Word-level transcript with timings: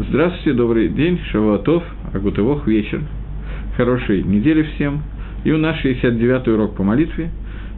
Здравствуйте, 0.00 0.52
добрый 0.52 0.88
день, 0.90 1.18
Шавуатов, 1.32 1.82
Агутывох, 2.14 2.68
вечер. 2.68 3.00
Хорошей 3.76 4.22
недели 4.22 4.62
всем. 4.62 5.02
И 5.42 5.50
у 5.50 5.58
нас 5.58 5.76
69-й 5.84 6.52
урок 6.52 6.76
по 6.76 6.84
молитве, 6.84 7.30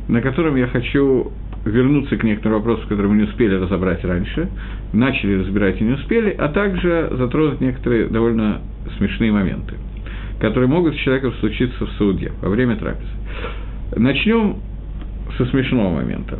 на 0.06 0.20
котором 0.20 0.54
я 0.56 0.66
хочу 0.66 1.32
вернуться 1.64 2.18
к 2.18 2.22
некоторым 2.22 2.58
вопросам, 2.58 2.88
которые 2.88 3.08
мы 3.08 3.16
не 3.16 3.22
успели 3.22 3.54
разобрать 3.54 4.04
раньше, 4.04 4.50
начали 4.92 5.40
разбирать 5.40 5.80
и 5.80 5.84
не 5.84 5.92
успели, 5.92 6.28
а 6.38 6.48
также 6.48 7.08
затронуть 7.12 7.62
некоторые 7.62 8.08
довольно 8.08 8.60
смешные 8.98 9.32
моменты, 9.32 9.76
которые 10.40 10.68
могут 10.68 10.96
с 10.96 10.98
человеком 10.98 11.32
случиться 11.40 11.86
в 11.86 11.90
суде 11.92 12.32
во 12.42 12.50
время 12.50 12.76
трапезы. 12.76 13.08
Начнем 13.96 14.56
со 15.38 15.46
смешного 15.46 15.94
момента. 15.94 16.38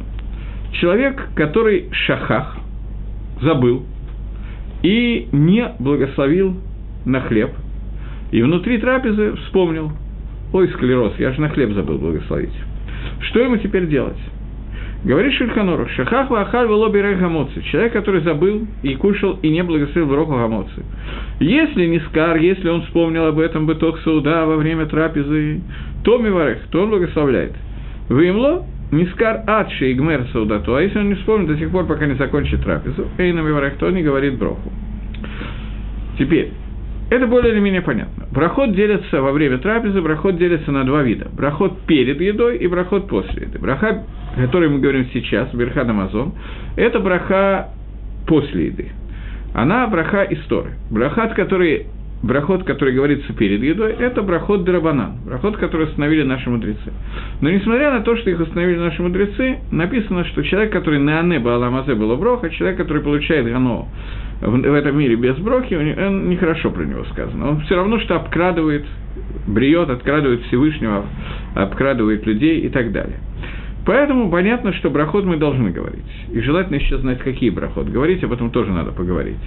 Человек, 0.73 1.31
который 1.35 1.89
шахах, 1.91 2.59
забыл 3.41 3.87
и 4.83 5.29
не 5.32 5.73
благословил 5.79 6.57
на 7.04 7.21
хлеб, 7.21 7.50
и 8.31 8.43
внутри 8.43 8.79
трапезы 8.79 9.35
вспомнил, 9.45 9.93
ой, 10.53 10.68
склероз, 10.68 11.14
я 11.18 11.32
же 11.32 11.41
на 11.41 11.49
хлеб 11.49 11.73
забыл 11.73 11.99
благословить. 11.99 12.54
Что 13.21 13.40
ему 13.40 13.57
теперь 13.57 13.87
делать? 13.87 14.18
Говорит 15.03 15.32
Шульханорух, 15.32 15.89
Шахах 15.90 16.29
Вахаль 16.29 16.67
Велобирай 16.67 17.14
Гамоци, 17.14 17.63
человек, 17.71 17.95
который 17.95 18.21
забыл 18.21 18.67
и 18.82 18.95
кушал, 18.96 19.39
и 19.40 19.49
не 19.49 19.63
благословил 19.63 20.11
Броху 20.11 20.32
Гамоци. 20.32 20.85
Если 21.40 21.87
не 21.87 22.01
скар, 22.01 22.37
если 22.37 22.68
он 22.68 22.82
вспомнил 22.82 23.25
об 23.25 23.39
этом 23.39 23.67
быток 23.67 23.99
Сауда 24.01 24.45
во 24.45 24.57
время 24.57 24.85
трапезы, 24.85 25.62
то 26.04 26.18
Миварех, 26.18 26.67
то 26.71 26.82
он 26.82 26.90
благословляет. 26.90 27.54
Вымло, 28.11 28.67
Нискар 28.90 29.43
Адши 29.46 29.93
и 29.93 29.94
Гмер 29.94 30.26
Саудату, 30.32 30.75
а 30.75 30.82
если 30.82 30.98
он 30.98 31.08
не 31.08 31.14
вспомнит 31.14 31.48
до 31.48 31.57
сих 31.57 31.71
пор, 31.71 31.86
пока 31.86 32.06
не 32.06 32.14
закончит 32.14 32.62
трапезу, 32.62 33.08
Эйна 33.19 33.41
Миварех, 33.41 33.77
то 33.77 33.86
он 33.86 33.94
не 33.94 34.03
говорит 34.03 34.36
Броху. 34.36 34.72
Теперь, 36.19 36.53
это 37.11 37.27
более 37.27 37.53
или 37.53 37.61
менее 37.61 37.83
понятно. 37.83 38.27
Брахот 38.31 38.73
делится 38.73 39.20
во 39.20 39.33
время 39.33 39.59
трапезы, 39.59 40.00
брахот 40.00 40.37
делится 40.37 40.70
на 40.70 40.84
два 40.84 41.03
вида. 41.03 41.28
Брахот 41.33 41.81
перед 41.83 42.20
едой 42.20 42.59
и 42.59 42.67
брахот 42.69 43.09
после 43.09 43.42
еды. 43.47 43.59
Браха, 43.59 44.05
о 44.37 44.41
которой 44.41 44.69
мы 44.69 44.78
говорим 44.78 45.06
сейчас, 45.12 45.53
Берхад 45.53 45.89
Амазон, 45.89 46.34
это 46.77 47.00
браха 47.00 47.70
после 48.28 48.67
еды. 48.67 48.89
Она 49.55 49.89
браха 49.89 50.22
истории. 50.31 50.75
Брахат, 50.91 51.34
который 51.34 51.87
брахот, 52.23 52.65
который 52.65 52.95
говорится 52.95 53.33
перед 53.33 53.63
едой, 53.63 53.93
это 53.93 54.23
брахот 54.23 54.65
Драбанан, 54.65 55.19
брахот, 55.25 55.57
который 55.57 55.87
установили 55.87 56.23
наши 56.23 56.51
мудрецы. 56.51 56.93
Но 57.41 57.51
несмотря 57.51 57.91
на 57.93 58.01
то, 58.01 58.17
что 58.17 58.31
их 58.31 58.41
установили 58.41 58.79
наши 58.79 59.03
мудрецы, 59.03 59.59
написано, 59.71 60.25
что 60.27 60.43
человек, 60.43 60.73
который 60.73 60.99
на 60.99 61.21
Ане 61.21 61.39
Бааламазе 61.39 61.95
было 61.95 62.17
броха, 62.17 62.51
человек, 62.51 62.77
который 62.77 63.03
получает 63.03 63.47
гано 63.47 63.87
в, 64.41 64.51
в 64.51 64.75
этом 64.75 64.99
мире 64.99 65.17
без 65.17 65.37
брохи, 65.37 65.75
он, 65.75 66.29
нехорошо 66.29 66.71
про 66.71 66.85
него 66.85 67.05
сказано. 67.05 67.51
Он 67.51 67.61
все 67.62 67.77
равно, 67.77 67.99
что 68.01 68.17
обкрадывает, 68.17 68.84
бреет, 69.47 69.89
открадывает 69.89 70.43
Всевышнего, 70.45 71.05
обкрадывает 71.55 72.27
людей 72.27 72.61
и 72.61 72.69
так 72.69 72.93
далее. 72.93 73.19
Поэтому 73.87 74.31
понятно, 74.31 74.75
что 74.75 74.91
брахот 74.91 75.25
мы 75.25 75.39
должны 75.39 75.71
говорить. 75.71 76.05
И 76.31 76.41
желательно 76.41 76.77
еще 76.77 76.99
знать, 76.99 77.19
какие 77.21 77.49
брахот 77.49 77.89
говорить, 77.89 78.23
об 78.23 78.33
этом 78.33 78.51
тоже 78.51 78.71
надо 78.71 78.93
поговорить. 78.93 79.41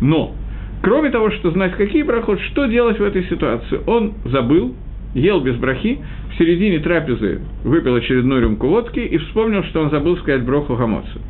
Но, 0.00 0.34
кроме 0.82 1.10
того, 1.10 1.30
что 1.30 1.50
знать, 1.50 1.76
какие 1.76 2.02
брахот, 2.02 2.40
что 2.40 2.66
делать 2.66 2.98
в 2.98 3.02
этой 3.02 3.24
ситуации? 3.24 3.80
Он 3.86 4.14
забыл, 4.24 4.74
ел 5.14 5.40
без 5.40 5.56
брахи, 5.56 5.98
в 6.32 6.38
середине 6.38 6.78
трапезы 6.78 7.40
выпил 7.64 7.94
очередную 7.94 8.42
рюмку 8.42 8.68
водки 8.68 9.00
и 9.00 9.18
вспомнил, 9.18 9.64
что 9.64 9.82
он 9.82 9.90
забыл 9.90 10.16
сказать 10.18 10.44
броху 10.44 10.76
гамоцу. 10.76 11.20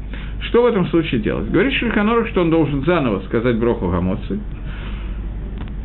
Что 0.43 0.63
в 0.63 0.67
этом 0.67 0.87
случае 0.87 1.21
делать? 1.21 1.51
Говорит 1.51 1.73
Шульханорах, 1.75 2.29
что 2.29 2.43
он 2.43 2.51
должен 2.51 2.85
заново 2.85 3.21
сказать 3.27 3.57
броху 3.57 3.89
гамоцу. 3.89 4.39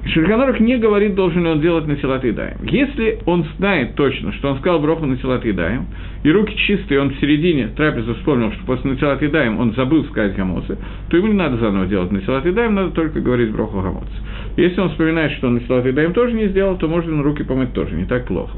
Шульханорах 0.07 0.59
не 0.59 0.77
говорит, 0.77 1.15
должен 1.15 1.43
ли 1.43 1.49
он 1.49 1.61
делать 1.61 1.87
на 1.87 1.97
Силат 1.97 2.23
Идаем. 2.23 2.57
Если 2.63 3.19
он 3.25 3.45
знает 3.57 3.95
точно, 3.95 4.31
что 4.33 4.51
он 4.51 4.59
сказал 4.59 4.79
броху 4.79 5.05
на 5.05 5.17
Силат 5.17 5.45
Идаем, 5.45 5.87
и 6.23 6.31
руки 6.31 6.55
чистые, 6.55 7.01
он 7.01 7.09
в 7.09 7.19
середине 7.19 7.69
трапезы 7.69 8.13
вспомнил, 8.15 8.51
что 8.51 8.65
после 8.65 8.91
Насилат 8.91 9.23
Идаем 9.23 9.59
он 9.59 9.73
забыл 9.73 10.05
сказать 10.05 10.35
гамоцы, 10.35 10.77
то 11.09 11.17
ему 11.17 11.27
не 11.27 11.33
надо 11.33 11.57
заново 11.57 11.87
делать 11.87 12.11
Насилат 12.11 12.45
Идаем, 12.45 12.75
надо 12.75 12.91
только 12.91 13.19
говорить 13.19 13.51
броху 13.51 13.81
гамоцы. 13.81 14.13
Если 14.57 14.79
он 14.79 14.89
вспоминает, 14.89 15.31
что 15.33 15.47
он 15.47 15.55
Насилат 15.55 15.85
Идаем 15.87 16.13
тоже 16.13 16.33
не 16.33 16.47
сделал, 16.49 16.77
то 16.77 16.87
можно 16.87 17.23
руки 17.23 17.43
помыть 17.43 17.73
тоже, 17.73 17.95
не 17.95 18.05
так 18.05 18.27
плохо. 18.27 18.57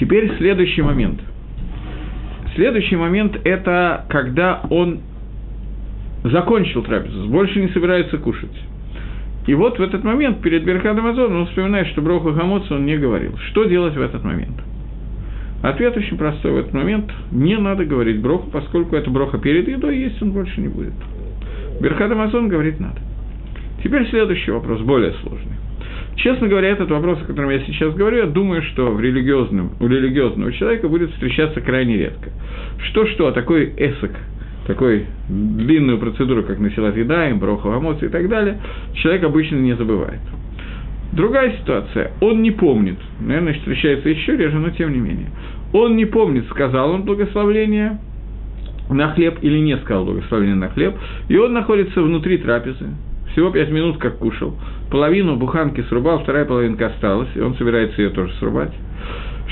Теперь 0.00 0.36
следующий 0.36 0.82
момент– 0.82 1.20
Следующий 2.56 2.96
момент– 2.96 3.38
это 3.44 4.06
когда 4.08 4.62
он 4.70 5.00
закончил 6.30 6.82
трапезу, 6.82 7.28
больше 7.28 7.60
не 7.60 7.68
собирается 7.68 8.18
кушать. 8.18 8.56
И 9.46 9.54
вот 9.54 9.78
в 9.78 9.82
этот 9.82 10.02
момент 10.02 10.40
перед 10.40 10.64
Берхадом 10.64 11.06
Азон 11.06 11.34
он 11.34 11.46
вспоминает, 11.46 11.86
что 11.88 12.02
Броху 12.02 12.32
Хамоцу 12.32 12.74
он 12.74 12.84
не 12.84 12.96
говорил. 12.96 13.36
Что 13.50 13.64
делать 13.64 13.94
в 13.94 14.00
этот 14.00 14.24
момент? 14.24 14.60
Ответ 15.62 15.96
очень 15.96 16.18
простой. 16.18 16.52
В 16.52 16.56
этот 16.58 16.74
момент 16.74 17.10
не 17.30 17.56
надо 17.56 17.84
говорить 17.84 18.20
Броху, 18.20 18.50
поскольку 18.50 18.96
это 18.96 19.10
Броха 19.10 19.38
перед 19.38 19.68
едой, 19.68 19.98
есть 19.98 20.20
он 20.20 20.32
больше 20.32 20.60
не 20.60 20.68
будет. 20.68 20.94
Берхад 21.80 22.10
Амазон 22.10 22.48
говорит 22.48 22.80
надо. 22.80 23.00
Теперь 23.82 24.08
следующий 24.08 24.50
вопрос, 24.50 24.80
более 24.80 25.12
сложный. 25.22 25.56
Честно 26.16 26.48
говоря, 26.48 26.70
этот 26.70 26.90
вопрос, 26.90 27.20
о 27.22 27.26
котором 27.26 27.50
я 27.50 27.60
сейчас 27.60 27.94
говорю, 27.94 28.18
я 28.18 28.26
думаю, 28.26 28.62
что 28.62 28.90
в 28.90 29.00
религиозном, 29.00 29.72
у 29.80 29.86
религиозного 29.86 30.50
человека 30.52 30.88
будет 30.88 31.10
встречаться 31.12 31.60
крайне 31.60 31.98
редко. 31.98 32.30
Что-что, 32.88 33.28
а 33.28 33.32
такой 33.32 33.72
эсок, 33.76 34.12
такой 34.66 35.06
длинную 35.28 35.98
процедуру, 35.98 36.42
как 36.42 36.58
насилат 36.58 36.96
едаем, 36.96 37.38
броху 37.38 37.68
эмоций 37.68 38.08
и 38.08 38.10
так 38.10 38.28
далее, 38.28 38.58
человек 38.94 39.24
обычно 39.24 39.56
не 39.56 39.74
забывает. 39.74 40.20
Другая 41.12 41.56
ситуация. 41.58 42.12
Он 42.20 42.42
не 42.42 42.50
помнит. 42.50 42.98
Наверное, 43.20 43.54
встречается 43.54 44.08
еще 44.08 44.36
реже, 44.36 44.58
но 44.58 44.70
тем 44.70 44.92
не 44.92 44.98
менее. 44.98 45.28
Он 45.72 45.96
не 45.96 46.04
помнит, 46.04 46.46
сказал 46.50 46.90
он 46.90 47.04
благословление 47.04 47.98
на 48.90 49.12
хлеб 49.12 49.38
или 49.42 49.58
не 49.58 49.76
сказал 49.78 50.04
благословение 50.04 50.56
на 50.56 50.68
хлеб, 50.68 50.94
и 51.28 51.36
он 51.36 51.52
находится 51.52 52.02
внутри 52.02 52.38
трапезы, 52.38 52.86
всего 53.32 53.50
пять 53.50 53.70
минут 53.70 53.98
как 53.98 54.18
кушал, 54.18 54.54
половину 54.90 55.36
буханки 55.36 55.82
срубал, 55.88 56.20
вторая 56.20 56.44
половинка 56.44 56.86
осталась, 56.86 57.28
и 57.34 57.40
он 57.40 57.56
собирается 57.56 58.00
ее 58.00 58.10
тоже 58.10 58.32
срубать. 58.34 58.72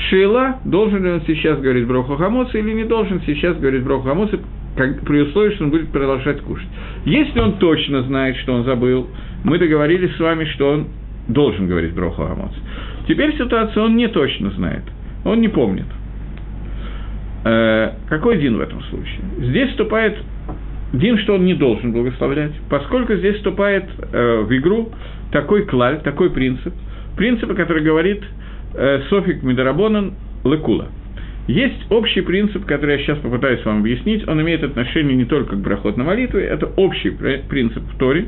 Шейла, 0.09 0.59
должен 0.65 1.03
ли 1.03 1.11
он 1.11 1.21
сейчас 1.27 1.59
говорить 1.59 1.87
Броху 1.87 2.15
Хамоса 2.15 2.57
или 2.57 2.71
не 2.73 2.83
должен 2.83 3.21
сейчас 3.25 3.57
говорить 3.57 3.83
Броху 3.83 4.07
Хамоса, 4.07 4.39
как, 4.75 5.01
при 5.01 5.21
условии, 5.21 5.55
что 5.55 5.65
он 5.65 5.71
будет 5.71 5.89
продолжать 5.89 6.41
кушать. 6.41 6.67
Если 7.05 7.39
он 7.39 7.53
точно 7.53 8.03
знает, 8.03 8.37
что 8.37 8.53
он 8.53 8.63
забыл, 8.63 9.07
мы 9.43 9.57
договорились 9.57 10.15
с 10.15 10.19
вами, 10.19 10.45
что 10.45 10.71
он 10.71 10.87
должен 11.27 11.67
говорить 11.67 11.93
Броху 11.93 12.23
Хамоса. 12.23 12.55
Теперь 13.07 13.35
ситуация 13.37 13.83
он 13.83 13.95
не 13.95 14.07
точно 14.07 14.51
знает, 14.51 14.83
он 15.23 15.41
не 15.41 15.47
помнит. 15.47 15.85
Э, 17.43 17.91
какой 18.09 18.37
Дин 18.39 18.57
в 18.57 18.61
этом 18.61 18.81
случае? 18.83 19.19
Здесь 19.37 19.69
вступает 19.69 20.17
Дин, 20.93 21.17
что 21.19 21.35
он 21.35 21.45
не 21.45 21.53
должен 21.53 21.91
благословлять, 21.91 22.53
поскольку 22.69 23.15
здесь 23.15 23.35
вступает 23.35 23.85
э, 24.11 24.41
в 24.41 24.57
игру 24.57 24.91
такой 25.31 25.65
клаль, 25.65 26.01
такой 26.01 26.31
принцип, 26.31 26.73
принцип, 27.17 27.53
который 27.55 27.83
говорит 27.83 28.23
э, 28.73 29.01
Софик 29.09 29.43
Медарабонан 29.43 30.13
Лекула. 30.43 30.87
Есть 31.47 31.91
общий 31.91 32.21
принцип, 32.21 32.65
который 32.65 32.97
я 32.97 33.03
сейчас 33.03 33.19
попытаюсь 33.19 33.63
вам 33.65 33.79
объяснить, 33.79 34.27
он 34.27 34.41
имеет 34.41 34.63
отношение 34.63 35.15
не 35.15 35.25
только 35.25 35.55
к 35.55 35.59
брахот 35.59 35.95
на 35.95 36.03
молитве, 36.03 36.43
это 36.43 36.65
общий 36.75 37.11
принцип 37.11 37.83
в 37.83 37.97
Торе. 37.97 38.27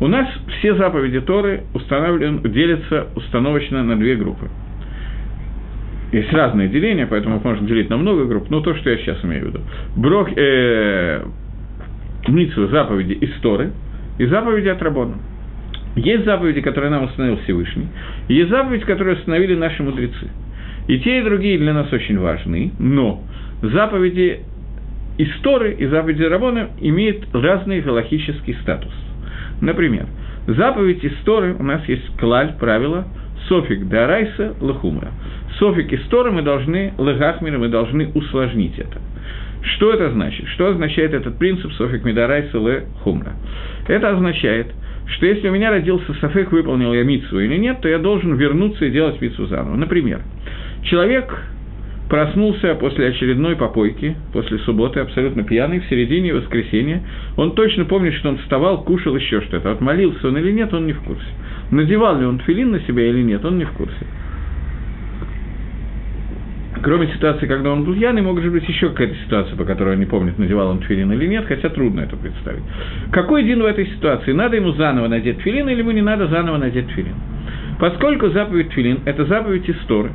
У 0.00 0.08
нас 0.08 0.26
все 0.58 0.74
заповеди 0.74 1.20
Торы 1.20 1.62
установлен, 1.74 2.40
делятся 2.42 3.06
установочно 3.14 3.84
на 3.84 3.96
две 3.96 4.16
группы. 4.16 4.48
Есть 6.10 6.32
разные 6.32 6.68
деления, 6.68 7.06
поэтому 7.06 7.36
их 7.36 7.44
можно 7.44 7.68
делить 7.68 7.88
на 7.88 7.96
много 7.96 8.24
групп, 8.24 8.50
но 8.50 8.60
то, 8.60 8.74
что 8.74 8.90
я 8.90 8.96
сейчас 8.96 9.24
имею 9.24 9.44
в 9.44 9.48
виду. 9.48 9.60
Брох, 9.94 10.28
э, 10.34 11.22
Митсу 12.26 12.66
заповеди 12.68 13.16
истории 13.20 13.70
и 14.18 14.26
заповеди 14.26 14.68
от 14.68 14.82
Рабона. 14.82 15.18
Есть 15.94 16.24
заповеди, 16.24 16.62
которые 16.62 16.90
нам 16.90 17.04
установил 17.04 17.38
Всевышний, 17.44 17.86
и 18.28 18.34
есть 18.34 18.50
заповеди, 18.50 18.84
которые 18.84 19.16
установили 19.16 19.54
наши 19.54 19.82
мудрецы. 19.82 20.30
И 20.88 20.98
те, 21.00 21.20
и 21.20 21.22
другие 21.22 21.58
для 21.58 21.72
нас 21.72 21.92
очень 21.92 22.18
важны, 22.18 22.72
но 22.78 23.22
заповеди 23.62 24.40
истории 25.18 25.74
и 25.74 25.86
заповеди 25.86 26.22
Рабона 26.22 26.70
имеют 26.80 27.26
разный 27.34 27.80
галахический 27.80 28.56
статус. 28.62 28.92
Например, 29.60 30.06
заповедь 30.46 31.04
истории 31.04 31.52
у 31.58 31.62
нас 31.62 31.86
есть 31.88 32.16
клаль, 32.16 32.54
правило, 32.58 33.06
софик 33.48 33.88
дарайса 33.88 34.54
лахумра. 34.60 35.10
Софик 35.58 35.92
истории 35.92 36.30
мы 36.30 36.42
должны, 36.42 36.94
лагахмира, 36.96 37.58
мы 37.58 37.68
должны 37.68 38.08
усложнить 38.14 38.78
это. 38.78 38.98
Что 39.62 39.92
это 39.92 40.10
значит? 40.10 40.48
Что 40.48 40.68
означает 40.68 41.12
этот 41.12 41.38
принцип 41.38 41.70
Софик 41.72 42.04
Медарай 42.04 42.48
Селе 42.50 42.86
Хумра? 43.02 43.32
Это 43.88 44.10
означает, 44.10 44.68
что 45.06 45.26
если 45.26 45.48
у 45.48 45.52
меня 45.52 45.70
родился 45.70 46.14
Софик, 46.14 46.50
выполнил 46.50 46.94
я 46.94 47.02
митсу 47.02 47.38
или 47.38 47.56
нет, 47.56 47.80
то 47.82 47.88
я 47.88 47.98
должен 47.98 48.34
вернуться 48.36 48.86
и 48.86 48.90
делать 48.90 49.20
митсу 49.20 49.46
заново. 49.46 49.76
Например, 49.76 50.22
человек 50.84 51.32
проснулся 52.10 52.74
после 52.74 53.08
очередной 53.08 53.54
попойки, 53.54 54.16
после 54.32 54.58
субботы, 54.58 55.00
абсолютно 55.00 55.44
пьяный, 55.44 55.78
в 55.78 55.86
середине 55.86 56.34
воскресенья. 56.34 57.02
Он 57.36 57.52
точно 57.54 57.84
помнит, 57.84 58.14
что 58.14 58.30
он 58.30 58.38
вставал, 58.38 58.82
кушал 58.82 59.14
еще 59.16 59.40
что-то. 59.42 59.70
Вот 59.70 59.80
молился 59.80 60.26
он 60.28 60.36
или 60.36 60.50
нет, 60.50 60.74
он 60.74 60.86
не 60.86 60.92
в 60.92 61.00
курсе. 61.02 61.28
Надевал 61.70 62.18
ли 62.18 62.26
он 62.26 62.40
тфилин 62.40 62.72
на 62.72 62.80
себя 62.80 63.06
или 63.06 63.22
нет, 63.22 63.44
он 63.44 63.58
не 63.58 63.64
в 63.64 63.70
курсе. 63.72 64.06
Кроме 66.82 67.08
ситуации, 67.08 67.46
когда 67.46 67.70
он 67.70 67.84
был 67.84 67.94
пьяный, 67.94 68.22
может 68.22 68.50
быть 68.50 68.66
еще 68.68 68.88
какая-то 68.88 69.14
ситуация, 69.26 69.56
по 69.56 69.64
которой 69.64 69.94
он 69.94 70.00
не 70.00 70.06
помнит, 70.06 70.38
надевал 70.38 70.70
он 70.70 70.80
тфилин 70.80 71.12
или 71.12 71.26
нет, 71.26 71.44
хотя 71.46 71.68
трудно 71.68 72.00
это 72.00 72.16
представить. 72.16 72.62
Какой 73.12 73.44
день 73.44 73.60
в 73.60 73.66
этой 73.66 73.86
ситуации? 73.86 74.32
Надо 74.32 74.56
ему 74.56 74.72
заново 74.72 75.06
надеть 75.06 75.38
тфилин 75.38 75.68
или 75.68 75.80
ему 75.80 75.92
не 75.92 76.02
надо 76.02 76.26
заново 76.26 76.56
надеть 76.56 76.88
тфилин? 76.88 77.14
Поскольку 77.78 78.30
заповедь 78.30 78.70
тфилин– 78.70 79.00
это 79.04 79.26
заповедь 79.26 79.68
истории, 79.68 80.12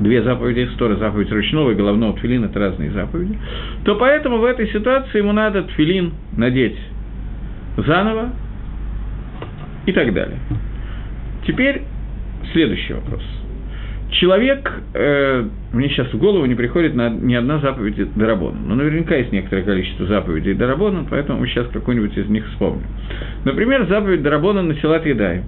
две 0.00 0.22
заповеди 0.22 0.64
истории, 0.64 0.96
заповедь 0.96 1.30
ручного 1.30 1.72
и 1.72 1.74
головного 1.74 2.16
тфилина– 2.16 2.44
это 2.46 2.58
разные 2.58 2.90
заповеди, 2.90 3.38
то 3.84 3.96
поэтому 3.96 4.38
в 4.38 4.44
этой 4.44 4.68
ситуации 4.68 5.18
ему 5.18 5.32
надо 5.32 5.62
тфилин 5.62 6.12
надеть 6.36 6.78
заново 7.76 8.30
и 9.86 9.92
так 9.92 10.12
далее. 10.12 10.38
Теперь 11.46 11.82
следующий 12.52 12.94
вопрос– 12.94 13.22
человек, 14.10 14.72
э, 14.94 15.44
мне 15.72 15.88
сейчас 15.90 16.12
в 16.12 16.18
голову 16.18 16.44
не 16.46 16.54
приходит 16.54 16.94
на, 16.94 17.10
ни 17.10 17.34
одна 17.34 17.58
заповедь 17.58 18.14
Дарабона, 18.14 18.58
но 18.64 18.74
наверняка 18.74 19.16
есть 19.16 19.32
некоторое 19.32 19.62
количество 19.62 20.06
заповедей 20.06 20.54
Дарабона, 20.54 21.06
поэтому 21.08 21.40
мы 21.40 21.46
сейчас 21.46 21.66
какую-нибудь 21.68 22.16
из 22.16 22.28
них 22.28 22.46
вспомним. 22.48 22.86
Например, 23.44 23.86
заповедь 23.86 24.22
Дарабона 24.22 24.62
на 24.62 24.74
Силат 24.76 25.04
Едаем. 25.06 25.44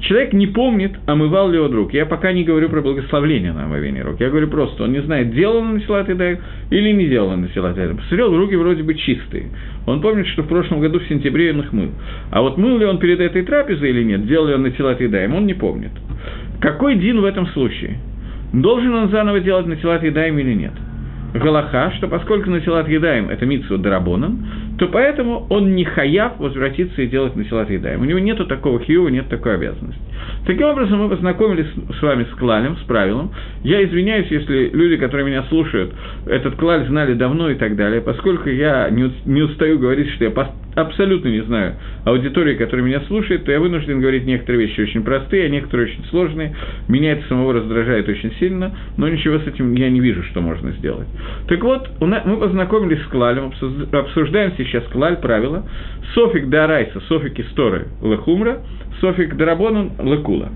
Человек 0.00 0.34
не 0.34 0.46
помнит, 0.46 0.92
омывал 1.06 1.50
ли 1.50 1.58
он 1.58 1.72
рук. 1.72 1.94
Я 1.94 2.04
пока 2.04 2.32
не 2.32 2.44
говорю 2.44 2.68
про 2.68 2.82
благословление 2.82 3.52
на 3.52 3.64
омовение 3.64 4.02
рук. 4.02 4.20
Я 4.20 4.28
говорю 4.28 4.48
просто, 4.48 4.84
он 4.84 4.92
не 4.92 5.00
знает, 5.00 5.32
делал 5.32 5.58
он 5.58 5.74
на 5.74 5.80
Силат 5.80 6.08
Едаем 6.08 6.38
или 6.70 6.92
не 6.92 7.06
делал 7.06 7.30
он 7.30 7.42
на 7.42 7.48
Силат 7.48 7.76
Едаем. 7.76 7.96
Посмотрел, 7.96 8.36
руки 8.36 8.54
вроде 8.54 8.82
бы 8.82 8.94
чистые. 8.94 9.50
Он 9.86 10.02
помнит, 10.02 10.26
что 10.28 10.42
в 10.42 10.48
прошлом 10.48 10.80
году 10.80 10.98
в 10.98 11.06
сентябре 11.08 11.52
он 11.52 11.60
их 11.60 11.72
мыл. 11.72 11.90
А 12.30 12.42
вот 12.42 12.58
мыл 12.58 12.78
ли 12.78 12.84
он 12.84 12.98
перед 12.98 13.20
этой 13.20 13.44
трапезой 13.44 13.90
или 13.90 14.02
нет, 14.02 14.26
делал 14.26 14.48
ли 14.48 14.54
он 14.54 14.62
на 14.62 14.72
Силат 14.72 15.00
Едаем, 15.00 15.34
он 15.34 15.46
не 15.46 15.54
помнит. 15.54 15.92
Какой 16.60 16.96
Дин 16.96 17.20
в 17.20 17.24
этом 17.24 17.46
случае? 17.48 17.98
Должен 18.52 18.94
он 18.94 19.08
заново 19.08 19.40
делать 19.40 19.66
Натилат 19.66 20.02
Едаем 20.04 20.38
или 20.38 20.54
нет? 20.54 20.72
Галаха, 21.34 21.92
что 21.96 22.06
поскольку 22.06 22.48
Натилат 22.48 22.88
Едаем– 22.88 23.28
это 23.30 23.44
митсу 23.44 23.76
Дарабонан, 23.76 24.46
то 24.78 24.86
поэтому 24.86 25.46
он 25.50 25.74
не 25.74 25.84
хаяв 25.84 26.38
возвратиться 26.38 27.02
и 27.02 27.08
делать 27.08 27.34
Натилат 27.34 27.68
Едаем. 27.70 28.02
У 28.02 28.04
него 28.04 28.20
нет 28.20 28.46
такого 28.46 28.78
хиева, 28.80 29.08
нет 29.08 29.28
такой 29.28 29.56
обязанности. 29.56 30.00
Таким 30.46 30.66
образом, 30.68 31.02
мы 31.02 31.08
познакомились 31.08 31.66
с 31.98 32.02
вами 32.02 32.24
с 32.24 32.34
клалем, 32.36 32.76
с 32.76 32.82
правилом. 32.84 33.32
Я 33.64 33.84
извиняюсь, 33.84 34.28
если 34.30 34.70
люди, 34.72 34.96
которые 34.96 35.26
меня 35.26 35.42
слушают, 35.48 35.92
этот 36.26 36.54
клаль 36.54 36.86
знали 36.86 37.14
давно 37.14 37.50
и 37.50 37.56
так 37.56 37.74
далее, 37.74 38.00
поскольку 38.00 38.48
я 38.48 38.88
не 38.90 39.42
устаю 39.42 39.78
говорить, 39.78 40.10
что 40.10 40.24
я 40.24 40.30
абсолютно 40.74 41.28
не 41.28 41.42
знаю 41.42 41.74
аудитории, 42.04 42.54
которая 42.56 42.84
меня 42.84 43.00
слушает, 43.02 43.44
то 43.44 43.52
я 43.52 43.60
вынужден 43.60 44.00
говорить 44.00 44.24
некоторые 44.24 44.66
вещи 44.66 44.80
очень 44.80 45.02
простые, 45.02 45.46
а 45.46 45.48
некоторые 45.48 45.88
очень 45.88 46.04
сложные. 46.06 46.54
Меня 46.88 47.12
это 47.12 47.26
самого 47.28 47.54
раздражает 47.54 48.08
очень 48.08 48.32
сильно, 48.38 48.76
но 48.96 49.08
ничего 49.08 49.38
с 49.38 49.46
этим 49.46 49.74
я 49.74 49.90
не 49.90 50.00
вижу, 50.00 50.22
что 50.24 50.40
можно 50.40 50.72
сделать. 50.72 51.08
Так 51.48 51.62
вот, 51.62 51.88
мы 52.00 52.36
познакомились 52.36 53.02
с 53.02 53.06
Клалем, 53.06 53.52
обсуждаем 53.92 54.52
сейчас 54.56 54.84
Клаль, 54.92 55.16
правила. 55.16 55.68
Софик 56.14 56.48
Дарайса, 56.48 57.00
Софик 57.08 57.38
Исторы 57.40 57.86
Лехумра, 58.02 58.60
Софик 59.00 59.36
Дарабонан 59.36 59.92
Лекула. 60.02 60.50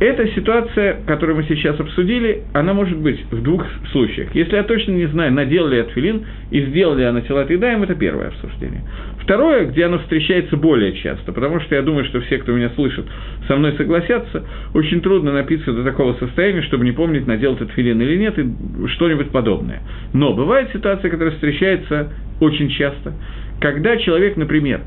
Эта 0.00 0.28
ситуация, 0.28 1.00
которую 1.06 1.38
мы 1.38 1.42
сейчас 1.44 1.78
обсудили, 1.80 2.44
она 2.52 2.72
может 2.72 2.96
быть 2.98 3.20
в 3.32 3.42
двух 3.42 3.64
случаях. 3.90 4.32
Если 4.32 4.54
я 4.54 4.62
точно 4.62 4.92
не 4.92 5.06
знаю, 5.06 5.32
надел 5.32 5.66
ли 5.66 5.76
я 5.76 5.84
тфилин 5.84 6.24
и 6.52 6.60
сделал 6.66 6.94
ли 6.94 7.02
я 7.02 7.12
на 7.12 7.20
тела 7.22 7.44
Едаем, 7.48 7.82
это 7.82 7.96
первое 7.96 8.28
обсуждение. 8.28 8.82
Второе, 9.20 9.64
где 9.64 9.86
оно 9.86 9.98
встречается 9.98 10.56
более 10.56 10.92
часто, 10.92 11.32
потому 11.32 11.58
что 11.60 11.74
я 11.74 11.82
думаю, 11.82 12.04
что 12.04 12.20
все, 12.20 12.38
кто 12.38 12.52
меня 12.52 12.70
слышит, 12.76 13.06
со 13.48 13.56
мной 13.56 13.72
согласятся, 13.72 14.44
очень 14.72 15.00
трудно 15.00 15.32
напиться 15.32 15.72
до 15.72 15.82
такого 15.82 16.14
состояния, 16.14 16.62
чтобы 16.62 16.84
не 16.84 16.92
помнить, 16.92 17.26
надел 17.26 17.54
этот 17.54 17.72
филин 17.72 18.00
или 18.00 18.18
нет, 18.18 18.38
и 18.38 18.46
что-нибудь 18.94 19.30
подобное. 19.30 19.82
Но 20.12 20.32
бывает 20.32 20.70
ситуация, 20.72 21.10
которая 21.10 21.34
встречается 21.34 22.12
очень 22.40 22.68
часто, 22.68 23.14
когда 23.60 23.96
человек, 23.96 24.36
например, 24.36 24.82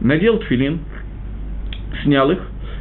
надел 0.00 0.38
тфилин, 0.38 0.80
снял 2.02 2.30
их, 2.32 2.40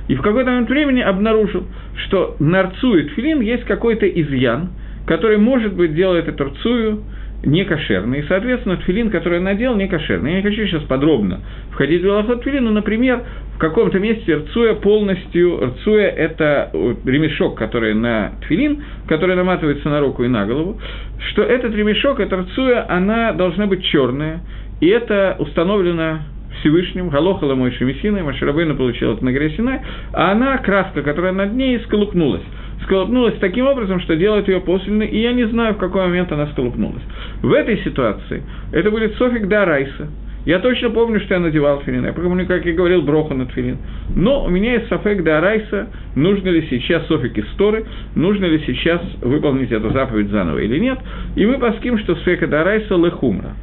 и 0.09 0.15
в 0.15 0.21
какой-то 0.21 0.49
момент 0.49 0.69
времени 0.69 1.01
обнаружил, 1.01 1.65
что 2.07 2.35
на 2.39 2.63
рцу 2.63 2.97
и 2.97 3.03
тфилин 3.09 3.41
есть 3.41 3.63
какой-то 3.65 4.07
изъян, 4.07 4.71
который, 5.05 5.37
может 5.37 5.73
быть, 5.73 5.93
делает 5.93 6.27
эту 6.27 6.45
рцую 6.45 7.03
не 7.43 7.63
кошерный, 7.63 8.19
и, 8.19 8.23
соответственно, 8.27 8.77
тфилин, 8.77 9.11
который 9.11 9.37
он 9.37 9.45
надел, 9.45 9.75
не 9.75 9.87
кошерный. 9.87 10.31
Я 10.31 10.37
не 10.37 10.43
хочу 10.43 10.65
сейчас 10.65 10.81
подробно 10.83 11.41
входить 11.71 12.01
в 12.01 12.05
велоход 12.05 12.41
тфилин, 12.41 12.65
но, 12.65 12.71
например, 12.71 13.21
в 13.55 13.59
каком-то 13.59 13.99
месте 13.99 14.35
рцуя 14.35 14.73
полностью, 14.73 15.63
рцуя– 15.63 16.07
это 16.07 16.71
ремешок, 17.05 17.55
который 17.55 17.93
на 17.93 18.31
тфилин, 18.41 18.83
который 19.07 19.35
наматывается 19.35 19.89
на 19.89 19.99
руку 19.99 20.23
и 20.23 20.27
на 20.27 20.47
голову, 20.47 20.81
что 21.29 21.43
этот 21.43 21.75
ремешок, 21.75 22.19
эта 22.19 22.35
рцуя, 22.35 22.83
она 22.89 23.31
должна 23.33 23.67
быть 23.67 23.83
черная, 23.85 24.39
и 24.81 24.87
это 24.87 25.35
установлено 25.37 26.21
Всевышним, 26.59 27.09
Галоха 27.09 27.45
мой 27.55 27.71
Шемисиной, 27.71 28.23
Маширабейна 28.23 28.75
получил 28.75 29.13
это 29.13 29.23
на 29.23 29.31
горе 29.31 29.51
Синай, 29.51 29.81
а 30.13 30.31
она, 30.31 30.57
краска, 30.57 31.01
которая 31.01 31.31
над 31.31 31.53
ней, 31.53 31.79
сколупнулась. 31.81 32.43
Сколупнулась 32.83 33.35
таким 33.39 33.67
образом, 33.67 33.99
что 34.01 34.15
делает 34.15 34.47
ее 34.47 34.61
посильной, 34.61 35.07
и 35.07 35.21
я 35.21 35.33
не 35.33 35.45
знаю, 35.47 35.75
в 35.75 35.77
какой 35.77 36.03
момент 36.07 36.31
она 36.31 36.47
сколупнулась. 36.47 37.03
В 37.41 37.51
этой 37.53 37.77
ситуации 37.83 38.43
это 38.71 38.89
будет 38.89 39.15
Софик 39.15 39.47
Дарайса. 39.47 40.09
Я 40.45 40.59
точно 40.59 40.89
помню, 40.89 41.19
что 41.19 41.33
я 41.33 41.39
надевал 41.39 41.81
филин. 41.81 42.05
Я 42.05 42.13
помню, 42.13 42.47
как 42.47 42.65
я 42.65 42.73
говорил, 42.73 43.01
броха 43.01 43.33
на 43.33 43.45
филин. 43.45 43.77
Но 44.15 44.45
у 44.45 44.49
меня 44.49 44.73
есть 44.73 44.87
Софик 44.87 45.23
Дарайса, 45.23 45.89
нужно 46.15 46.49
ли 46.49 46.65
сейчас 46.69 47.05
Софик 47.07 47.37
Исторы, 47.37 47.85
нужно 48.15 48.45
ли 48.45 48.63
сейчас 48.65 49.01
выполнить 49.21 49.71
эту 49.71 49.91
заповедь 49.91 50.29
заново 50.29 50.59
или 50.59 50.79
нет. 50.79 50.97
И 51.35 51.45
мы 51.45 51.59
паским, 51.59 51.99
что 51.99 52.15
ספק 52.15 52.49
דאורייתא 52.49 52.95
לחומרא. 52.95 53.53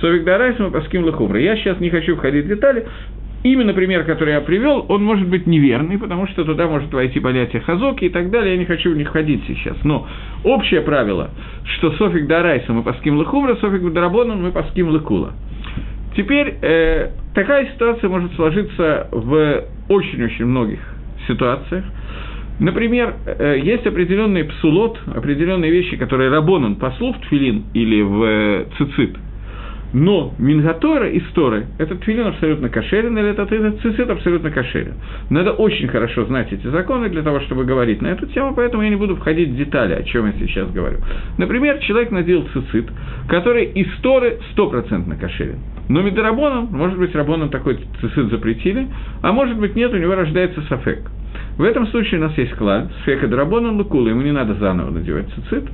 ספק 0.00 0.24
דאורייתא 0.24 0.58
мы 0.58 0.70
паским 0.70 1.04
לחומרא. 1.04 1.40
Я 1.40 1.56
сейчас 1.56 1.80
не 1.80 1.90
хочу 1.90 2.16
входить 2.16 2.44
в 2.44 2.48
детали. 2.48 2.86
Именно 3.42 3.72
пример, 3.72 4.04
который 4.04 4.34
я 4.34 4.40
привел, 4.40 4.84
он 4.88 5.04
может 5.04 5.28
быть 5.28 5.46
неверный, 5.46 5.96
потому 5.96 6.26
что 6.26 6.44
туда 6.44 6.66
может 6.66 6.92
войти 6.92 7.20
понятие 7.20 7.62
хазоки 7.62 8.04
и 8.04 8.08
так 8.08 8.30
далее. 8.30 8.54
Я 8.54 8.58
не 8.58 8.64
хочу 8.64 8.92
в 8.92 8.96
них 8.96 9.08
входить 9.08 9.42
сейчас. 9.46 9.76
Но 9.84 10.06
общее 10.44 10.80
правило, 10.82 11.30
что 11.64 11.92
ספק 11.92 12.26
דאורייתא 12.26 12.72
мы 12.72 12.82
паским 12.82 13.16
לחומרא, 13.16 13.54
ספק 13.56 13.92
דרבנן 13.92 14.42
мы 14.42 14.50
паским 14.50 14.88
לקולא. 14.88 15.32
Теперь 16.16 16.56
э, 16.62 17.10
такая 17.34 17.66
ситуация 17.72 18.08
может 18.08 18.34
сложиться 18.34 19.08
в 19.12 19.64
очень-очень 19.88 20.46
многих 20.46 20.80
ситуациях. 21.28 21.84
Например, 22.58 23.14
э, 23.24 23.60
есть 23.62 23.86
определенный 23.86 24.44
псулот, 24.44 24.98
определенные 25.14 25.70
вещи, 25.70 25.96
которые 25.96 26.30
Рабонан 26.30 26.74
послу 26.74 27.12
в 27.12 27.20
тфилин 27.20 27.66
или 27.72 28.02
в 28.02 28.24
э, 28.24 28.66
цицит– 28.78 29.16
но 29.92 30.34
Мингатора 30.38 31.08
и 31.08 31.20
Сторы, 31.30 31.66
этот 31.78 32.00
твилин 32.00 32.26
абсолютно 32.26 32.68
кошерен, 32.68 33.16
или 33.16 33.30
этот, 33.30 33.50
этот 33.52 33.80
цицит 33.80 34.08
абсолютно 34.10 34.50
кошерен. 34.50 34.94
Надо 35.30 35.52
очень 35.52 35.88
хорошо 35.88 36.24
знать 36.26 36.52
эти 36.52 36.66
законы 36.66 37.08
для 37.08 37.22
того, 37.22 37.40
чтобы 37.40 37.64
говорить 37.64 38.02
на 38.02 38.08
эту 38.08 38.26
тему, 38.26 38.54
поэтому 38.54 38.82
я 38.82 38.90
не 38.90 38.96
буду 38.96 39.16
входить 39.16 39.50
в 39.50 39.56
детали, 39.56 39.94
о 39.94 40.02
чем 40.02 40.26
я 40.26 40.32
сейчас 40.38 40.70
говорю. 40.70 40.98
Например, 41.38 41.78
человек 41.78 42.10
надел 42.10 42.46
цицит, 42.52 42.86
который 43.28 43.64
из 43.64 43.88
Торы 44.02 44.38
стопроцентно 44.52 45.16
кошерен. 45.16 45.58
Но 45.88 46.02
Медорабоном, 46.02 46.68
может 46.70 46.98
быть, 46.98 47.14
Рабоном 47.14 47.48
такой 47.48 47.78
цицит 48.00 48.30
запретили, 48.30 48.88
а 49.22 49.32
может 49.32 49.58
быть 49.58 49.74
нет, 49.74 49.92
у 49.92 49.96
него 49.96 50.14
рождается 50.14 50.60
сафек. 50.68 51.10
В 51.56 51.62
этом 51.62 51.86
случае 51.88 52.20
у 52.20 52.24
нас 52.24 52.36
есть 52.38 52.52
клад, 52.52 52.90
сфека 53.02 53.26
Драбоном 53.26 53.78
Лукула, 53.78 54.08
ему 54.08 54.22
не 54.22 54.32
надо 54.32 54.54
заново 54.54 54.90
надевать 54.90 55.26
цицит, 55.34 55.64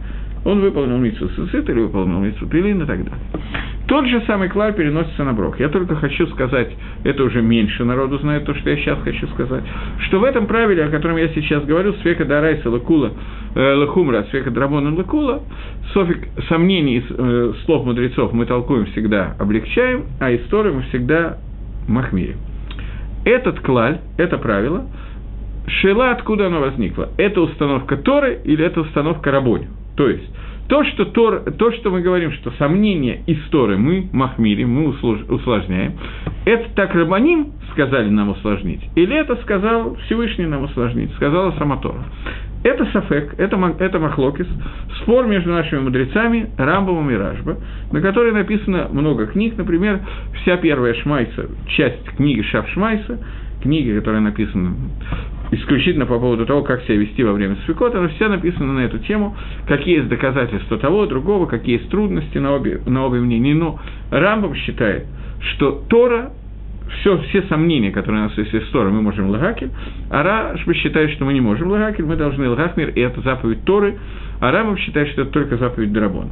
он 0.44 0.60
выполнил 0.60 0.98
митсу 0.98 1.28
цицит 1.28 1.68
или 1.68 1.80
выполнил 1.80 2.20
митсу 2.20 2.46
пилин 2.46 2.82
и 2.82 2.86
так 2.86 3.04
далее. 3.04 3.20
Тот 3.86 4.06
же 4.06 4.22
самый 4.26 4.48
клар 4.48 4.72
переносится 4.72 5.24
на 5.24 5.34
брох. 5.34 5.60
Я 5.60 5.68
только 5.68 5.94
хочу 5.96 6.26
сказать, 6.28 6.70
это 7.04 7.22
уже 7.22 7.42
меньше 7.42 7.84
народу 7.84 8.18
знает 8.18 8.44
то, 8.44 8.54
что 8.54 8.70
я 8.70 8.76
сейчас 8.76 8.98
хочу 9.00 9.26
сказать, 9.28 9.62
что 10.06 10.20
в 10.20 10.24
этом 10.24 10.46
правиле, 10.46 10.84
о 10.84 10.88
котором 10.88 11.18
я 11.18 11.28
сейчас 11.28 11.64
говорю, 11.64 11.92
свека 12.02 12.24
дарайса 12.24 12.70
лакула, 12.70 13.12
э, 13.54 13.74
лахумра, 13.74 14.24
свека 14.30 14.50
драбона 14.50 14.94
лакула, 14.94 15.42
софик 15.92 16.28
сомнений 16.48 17.04
э, 17.08 17.52
слов 17.66 17.84
мудрецов 17.84 18.32
мы 18.32 18.46
толкуем 18.46 18.86
всегда, 18.86 19.36
облегчаем, 19.38 20.04
а 20.18 20.34
историю 20.34 20.74
мы 20.74 20.82
всегда 20.84 21.38
махмирим. 21.86 22.36
Этот 23.26 23.60
клаль, 23.60 24.00
это 24.16 24.38
правило, 24.38 24.86
шела 25.66 26.10
откуда 26.10 26.46
оно 26.46 26.60
возникло? 26.60 27.10
Это 27.18 27.42
установка 27.42 27.96
Торы 27.98 28.40
или 28.44 28.64
это 28.64 28.80
установка 28.80 29.30
Рабоню? 29.30 29.68
То 29.96 30.08
есть, 30.08 30.28
то, 30.68 30.82
что, 30.84 31.04
Тор, 31.04 31.40
то, 31.58 31.72
что 31.72 31.90
мы 31.90 32.00
говорим, 32.00 32.32
что 32.32 32.50
сомнения 32.52 33.22
истории 33.26 33.76
мы 33.76 34.08
махмирим, 34.12 34.70
мы 34.70 34.88
усложняем, 34.88 35.92
это 36.46 36.70
так 36.74 36.94
Рабаним 36.94 37.52
сказали 37.72 38.08
нам 38.08 38.30
усложнить, 38.30 38.80
или 38.94 39.14
это 39.14 39.36
сказал 39.42 39.96
Всевышний 40.06 40.46
нам 40.46 40.64
усложнить, 40.64 41.12
сказала 41.16 41.52
сама 41.58 41.76
Тора. 41.76 42.04
Это 42.62 42.86
сафек, 42.92 43.34
это, 43.36 43.74
это 43.78 43.98
махлокис, 43.98 44.46
спор 45.02 45.26
между 45.26 45.50
нашими 45.50 45.80
мудрецами 45.80 46.48
Рамбовым 46.56 47.10
и 47.10 47.14
Ражба, 47.14 47.58
на 47.92 48.00
которой 48.00 48.32
написано 48.32 48.88
много 48.90 49.26
книг, 49.26 49.58
например, 49.58 50.00
вся 50.40 50.56
первая 50.56 50.94
Шмайса, 50.94 51.46
часть 51.68 52.04
книги 52.16 52.40
Шав 52.40 52.66
Шмайса, 52.70 53.18
книги, 53.62 53.98
которая 53.98 54.22
написана 54.22 54.74
исключительно 55.54 56.06
по 56.06 56.18
поводу 56.18 56.46
того, 56.46 56.62
как 56.62 56.82
себя 56.82 56.96
вести 56.96 57.23
во 57.23 57.32
время 57.32 57.56
свекота, 57.64 57.99
она 57.99 58.08
вся 58.08 58.28
написана 58.28 58.73
на 58.73 58.80
эту 58.80 58.99
тему, 58.99 59.37
какие 59.66 59.96
есть 59.96 60.08
доказательства 60.08 60.78
того, 60.78 61.06
другого, 61.06 61.46
какие 61.46 61.78
есть 61.78 61.90
трудности 61.90 62.38
на 62.38 62.54
обе, 62.54 62.80
на 62.87 63.06
обе 63.06 63.20
мнения. 63.20 63.54
Но 63.54 63.78
Рамбам 64.11 64.54
считает, 64.54 65.06
что 65.40 65.82
Тора 65.88 66.32
все, 67.00 67.18
все 67.28 67.42
сомнения, 67.42 67.90
которые 67.90 68.25
у 68.25 68.28
нас 68.28 68.38
есть 68.38 68.52
из 68.52 68.68
Торы, 68.68 68.90
мы 68.90 69.02
можем 69.02 69.30
лагакель, 69.30 69.70
а 70.11 70.23
Рашба 70.23 70.75
считает, 70.75 71.11
что 71.12 71.25
мы 71.25 71.32
не 71.32 71.40
можем 71.40 71.70
лагакель, 71.70 72.04
мы 72.04 72.16
должны 72.16 72.49
лагахмир, 72.49 72.90
и 72.90 73.00
это 73.00 73.20
заповедь 73.23 73.64
Торы, 73.64 73.99
а 74.40 74.50
Рамбам 74.50 74.76
считает, 74.76 75.08
что 75.08 75.23
это 75.23 75.30
только 75.30 75.56
заповедь 75.56 75.92
Драбона. 75.92 76.30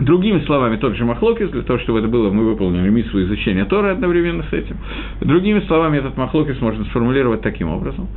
Другими 0.00 0.40
словами, 0.40 0.76
тот 0.76 0.96
же 0.96 1.04
Махлокис, 1.04 1.50
для 1.50 1.62
того, 1.62 1.78
чтобы 1.78 2.00
это 2.00 2.08
было, 2.08 2.30
мы 2.30 2.44
выполнили 2.44 2.88
миссу 2.88 3.22
изучения 3.22 3.64
Торы 3.64 3.90
одновременно 3.90 4.44
с 4.50 4.52
этим. 4.52 4.76
Другими 5.20 5.60
словами, 5.60 5.98
этот 5.98 6.16
Махлокис 6.16 6.60
можно 6.60 6.84
сформулировать 6.86 7.42
таким 7.42 7.68
образом. 7.68 8.08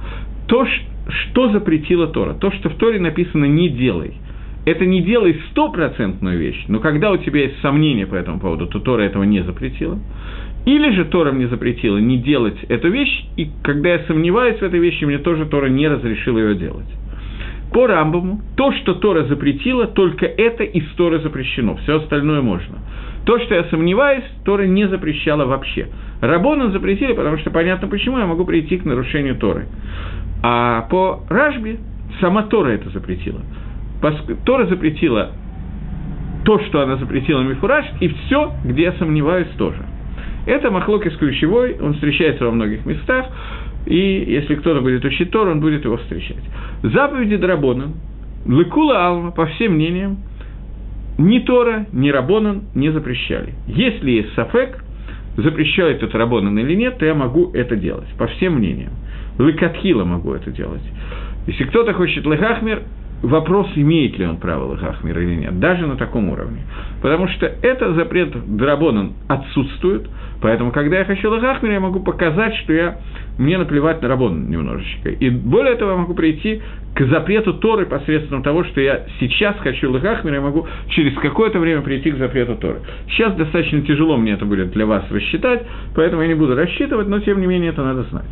То, 0.47 0.65
что 1.07 1.51
запретила 1.51 2.07
Тора, 2.07 2.33
то, 2.33 2.51
что 2.51 2.69
в 2.69 2.75
Торе 2.75 2.99
написано 2.99 3.45
«не 3.45 3.69
делай», 3.69 4.13
это 4.65 4.85
не 4.85 5.01
делай 5.01 5.39
стопроцентную 5.51 6.37
вещь, 6.37 6.65
но 6.67 6.79
когда 6.79 7.11
у 7.11 7.17
тебя 7.17 7.43
есть 7.43 7.61
сомнения 7.61 8.05
по 8.05 8.15
этому 8.15 8.39
поводу, 8.39 8.67
то 8.67 8.79
Тора 8.79 9.03
этого 9.03 9.23
не 9.23 9.41
запретила. 9.41 9.97
Или 10.65 10.91
же 10.91 11.05
Тора 11.05 11.31
мне 11.31 11.47
запретила 11.47 11.97
не 11.97 12.17
делать 12.17 12.57
эту 12.67 12.89
вещь, 12.89 13.25
и 13.37 13.47
когда 13.63 13.93
я 13.93 13.99
сомневаюсь 14.07 14.57
в 14.57 14.63
этой 14.63 14.81
вещи, 14.81 15.05
мне 15.05 15.19
тоже 15.19 15.45
Тора 15.45 15.67
не 15.67 15.87
разрешила 15.87 16.39
ее 16.39 16.55
делать. 16.55 16.87
По 17.73 17.87
Рамбаму, 17.87 18.41
то, 18.55 18.71
что 18.71 18.95
Тора 18.95 19.23
запретила, 19.23 19.87
только 19.87 20.25
это 20.25 20.63
из 20.63 20.85
Торы 20.95 21.19
запрещено, 21.19 21.75
все 21.77 21.97
остальное 21.97 22.41
можно. 22.41 22.77
То, 23.25 23.39
что 23.39 23.55
я 23.55 23.65
сомневаюсь, 23.65 24.23
Тора 24.45 24.63
не 24.63 24.87
запрещала 24.87 25.45
вообще. 25.45 25.89
Рабона 26.21 26.71
запретили, 26.71 27.13
потому 27.13 27.37
что 27.37 27.51
понятно, 27.51 27.87
почему 27.87 28.19
я 28.19 28.25
могу 28.25 28.45
прийти 28.45 28.77
к 28.77 28.85
нарушению 28.85 29.35
Торы. 29.35 29.67
А 30.43 30.83
по 30.89 31.23
Ражбе 31.29 31.77
сама 32.21 32.43
Тора 32.43 32.69
это 32.69 32.89
запретила. 32.89 33.41
Тора 34.45 34.65
запретила 34.67 35.31
то, 36.45 36.59
что 36.59 36.81
она 36.81 36.95
запретила 36.95 37.41
Мифураж, 37.41 37.85
и 37.99 38.07
все, 38.07 38.53
где 38.63 38.83
я 38.83 38.93
сомневаюсь, 38.93 39.49
тоже. 39.57 39.83
Это 40.45 40.71
Махлокис 40.71 41.17
ключевой, 41.17 41.75
он 41.81 41.95
встречается 41.95 42.45
во 42.45 42.51
многих 42.51 42.85
местах, 42.85 43.25
и 43.87 44.31
если 44.31 44.55
кто-то 44.55 44.81
будет 44.81 45.03
учить 45.05 45.31
Тор, 45.31 45.47
он 45.47 45.61
будет 45.61 45.85
его 45.85 45.97
встречать. 45.97 46.43
Заповеди 46.83 47.37
Драбона, 47.37 47.93
Лыкула 48.45 49.07
Алма, 49.07 49.31
по 49.31 49.45
всем 49.45 49.73
мнениям, 49.73 50.17
ни 51.17 51.39
Тора, 51.39 51.87
ни 51.93 52.09
Рабонан 52.09 52.63
не 52.75 52.91
запрещали. 52.91 53.53
Если 53.67 54.11
есть 54.11 54.33
Сафек, 54.33 54.83
запрещает 55.37 56.03
это 56.03 56.17
Рабонан 56.17 56.57
или 56.59 56.75
нет, 56.75 56.97
то 56.97 57.05
я 57.05 57.15
могу 57.15 57.51
это 57.53 57.75
делать, 57.75 58.07
по 58.17 58.27
всем 58.27 58.55
мнениям. 58.55 58.91
Лыкатхила 59.37 60.03
могу 60.03 60.33
это 60.33 60.51
делать. 60.51 60.83
Если 61.47 61.63
кто-то 61.63 61.93
хочет 61.93 62.25
Лехахмер, 62.25 62.81
вопрос, 63.21 63.67
имеет 63.75 64.17
ли 64.17 64.25
он 64.25 64.37
право 64.37 64.73
Лехахмер 64.73 65.19
или 65.19 65.35
нет, 65.35 65.59
даже 65.59 65.87
на 65.87 65.95
таком 65.95 66.29
уровне. 66.29 66.61
Потому 67.01 67.27
что 67.27 67.45
это 67.45 67.93
запрет 67.93 68.33
Драбонан 68.55 69.13
отсутствует, 69.27 70.07
поэтому, 70.41 70.71
когда 70.71 70.99
я 70.99 71.05
хочу 71.05 71.33
Лехахмер, 71.33 71.71
я 71.71 71.79
могу 71.79 71.99
показать, 72.01 72.55
что 72.57 72.73
я 72.73 72.97
мне 73.37 73.57
наплевать 73.57 74.01
на 74.01 74.07
Рабон 74.07 74.49
немножечко. 74.49 75.09
И 75.09 75.29
более 75.29 75.75
того, 75.75 75.91
я 75.91 75.97
могу 75.97 76.13
прийти 76.13 76.61
к 76.95 77.05
запрету 77.05 77.53
Торы 77.53 77.85
посредством 77.85 78.41
того, 78.41 78.63
что 78.63 78.81
я 78.81 79.05
сейчас 79.19 79.55
хочу 79.59 79.91
Лыхахмир, 79.91 80.33
я 80.33 80.41
могу 80.41 80.67
через 80.89 81.15
какое-то 81.19 81.59
время 81.59 81.81
прийти 81.81 82.11
к 82.11 82.17
запрету 82.17 82.55
Торы. 82.55 82.79
Сейчас 83.09 83.35
достаточно 83.35 83.81
тяжело 83.81 84.17
мне 84.17 84.33
это 84.33 84.45
будет 84.45 84.71
для 84.71 84.85
вас 84.85 85.03
рассчитать, 85.11 85.63
поэтому 85.95 86.23
я 86.23 86.29
не 86.29 86.33
буду 86.33 86.55
рассчитывать, 86.55 87.07
но 87.07 87.19
тем 87.19 87.39
не 87.39 87.45
менее 87.45 87.69
это 87.69 87.83
надо 87.83 88.03
знать. 88.03 88.25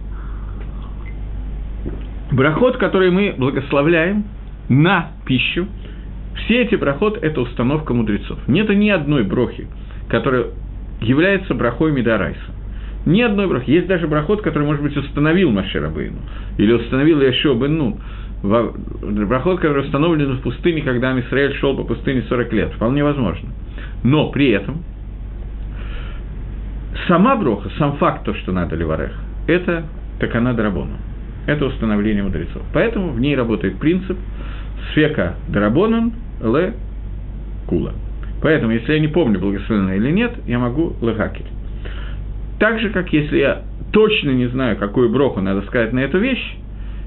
Брахот, 2.31 2.77
который 2.77 3.11
мы 3.11 3.35
благословляем 3.37 4.23
на 4.69 5.11
пищу, 5.25 5.67
все 6.35 6.63
эти 6.63 6.75
брахот– 6.75 7.17
это 7.21 7.41
установка 7.41 7.93
мудрецов. 7.93 8.39
Нет 8.47 8.69
ни 8.69 8.89
одной 8.89 9.23
брохи, 9.23 9.67
которая 10.09 10.47
является 11.01 11.53
брахой 11.53 11.91
Медарайса. 11.91 12.39
Ни 13.05 13.21
одной 13.21 13.47
брахи. 13.47 13.69
Есть 13.69 13.87
даже 13.87 14.07
брахот, 14.07 14.41
который, 14.41 14.63
может 14.63 14.81
быть, 14.81 14.97
установил 14.97 15.51
Маширабейну. 15.51 16.17
Или 16.57 16.73
установил 16.73 17.21
Яшо 17.21 17.53
бен 17.53 17.77
Нун. 17.77 17.95
Брахот, 18.43 19.59
который 19.59 19.85
установлен 19.85 20.37
в 20.37 20.41
пустыне, 20.41 20.81
когда 20.81 21.11
Амисраэль 21.11 21.55
шел 21.55 21.75
по 21.75 21.83
пустыне 21.83 22.23
40 22.27 22.53
лет. 22.53 22.73
Вполне 22.73 23.03
возможно. 23.03 23.49
Но 24.03 24.29
при 24.31 24.49
этом 24.49 24.83
сама 27.07 27.35
броха, 27.35 27.69
сам 27.77 27.97
факт, 27.97 28.25
то, 28.25 28.33
что 28.33 28.51
надо 28.51 28.75
Леварех, 28.75 29.13
это 29.47 29.85
такана 30.19 30.53
драбона. 30.53 30.97
Это 31.45 31.65
установление 31.65 32.23
мудрецов. 32.23 32.61
Поэтому 32.73 33.11
в 33.11 33.19
ней 33.19 33.35
работает 33.35 33.77
принцип 33.77 34.17
свека 34.93 35.35
драбонан 35.47 36.13
ле 36.41 36.73
кула. 37.67 37.93
Поэтому, 38.41 38.73
если 38.73 38.93
я 38.93 38.99
не 38.99 39.07
помню, 39.07 39.39
благословенно 39.39 39.95
или 39.95 40.11
нет, 40.11 40.33
я 40.45 40.59
могу 40.59 40.93
лехакель. 41.01 41.45
Так 42.59 42.79
же, 42.79 42.89
как 42.89 43.11
если 43.11 43.37
я 43.37 43.63
точно 43.91 44.31
не 44.31 44.47
знаю, 44.47 44.77
какую 44.77 45.09
броху 45.09 45.41
надо 45.41 45.61
сказать 45.63 45.93
на 45.93 45.99
эту 45.99 46.19
вещь, 46.19 46.57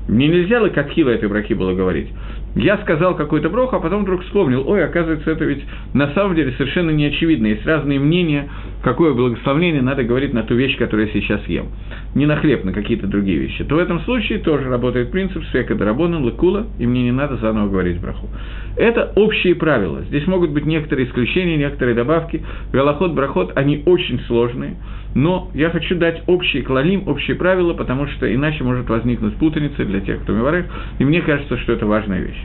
мне 0.09 0.26
нельзя 0.28 0.61
лакатхила 0.61 1.11
этой 1.11 1.28
брахи 1.28 1.52
было 1.52 1.75
говорить. 1.75 2.09
Я 2.54 2.78
сказал 2.78 3.14
какой-то 3.14 3.50
брох, 3.50 3.75
а 3.75 3.78
потом 3.78 4.02
вдруг 4.02 4.23
вспомнил, 4.25 4.66
ой, 4.66 4.85
оказывается, 4.85 5.30
это 5.30 5.45
ведь 5.45 5.62
на 5.92 6.12
самом 6.14 6.35
деле 6.35 6.52
совершенно 6.52 6.90
не 6.90 7.07
очевидно. 7.07 7.47
Есть 7.49 7.66
разные 7.66 8.00
мнения, 8.00 8.49
какое 8.82 9.12
благословление 9.14 9.82
надо 9.82 10.04
говорить 10.04 10.32
на 10.32 10.42
ту 10.42 10.54
вещь, 10.54 10.76
которую 10.76 11.06
я 11.08 11.12
сейчас 11.12 11.44
ем. 11.47 11.66
Не 12.14 12.26
на 12.26 12.37
хлеб, 12.37 12.64
на 12.64 12.73
какие-то 12.73 13.06
другие 13.06 13.38
вещи. 13.38 13.64
То 13.64 13.76
в 13.76 13.78
этом 13.78 14.00
случае 14.00 14.38
тоже 14.38 14.68
работает 14.68 15.11
принцип 15.11 15.44
свека 15.47 15.75
дарабона, 15.75 16.20
лакула, 16.20 16.66
и 16.78 16.87
мне 16.87 17.02
не 17.04 17.12
надо 17.12 17.37
заново 17.37 17.68
говорить 17.68 18.00
браху. 18.00 18.28
Это 18.76 19.12
общие 19.16 19.54
правила. 19.54 20.02
Здесь 20.02 20.26
могут 20.26 20.50
быть 20.50 20.64
некоторые 20.64 21.08
исключения, 21.08 21.56
некоторые 21.56 21.94
добавки. 21.94 22.42
Галахот, 22.73 23.12
брахот, 23.12 23.52
они 23.56 23.82
очень 23.87 24.20
сложные. 24.26 24.76
Но 25.14 25.50
я 25.54 25.70
хочу 25.70 25.97
дать 25.97 26.23
общие 26.26 26.62
клалим, 26.62 27.08
общие 27.08 27.35
правила, 27.35 27.75
потому 27.75 28.06
что 28.06 28.32
иначе 28.32 28.62
может 28.62 28.88
возникнуть 28.88 29.35
путаница 29.37 29.85
для 29.85 30.00
тех, 30.00 30.23
кто 30.23 30.32
миварых, 30.32 30.66
и 30.99 31.04
мне 31.04 31.23
кажется, 31.23 31.56
что 31.58 31.73
это 31.73 31.87
важная 31.87 32.20
вещь. 32.20 32.40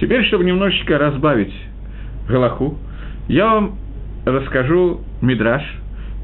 Теперь, 0.00 0.24
чтобы 0.24 0.44
немножечко 0.44 0.98
разбавить 0.98 1.52
Галаху, 2.28 2.76
я 3.28 3.46
вам 3.46 3.76
расскажу 4.24 5.00
Мидраш, 5.22 5.62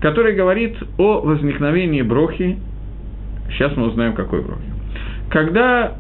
который 0.00 0.34
говорит 0.34 0.76
о 0.98 1.20
возникновении 1.20 2.02
брохи. 2.02 2.58
Сейчас 3.52 3.74
мы 3.76 3.86
узнаем, 3.86 4.12
какой 4.12 4.42
брохи. 4.42 4.62
Когда 5.30 5.94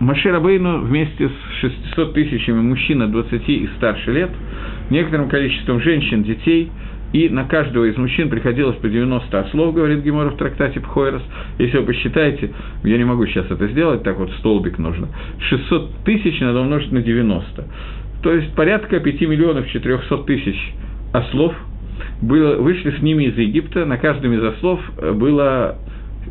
Машир 0.00 0.34
Абейну 0.34 0.80
вместе 0.80 1.28
с 1.28 1.60
600 1.60 2.14
тысячами 2.14 2.60
мужчин 2.60 3.02
от 3.02 3.12
20 3.12 3.48
и 3.48 3.68
старше 3.76 4.10
лет, 4.12 4.30
некоторым 4.90 5.28
количеством 5.28 5.80
женщин, 5.80 6.24
детей– 6.24 6.70
и 7.12 7.28
на 7.28 7.44
каждого 7.44 7.84
из 7.84 7.96
мужчин 7.96 8.30
приходилось 8.30 8.76
по 8.76 8.88
90 8.88 9.38
ослов, 9.38 9.74
говорит 9.74 10.02
Гемора 10.02 10.30
в 10.30 10.36
трактате 10.36 10.80
Пхойрос. 10.80 11.22
Если 11.58 11.78
вы 11.78 11.84
посчитаете, 11.84 12.50
я 12.84 12.96
не 12.96 13.04
могу 13.04 13.26
сейчас 13.26 13.50
это 13.50 13.68
сделать, 13.68 14.02
так 14.02 14.18
вот 14.18 14.30
столбик 14.38 14.78
нужно, 14.78 15.08
600 15.38 16.04
тысяч 16.04 16.40
надо 16.40 16.60
умножить 16.60 16.92
на 16.92 17.02
90. 17.02 17.64
То 18.22 18.32
есть 18.32 18.54
порядка 18.54 18.98
5 18.98 19.20
миллионов 19.22 19.68
400 19.68 20.18
тысяч 20.24 20.56
ослов 21.12 21.54
было, 22.20 22.56
вышли 22.56 22.90
с 22.98 23.02
ними 23.02 23.24
из 23.24 23.36
Египта, 23.36 23.84
на 23.84 23.98
каждом 23.98 24.32
из 24.32 24.42
ослов 24.42 24.80
было 25.14 25.76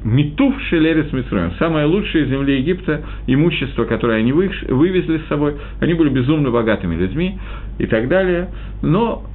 Митув 0.03 0.55
Шелерец 0.69 1.11
Митроем. 1.11 1.51
Самое 1.59 1.85
лучшее 1.85 2.25
земли 2.25 2.57
Египта, 2.59 3.01
имущество, 3.27 3.85
которое 3.85 4.19
они 4.19 4.31
вывезли 4.31 5.19
с 5.19 5.27
собой, 5.27 5.55
они 5.79 5.93
были 5.93 6.09
безумно 6.09 6.49
богатыми 6.49 6.95
людьми 6.95 7.37
и 7.77 7.85
так 7.85 8.07
далее. 8.07 8.49
Но 8.81 9.25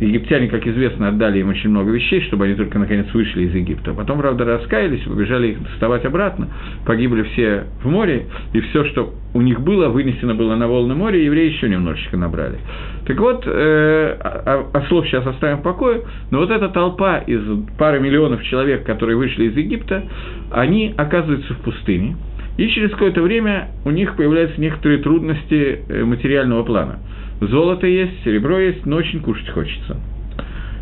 египтяне, 0.00 0.48
как 0.48 0.66
известно, 0.66 1.08
отдали 1.08 1.38
им 1.40 1.48
очень 1.48 1.70
много 1.70 1.90
вещей, 1.90 2.20
чтобы 2.22 2.44
они 2.44 2.54
только 2.54 2.78
наконец 2.78 3.06
вышли 3.12 3.44
из 3.44 3.54
Египта. 3.54 3.94
Потом, 3.94 4.18
правда, 4.18 4.44
раскаялись, 4.44 5.02
побежали 5.02 5.48
их 5.48 5.62
доставать 5.62 6.04
обратно, 6.04 6.48
погибли 6.84 7.22
все 7.22 7.64
в 7.82 7.88
море, 7.88 8.26
и 8.52 8.60
все, 8.60 8.84
что 8.86 9.14
у 9.32 9.40
них 9.40 9.60
было, 9.60 9.88
вынесено 9.88 10.34
было 10.34 10.54
на 10.56 10.66
волны 10.66 10.94
моря, 10.94 11.18
евреи 11.18 11.52
еще 11.52 11.68
немножечко 11.68 12.16
набрали. 12.16 12.58
Так 13.06 13.18
вот, 13.18 13.44
э, 13.46 14.16
а, 14.20 14.66
а 14.72 14.80
слов 14.88 15.06
сейчас 15.06 15.26
оставим 15.26 15.58
в 15.58 15.62
покое, 15.62 16.02
но 16.30 16.38
вот 16.38 16.50
эта 16.50 16.68
толпа 16.68 17.18
из 17.18 17.40
пары 17.78 18.00
миллионов 18.00 18.42
человек, 18.44 18.84
которые 18.84 19.16
вышли 19.16 19.44
из 19.44 19.56
Египта, 19.56 20.04
они 20.50 20.94
оказываются 20.96 21.54
в 21.54 21.58
пустыне, 21.58 22.16
и 22.56 22.68
через 22.68 22.90
какое-то 22.90 23.22
время 23.22 23.68
у 23.84 23.90
них 23.90 24.16
появляются 24.16 24.60
некоторые 24.60 25.00
трудности 25.00 25.80
э, 25.88 26.04
материального 26.04 26.64
плана– 26.64 26.98
Золото 27.40 27.86
есть, 27.86 28.24
серебро 28.24 28.58
есть, 28.58 28.86
но 28.86 28.96
очень 28.96 29.20
кушать 29.20 29.48
хочется. 29.50 29.96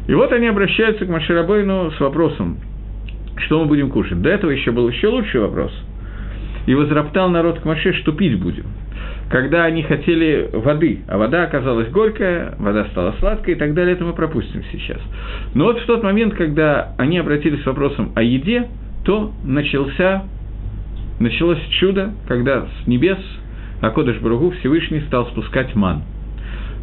И 0.07 0.15
вот 0.15 0.33
они 0.33 0.47
обращаются 0.47 1.07
к 1.07 1.09
Маширабейну 1.09 1.91
с 1.93 2.01
вопросом, 2.01 2.59
что 3.37 3.61
мы 3.61 3.67
будем 3.67 3.91
кушать. 3.91 4.21
До 4.23 4.29
этого 4.29 4.51
еще 4.51 4.71
был 4.71 4.89
еще 4.89 5.09
лучший 5.09 5.41
вопрос. 5.41 5.73
и 6.67 6.75
возроптал 6.75 7.29
народ 7.29 7.61
к 7.61 7.65
Маше, 7.65 7.93
что 7.93 8.13
пить 8.13 8.41
будем. 8.41 8.65
Когда 9.31 9.65
они 9.65 9.83
хотели 9.83 10.49
воды, 10.53 11.01
а 11.09 11.19
вода 11.19 11.43
оказалась 11.43 11.89
горькая, 11.91 12.55
вода 12.59 12.87
стала 12.87 13.15
сладкой 13.19 13.55
и 13.55 13.57
так 13.57 13.75
далее, 13.75 13.95
это 13.95 14.05
мы 14.05 14.13
пропустим 14.13 14.63
сейчас. 14.73 15.01
Но 15.55 15.65
вот 15.65 15.81
в 15.81 15.87
тот 15.87 16.03
момент, 16.03 16.35
когда 16.35 16.95
они 16.99 17.19
обратились 17.19 17.63
с 17.63 17.67
вопросом 17.67 18.13
о 18.15 18.23
еде, 18.23 18.69
то 19.05 19.33
начался, 19.45 20.25
началось 21.21 21.61
чудо, 21.81 22.13
когда 22.29 22.67
с 22.67 22.87
небес 22.87 23.19
Акодыш 23.81 24.19
Бругу 24.21 24.53
Всевышний 24.53 25.01
стал 25.01 25.27
спускать 25.27 25.75
ман. 25.75 26.03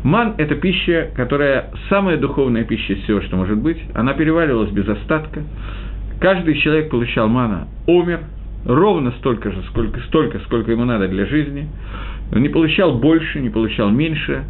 Ман– 0.03 0.35
это 0.37 0.55
пища, 0.55 1.11
которая 1.15 1.69
самая 1.89 2.17
духовная 2.17 2.63
пища 2.63 2.93
из 2.93 3.03
всего, 3.03 3.21
что 3.21 3.35
может 3.37 3.57
быть. 3.57 3.77
Она 3.93 4.13
переваривалась 4.13 4.71
без 4.71 4.87
остатка. 4.87 5.43
Каждый 6.19 6.55
человек 6.55 6.89
получал 6.89 7.27
мана, 7.27 7.67
умер 7.87 8.21
ровно 8.65 9.11
столько 9.19 9.51
же, 9.51 9.61
сколько, 9.69 9.99
столько, 10.01 10.39
сколько 10.39 10.71
ему 10.71 10.85
надо 10.85 11.07
для 11.07 11.25
жизни. 11.25 11.67
Он 12.33 12.41
не 12.41 12.49
получал 12.49 12.97
больше, 12.97 13.39
не 13.39 13.49
получал 13.49 13.89
меньше. 13.89 14.43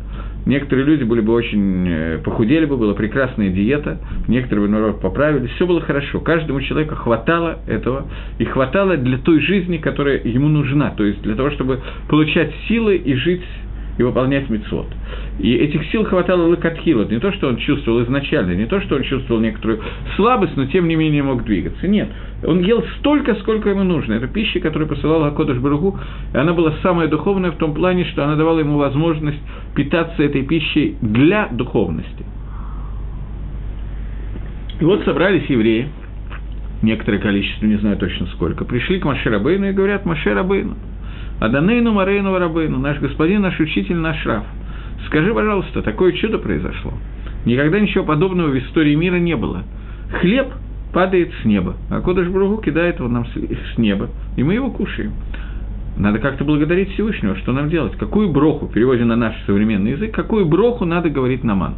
Некоторые 0.46 0.86
люди 0.86 1.04
были 1.04 1.22
бы 1.22 1.34
очень, 1.34 1.88
э, 1.88 2.18
похудели 2.24 2.66
бы, 2.66 2.76
была 2.76 2.94
прекрасная 2.94 3.50
диета, 3.50 4.00
некоторые 4.28 4.66
бы, 4.66 4.72
наоборот, 4.72 5.00
поправились, 5.00 5.52
все 5.52 5.68
было 5.68 5.82
хорошо. 5.82 6.20
Каждому 6.20 6.62
человеку 6.62 6.96
хватало 6.96 7.60
этого, 7.68 8.08
и 8.40 8.46
хватало 8.46 8.98
для 8.98 9.20
той 9.20 9.40
жизни, 9.40 9.78
которая 9.78 10.20
ему 10.24 10.48
нужна, 10.48 10.92
то 10.98 11.06
есть 11.06 11.22
для 11.22 11.36
того, 11.36 11.52
чтобы 11.52 11.82
получать 12.10 12.52
силы 12.68 12.96
и 12.96 13.14
жить 13.14 13.44
и 13.98 14.04
выполнять 14.04 14.50
мицвод. 14.50 14.88
И 15.40 15.54
этих 15.54 15.86
сил 15.92 16.04
хватало 16.06 16.48
Лакатхила. 16.48 17.06
Не 17.06 17.20
то, 17.20 17.32
что 17.32 17.48
он 17.48 17.58
чувствовал 17.58 18.04
изначально, 18.04 18.54
не 18.54 18.66
то, 18.66 18.82
что 18.82 18.96
он 18.96 19.04
чувствовал 19.04 19.42
некоторую 19.42 19.82
слабость, 20.16 20.56
но 20.56 20.66
тем 20.68 20.88
не 20.88 20.96
менее 20.96 21.24
мог 21.24 21.44
двигаться. 21.44 21.88
Нет. 21.88 22.10
Он 22.44 22.62
ел 22.62 22.84
столько, 23.00 23.36
сколько 23.36 23.70
ему 23.70 23.84
нужно. 23.84 24.14
Это 24.14 24.28
пища, 24.28 24.60
которую 24.60 24.88
посылал 24.88 25.24
Акодыш 25.26 25.58
Баругу, 25.58 26.00
и 26.34 26.38
она 26.38 26.54
была 26.54 26.74
самая 26.82 27.08
духовная 27.08 27.52
в 27.52 27.58
том 27.58 27.74
плане, 27.74 28.06
что 28.06 28.24
она 28.24 28.36
давала 28.36 28.60
ему 28.60 28.78
возможность 28.78 29.40
питаться 29.76 30.24
этой 30.24 30.44
пищей 30.44 30.96
для 31.02 31.48
духовности. 31.48 32.26
И 34.80 34.84
вот 34.84 35.04
собрались 35.06 35.46
евреи, 35.48 35.90
некоторое 36.82 37.20
количество, 37.20 37.68
не 37.68 37.76
знаю 37.76 37.98
точно 37.98 38.26
сколько, 38.34 38.66
пришли 38.66 39.00
к 39.00 39.06
Маше 39.06 39.30
Рабейну 39.30 39.70
и 39.70 39.74
говорят, 39.74 40.06
Маше 40.06 40.34
Рабейну, 40.34 40.76
Аданейну 41.42 41.92
Марейну 41.92 42.38
Рабейну, 42.38 42.78
наш 42.78 43.00
господин, 43.00 43.42
наш 43.42 43.60
учитель, 43.60 43.96
наш 43.96 44.24
Раф, 44.28 44.44
скажи, 45.08 45.34
пожалуйста, 45.34 45.82
такое 45.82 46.12
чудо 46.12 46.38
произошло. 46.38 46.94
Никогда 47.46 47.80
ничего 47.80 48.04
подобного 48.04 48.50
в 48.50 48.60
истории 48.60 48.94
мира 48.94 49.16
не 49.16 49.36
было. 49.36 49.64
Хлеб 50.20 50.50
падает 50.94 51.32
с 51.42 51.46
неба, 51.46 51.78
а 51.90 52.00
Кодыш 52.02 52.28
Бругу 52.28 52.62
кидает 52.62 53.00
его 53.00 53.08
нам 53.08 53.26
с 53.26 53.78
неба, 53.80 54.10
и 54.38 54.44
мы 54.44 54.54
его 54.54 54.70
кушаем. 54.70 55.14
Надо 55.98 56.20
как-то 56.20 56.44
благодарить 56.44 56.92
Всевышнего, 56.94 57.36
что 57.38 57.54
нам 57.54 57.70
делать? 57.70 57.98
Какую 57.98 58.32
броху, 58.32 58.68
переводя 58.68 59.06
на 59.06 59.16
наш 59.16 59.34
современный 59.48 59.94
язык, 59.94 60.14
какую 60.14 60.46
броху 60.46 60.86
надо 60.86 61.10
говорить 61.10 61.44
наман? 61.44 61.74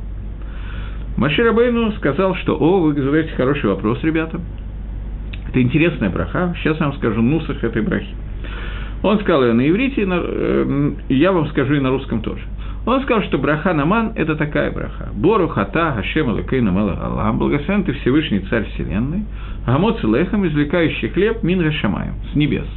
Машир 1.15 1.47
Абейну 1.47 1.93
сказал, 1.93 2.35
что, 2.35 2.57
о, 2.57 2.81
вы 2.81 3.01
задаете 3.01 3.31
хороший 3.37 3.69
вопрос, 3.69 4.03
ребята. 4.03 4.41
Это 5.47 5.61
интересная 5.61 6.09
браха. 6.09 6.53
Сейчас 6.59 6.77
я 6.81 6.87
вам 6.87 6.97
скажу 6.97 7.21
нусах 7.21 7.63
этой 7.63 7.81
брахи. 7.81 8.13
Он 9.03 9.19
сказал 9.19 9.43
ее 9.43 9.53
на 9.53 9.69
иврите, 9.69 10.01
и, 10.01 10.05
на, 10.05 10.21
э, 10.23 10.91
я 11.09 11.33
вам 11.33 11.47
скажу 11.47 11.75
и 11.75 11.79
на 11.79 11.89
русском 11.89 12.21
тоже. 12.21 12.41
Он 12.85 13.01
сказал, 13.03 13.23
что 13.23 13.37
браха 13.37 13.73
наман– 13.73 14.13
это 14.15 14.35
такая 14.35 14.71
браха. 14.71 15.09
Бору 15.13 15.47
хата 15.47 15.93
хашем 15.93 16.29
алакейна 16.29 16.69
мела 16.69 16.97
алам, 17.01 17.37
благословен 17.37 17.83
ты 17.83 17.93
Всевышний 17.93 18.39
Царь 18.49 18.65
Вселенной, 18.73 19.25
гамоц 19.65 20.01
лехом, 20.03 20.47
извлекающий 20.47 21.09
хлеб, 21.09 21.43
мин 21.43 21.61
гашамаем, 21.61 22.15
с 22.31 22.35
небес. 22.35 22.67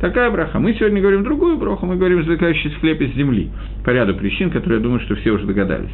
Такая 0.00 0.30
браха. 0.32 0.58
Мы 0.58 0.74
сегодня 0.74 1.00
говорим 1.00 1.22
другую 1.22 1.56
браху, 1.56 1.86
мы 1.86 1.94
говорим 1.94 2.20
извлекающий 2.22 2.70
хлеб 2.70 3.00
из 3.00 3.14
земли, 3.14 3.50
по 3.84 3.90
ряду 3.90 4.14
причин, 4.14 4.50
которые, 4.50 4.78
я 4.78 4.82
думаю, 4.82 5.00
что 5.00 5.14
все 5.16 5.30
уже 5.30 5.46
догадались. 5.46 5.92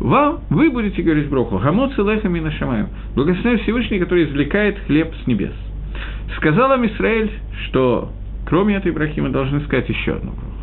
Вам, 0.00 0.40
вы 0.50 0.70
будете 0.70 1.02
говорить 1.02 1.28
браху, 1.28 1.58
гамоц 1.58 1.96
лехом 1.96 2.32
мин 2.32 2.44
гашамаем, 2.44 2.88
благословен 3.14 3.60
Всевышний, 3.60 4.00
который 4.00 4.24
извлекает 4.24 4.78
хлеб 4.86 5.12
с 5.22 5.26
небес. 5.28 5.52
Сказал 6.36 6.74
им 6.74 6.86
Израиль, 6.86 7.30
что 7.66 8.10
кроме 8.46 8.76
этой 8.76 8.92
брахи 8.92 9.20
мы 9.20 9.30
должны 9.30 9.60
сказать 9.62 9.88
еще 9.88 10.14
одну 10.14 10.32
браху. 10.32 10.54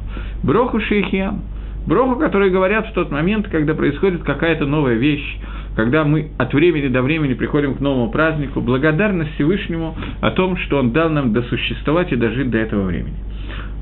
Броху 0.43 0.79
шейхиан– 0.81 1.41
Броху, 1.85 2.17
которые 2.17 2.51
говорят 2.51 2.87
в 2.87 2.93
тот 2.93 3.09
момент, 3.11 3.47
когда 3.47 3.73
происходит 3.73 4.23
какая-то 4.23 4.65
новая 4.65 4.95
вещь, 4.95 5.37
когда 5.75 6.03
мы 6.03 6.29
от 6.37 6.53
времени 6.53 6.89
до 6.89 7.01
времени 7.01 7.33
приходим 7.33 7.73
к 7.75 7.79
новому 7.79 8.11
празднику, 8.11 8.61
благодарность 8.61 9.33
Всевышнему 9.35 9.95
о 10.21 10.31
том, 10.31 10.57
что 10.57 10.77
Он 10.77 10.91
дал 10.91 11.09
нам 11.09 11.33
досуществовать 11.33 12.11
и 12.11 12.15
дожить 12.15 12.51
до 12.51 12.59
этого 12.59 12.83
времени. 12.83 13.15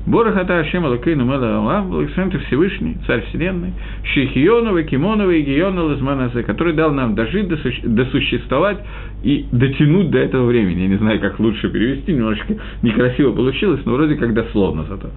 Борохата 0.06 0.58
Ашем 0.58 0.86
Алакейну 0.86 1.24
Мела 1.24 1.56
Алам, 1.58 1.90
благословен 1.90 2.30
Всевышний, 2.46 2.96
Царь 3.06 3.24
Вселенной, 3.26 3.72
Шейхионова, 4.02 4.82
Кимонова 4.82 5.30
и 5.30 5.42
Гиона 5.42 5.82
Лазманазе, 5.84 6.42
который 6.42 6.72
дал 6.72 6.90
нам 6.92 7.14
дожить, 7.14 7.48
досуществовать 7.48 8.78
и 9.22 9.46
дотянуть 9.52 10.10
до 10.10 10.18
этого 10.18 10.46
времени. 10.46 10.82
Я 10.82 10.88
не 10.88 10.96
знаю, 10.96 11.20
как 11.20 11.38
лучше 11.38 11.68
перевести, 11.68 12.12
немножечко 12.12 12.54
некрасиво 12.82 13.32
получилось, 13.32 13.82
но 13.84 13.92
вроде 13.92 14.16
как 14.16 14.32
дословно 14.32 14.84
зато. 14.84 15.10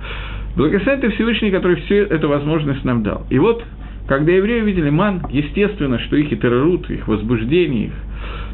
Благословен 0.55 1.01
ты 1.01 1.09
Всевышний, 1.11 1.51
который 1.51 1.77
всю 1.77 1.95
эту 1.95 2.27
возможность 2.27 2.83
нам 2.83 3.03
дал. 3.03 3.25
И 3.29 3.39
вот, 3.39 3.63
когда 4.07 4.31
евреи 4.31 4.61
увидели 4.61 4.89
ман, 4.89 5.21
естественно, 5.29 5.99
что 5.99 6.15
их 6.17 6.31
и 6.31 6.35
террорут, 6.35 6.89
их 6.89 7.07
возбуждение, 7.07 7.85
их, 7.85 7.93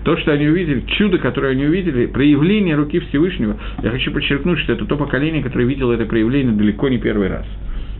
то, 0.03 0.15
что 0.17 0.31
они 0.31 0.47
увидели, 0.47 0.83
чудо, 0.97 1.17
которое 1.17 1.53
они 1.53 1.65
увидели, 1.65 2.05
проявление 2.05 2.75
руки 2.75 2.99
Всевышнего, 2.99 3.57
я 3.83 3.89
хочу 3.89 4.11
подчеркнуть, 4.11 4.59
что 4.59 4.73
это 4.73 4.85
то 4.85 4.95
поколение, 4.95 5.43
которое 5.43 5.65
видело 5.65 5.91
это 5.93 6.05
проявление 6.05 6.53
далеко 6.53 6.89
не 6.89 6.99
первый 6.99 7.27
раз. 7.27 7.45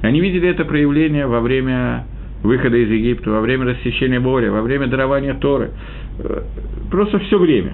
Они 0.01 0.21
видели 0.21 0.47
это 0.47 0.63
проявление 0.63 1.27
во 1.27 1.41
время 1.41 2.05
выхода 2.43 2.77
из 2.77 2.89
Египта, 2.89 3.31
во 3.31 3.41
время 3.41 3.65
рассечения 3.65 4.19
моря, 4.19 4.51
во 4.51 4.61
время 4.61 4.87
дарования 4.87 5.33
Торы, 5.33 5.71
э, 6.19 6.41
просто 6.89 7.19
все 7.19 7.37
время. 7.37 7.73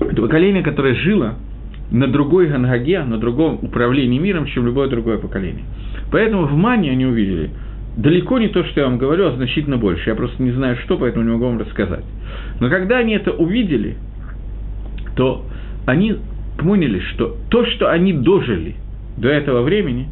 Это 0.00 0.20
поколение, 0.20 0.62
которое 0.62 0.94
жило 0.94 1.34
на 1.90 2.08
другой 2.08 2.48
гангаге, 2.48 3.04
на 3.04 3.18
другом 3.18 3.60
управлении 3.62 4.18
миром, 4.18 4.46
чем 4.46 4.66
любое 4.66 4.88
другое 4.88 5.18
поколение. 5.18 5.64
Поэтому 6.14 6.46
в 6.46 6.54
Мане 6.54 6.92
они 6.92 7.06
увидели 7.06 7.50
далеко 7.96 8.38
не 8.38 8.46
то, 8.46 8.62
что 8.62 8.82
я 8.82 8.86
вам 8.86 8.98
говорю, 8.98 9.26
а 9.26 9.32
значительно 9.32 9.78
больше. 9.78 10.10
Я 10.10 10.14
просто 10.14 10.40
не 10.40 10.52
знаю, 10.52 10.76
что, 10.84 10.96
поэтому 10.96 11.24
не 11.24 11.32
могу 11.32 11.46
вам 11.46 11.58
рассказать. 11.58 12.04
Но 12.60 12.70
когда 12.70 12.98
они 12.98 13.14
это 13.14 13.32
увидели, 13.32 13.96
то 15.16 15.44
они 15.86 16.14
поняли, 16.56 17.00
что 17.00 17.36
то, 17.50 17.66
что 17.66 17.90
они 17.90 18.12
дожили 18.12 18.76
до 19.16 19.26
этого 19.28 19.62
времени, 19.62 20.06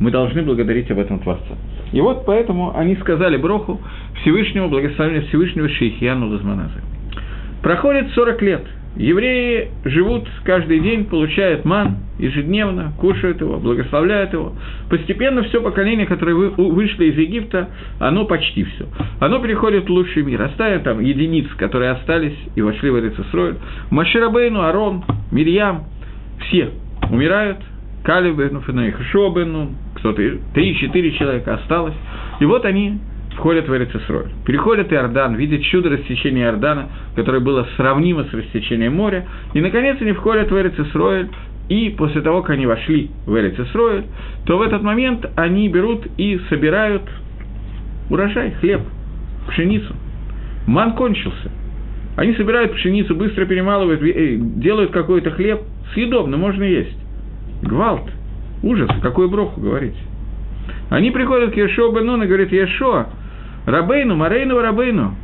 мы 0.00 0.10
должны 0.10 0.40
благодарить 0.40 0.90
об 0.90 0.98
этом 0.98 1.18
Творца. 1.18 1.54
И 1.92 2.00
вот 2.00 2.24
поэтому 2.24 2.74
они 2.74 2.96
сказали 2.96 3.36
Броху 3.36 3.78
Всевышнему, 4.22 4.70
благословению 4.70 5.26
Всевышнего 5.26 5.68
Шейхияну 5.68 6.30
Лазманазы. 6.30 6.80
Проходит 7.60 8.08
40 8.12 8.40
лет– 8.40 8.62
Евреи 8.96 9.70
живут 9.84 10.28
каждый 10.44 10.80
день, 10.80 11.06
получают 11.06 11.64
ман 11.64 11.96
ежедневно, 12.18 12.92
кушают 12.98 13.40
его, 13.40 13.58
благословляют 13.58 14.32
его. 14.32 14.52
Постепенно 14.90 15.42
все 15.44 15.62
поколение, 15.62 16.06
которое 16.06 16.34
вы, 16.34 16.50
вышло 16.50 17.02
из 17.02 17.16
Египта, 17.16 17.70
оно 17.98 18.26
почти 18.26 18.64
все. 18.64 18.86
Оно 19.18 19.38
переходит 19.38 19.86
в 19.86 19.90
лучший 19.90 20.22
мир. 20.22 20.42
Оставим 20.42 20.82
там 20.82 21.00
единиц, 21.00 21.48
которые 21.56 21.92
остались 21.92 22.36
и 22.54 22.60
вошли 22.60 22.90
в 22.90 22.98
Эрицесройль. 22.98 23.56
Маширабейну, 23.90 24.60
Арон, 24.62 25.04
Мирьям, 25.30 25.84
все 26.46 26.70
умирают. 27.10 27.58
Калибену, 28.02 28.60
Фенахишобену, 28.62 29.70
кто-то, 29.94 30.22
три-четыре 30.54 31.12
человека 31.12 31.54
осталось. 31.54 31.94
И 32.40 32.44
вот 32.44 32.64
они 32.64 32.98
входят 33.36 33.68
в 33.68 33.74
Эрицесроль. 33.74 34.30
Переходят 34.44 34.92
Иордан, 34.92 35.34
видят 35.36 35.62
чудо 35.62 35.90
рассечения 35.90 36.44
Иордана, 36.44 36.88
которое 37.16 37.40
было 37.40 37.66
сравнимо 37.76 38.24
с 38.24 38.32
рассечением 38.32 38.94
моря, 38.94 39.26
и, 39.54 39.60
наконец, 39.60 39.96
они 40.00 40.12
входят 40.12 40.50
в 40.50 40.56
Эрицесроль, 40.56 41.28
и 41.68 41.90
после 41.90 42.20
того, 42.20 42.42
как 42.42 42.50
они 42.50 42.66
вошли 42.66 43.10
в 43.26 43.36
Эрицесроль, 43.36 44.04
то 44.44 44.58
в 44.58 44.62
этот 44.62 44.82
момент 44.82 45.26
они 45.36 45.68
берут 45.68 46.06
и 46.16 46.40
собирают 46.48 47.02
урожай, 48.10 48.52
хлеб, 48.60 48.82
пшеницу. 49.48 49.94
Ман 50.66 50.92
кончился. 50.94 51.50
Они 52.16 52.34
собирают 52.34 52.74
пшеницу, 52.74 53.14
быстро 53.14 53.46
перемалывают, 53.46 54.02
э, 54.02 54.36
делают 54.36 54.90
какой-то 54.90 55.30
хлеб, 55.30 55.62
съедобно, 55.94 56.36
можно 56.36 56.62
есть. 56.62 56.96
Гвалт, 57.62 58.10
ужас, 58.62 58.90
какой 59.00 59.28
броху 59.28 59.60
говорить. 59.60 59.96
Они 60.90 61.10
приходят 61.10 61.54
к 61.54 61.56
Ешо 61.56 61.90
Бенун 61.90 62.22
и 62.22 62.26
говорят, 62.26 62.52
Ешо, 62.52 63.06
Рабейну, 63.66 64.16
Марейну, 64.16 64.60
Рабейну, 64.60 65.14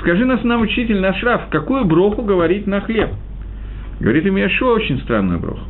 скажи 0.00 0.24
нас 0.24 0.42
нам, 0.44 0.62
учитель, 0.62 1.00
наш 1.00 1.22
Раф, 1.22 1.48
какую 1.50 1.84
броху 1.84 2.22
говорить 2.22 2.66
на 2.66 2.80
хлеб? 2.80 3.10
Говорит 4.00 4.26
им 4.26 4.36
Яшуа 4.36 4.74
очень 4.74 5.00
странную 5.00 5.38
броху. 5.38 5.60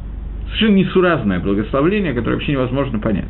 Совершенно 0.46 0.76
несуразное 0.76 1.40
благословление, 1.40 2.12
которое 2.12 2.34
вообще 2.36 2.52
невозможно 2.52 2.98
понять. 2.98 3.28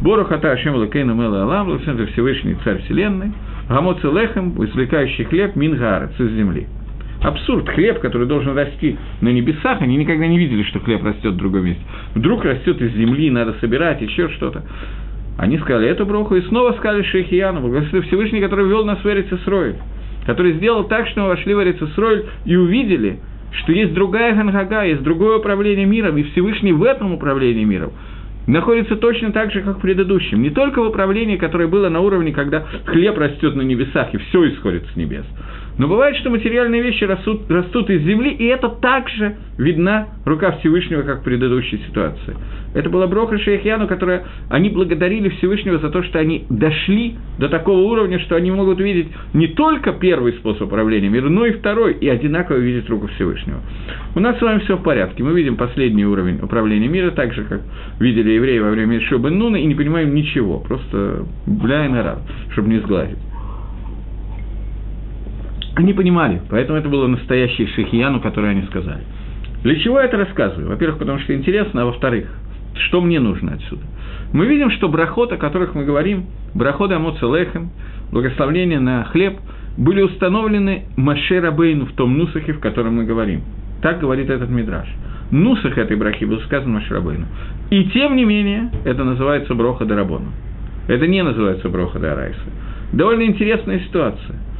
Бору 0.00 0.24
хата 0.24 0.50
Ашем 0.50 0.74
Лакейну 0.74 1.14
Мэла 1.14 1.42
Алам, 1.42 1.66
благословен 1.66 2.06
Всевышний 2.08 2.56
Царь 2.64 2.82
Вселенной, 2.82 3.32
Гамоци 3.68 4.06
Лехем, 4.06 4.62
извлекающий 4.62 5.24
хлеб, 5.24 5.56
Мингарец 5.56 6.18
из 6.18 6.30
земли. 6.32 6.66
абсурд. 7.22 7.68
Хлеб, 7.70 8.00
который 8.00 8.26
должен 8.26 8.54
расти 8.56 8.98
на 9.20 9.30
небесах, 9.30 9.80
они 9.80 9.96
никогда 9.96 10.26
не 10.26 10.38
видели, 10.38 10.62
что 10.64 10.80
хлеб 10.80 11.02
растет 11.02 11.32
в 11.32 11.36
другом 11.36 11.64
месте. 11.64 11.82
Вдруг 12.14 12.44
растет 12.44 12.80
из 12.82 12.92
земли, 12.92 13.30
надо 13.30 13.54
собирать, 13.60 14.02
еще 14.02 14.28
что-то. 14.30 14.64
Они 15.38 15.58
сказали 15.58 15.88
эту 15.88 16.06
броху 16.06 16.36
и 16.36 16.42
снова 16.42 16.72
сказали 16.74 17.02
Шейхияну, 17.02 17.60
благословен 17.60 18.06
Всевышний, 18.06 18.40
который 18.40 18.68
вел 18.68 18.84
нас 18.84 19.02
в 19.02 19.06
Эрицесрой, 19.06 19.76
который 20.26 20.52
сделал 20.54 20.84
так, 20.84 21.08
что 21.08 21.22
мы 21.22 21.28
вошли 21.28 21.54
в 21.54 21.62
Эрицесрой 21.62 22.26
и 22.44 22.56
увидели, 22.56 23.18
что 23.50 23.72
есть 23.72 23.94
другая 23.94 24.34
Гангага, 24.34 24.84
есть 24.84 25.02
другое 25.02 25.38
управление 25.38 25.86
миром, 25.86 26.16
и 26.16 26.22
Всевышний 26.22 26.72
в 26.72 26.84
этом 26.84 27.12
управлении 27.12 27.64
миром 27.64 27.92
находится 28.46 28.96
точно 28.96 29.32
так 29.32 29.52
же, 29.52 29.62
как 29.62 29.78
в 29.78 29.80
предыдущем. 29.80 30.42
Не 30.42 30.50
только 30.50 30.82
в 30.82 30.86
управлении, 30.86 31.36
которое 31.36 31.66
было 31.66 31.88
на 31.88 32.00
уровне, 32.00 32.32
когда 32.32 32.64
хлеб 32.84 33.16
растет 33.18 33.54
на 33.54 33.62
небесах, 33.62 34.12
и 34.14 34.18
все 34.18 34.50
исходит 34.50 34.84
с 34.92 34.96
небес. 34.96 35.24
Но 35.76 35.88
бывает, 35.88 36.16
что 36.16 36.30
материальные 36.30 36.82
вещи 36.82 37.04
растут, 37.04 37.50
растут 37.50 37.90
из 37.90 38.02
земли, 38.02 38.30
и 38.30 38.44
это 38.44 38.68
также 38.68 39.36
видна 39.58 40.08
рука 40.24 40.52
Всевышнего, 40.58 41.02
как 41.02 41.20
в 41.20 41.24
предыдущей 41.24 41.78
ситуации. 41.88 42.36
Это 42.74 42.90
была 42.90 43.06
Броха 43.06 43.38
Шейхьяну, 43.38 43.86
которая 43.86 44.24
они 44.50 44.68
благодарили 44.68 45.28
Всевышнего 45.30 45.78
за 45.78 45.90
то, 45.90 46.02
что 46.02 46.18
они 46.18 46.44
дошли 46.48 47.16
до 47.38 47.48
такого 47.48 47.80
уровня, 47.80 48.20
что 48.20 48.36
они 48.36 48.50
могут 48.50 48.78
видеть 48.80 49.08
не 49.32 49.48
только 49.48 49.92
первый 49.92 50.34
способ 50.34 50.68
управления 50.68 51.08
миром, 51.08 51.34
но 51.34 51.46
и 51.46 51.52
второй, 51.52 51.94
и 51.94 52.08
одинаково 52.08 52.56
видеть 52.58 52.88
руку 52.88 53.08
Всевышнего. 53.08 53.60
У 54.14 54.20
нас 54.20 54.38
с 54.38 54.42
вами 54.42 54.60
все 54.60 54.76
в 54.76 54.82
порядке. 54.82 55.22
Мы 55.24 55.34
видим 55.34 55.56
последний 55.56 56.04
уровень 56.04 56.38
управления 56.40 56.88
мира, 56.88 57.10
так 57.10 57.32
же, 57.32 57.44
как 57.44 57.62
видели 57.98 58.30
евреи 58.30 58.58
во 58.60 58.70
время 58.70 59.00
Шубы 59.00 59.30
Нуна, 59.30 59.58
и 59.58 59.66
не 59.66 59.74
понимаем 59.74 60.14
ничего, 60.14 60.58
просто 60.60 61.24
бля 61.46 61.86
и 61.86 61.88
нарад, 61.88 62.20
чтобы 62.52 62.68
не 62.68 62.78
сглазить. 62.78 63.18
Они 65.76 65.92
понимали, 65.92 66.40
поэтому 66.48 66.78
это 66.78 66.88
было 66.88 67.06
настоящее 67.08 67.66
шихияну, 67.68 68.20
которое 68.20 68.50
они 68.50 68.62
сказали. 68.62 69.02
Для 69.64 69.74
чего 69.80 69.98
я 69.98 70.06
это 70.06 70.18
рассказываю? 70.18 70.68
Во-первых, 70.68 70.98
потому 70.98 71.18
что 71.20 71.34
интересно, 71.34 71.82
а 71.82 71.84
во-вторых, 71.86 72.28
что 72.86 73.00
мне 73.00 73.18
нужно 73.18 73.54
отсюда? 73.54 73.82
Мы 74.32 74.46
видим, 74.46 74.70
что 74.70 74.88
брахот, 74.88 75.32
о 75.32 75.36
которых 75.36 75.74
мы 75.74 75.84
говорим, 75.84 76.26
браходы 76.54 76.94
Амоца 76.94 77.26
Лехем, 77.26 77.70
благословление 78.12 78.78
на 78.78 79.04
хлеб, 79.04 79.38
были 79.76 80.02
установлены 80.02 80.84
Маше 80.96 81.40
Рабейну 81.40 81.86
в 81.86 81.92
том 81.92 82.16
нусахе, 82.18 82.52
в 82.52 82.60
котором 82.60 82.96
мы 82.96 83.04
говорим. 83.04 83.42
Так 83.82 84.00
говорит 84.00 84.30
этот 84.30 84.50
мидраж. 84.50 84.86
Нусах 85.32 85.76
этой 85.76 85.96
брахи 85.96 86.24
был 86.24 86.40
сказан 86.42 86.72
Маше 86.72 86.94
Рабейну. 86.94 87.26
И 87.70 87.84
тем 87.86 88.14
не 88.14 88.24
менее, 88.24 88.70
это 88.84 89.02
называется 89.02 89.54
Броха 89.54 89.84
Дарабона. 89.84 90.28
Это 90.86 91.08
не 91.08 91.22
называется 91.22 91.68
Броха 91.68 91.98
Дарайса. 91.98 92.38
Довольно 92.92 93.22
интересная 93.22 93.80
ситуация– 93.80 94.36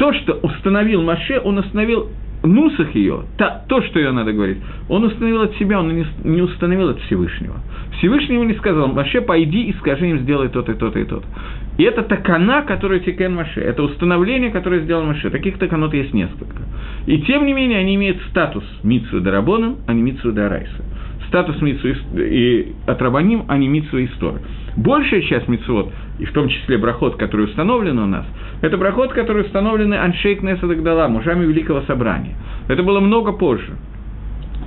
то, 0.00 0.14
что 0.14 0.32
установил 0.42 1.02
Маше, 1.02 1.42
он 1.44 1.58
установил 1.58 2.08
нусах 2.42 2.94
ее, 2.94 3.24
та, 3.36 3.64
то, 3.68 3.82
что 3.82 3.98
ее 3.98 4.12
надо 4.12 4.32
говорить, 4.32 4.56
он 4.88 5.04
установил 5.04 5.42
от 5.42 5.54
себя, 5.56 5.78
он 5.78 5.94
не, 5.94 6.06
не 6.24 6.40
установил 6.40 6.88
от 6.88 7.00
Всевышнего. 7.02 7.56
Всевышний 7.98 8.36
ему 8.36 8.44
не 8.44 8.54
сказал, 8.54 8.88
Маше, 8.88 9.20
пойди 9.20 9.64
и 9.64 9.74
скажи 9.74 10.08
им, 10.08 10.20
сделай 10.20 10.48
то-то 10.48 10.72
и 10.72 10.74
то-то 10.74 10.98
и 10.98 11.04
то-то. 11.04 11.26
И 11.76 11.82
это 11.82 12.02
такана, 12.02 12.62
которую 12.62 13.00
тикен 13.00 13.34
Маше, 13.34 13.60
это 13.60 13.82
установление, 13.82 14.50
которое 14.50 14.80
сделал 14.80 15.04
Маше. 15.04 15.28
Таких 15.28 15.58
таканот 15.58 15.92
есть 15.92 16.14
несколько. 16.14 16.62
И 17.04 17.18
тем 17.20 17.44
не 17.44 17.52
менее, 17.52 17.80
они 17.80 17.96
имеют 17.96 18.22
статус 18.30 18.64
Митсу 18.82 19.20
Дарабоном, 19.20 19.80
а 19.86 19.92
не 19.92 20.00
Митсу 20.00 20.32
Дарайса. 20.32 20.82
Статус 21.28 21.60
Митсу 21.60 21.88
и 22.16 22.72
Атрабаним, 22.86 23.44
а 23.48 23.58
не 23.58 23.68
Митсу 23.68 23.98
и 23.98 24.06
Исторы. 24.06 24.40
Большая 24.78 25.20
часть 25.20 25.46
Митсуот, 25.46 25.92
и 26.20 26.26
в 26.26 26.32
том 26.32 26.48
числе 26.48 26.76
брахот, 26.76 27.16
который 27.16 27.46
установлен 27.46 27.98
у 27.98 28.06
нас, 28.06 28.26
это 28.60 28.76
брахот, 28.76 29.12
который 29.12 29.42
установлены 29.42 29.94
Аншейк 29.94 30.42
Несадагдала, 30.42 31.08
мужами 31.08 31.46
Великого 31.46 31.80
Собрания. 31.82 32.34
Это 32.68 32.82
было 32.82 33.00
много 33.00 33.32
позже. 33.32 33.72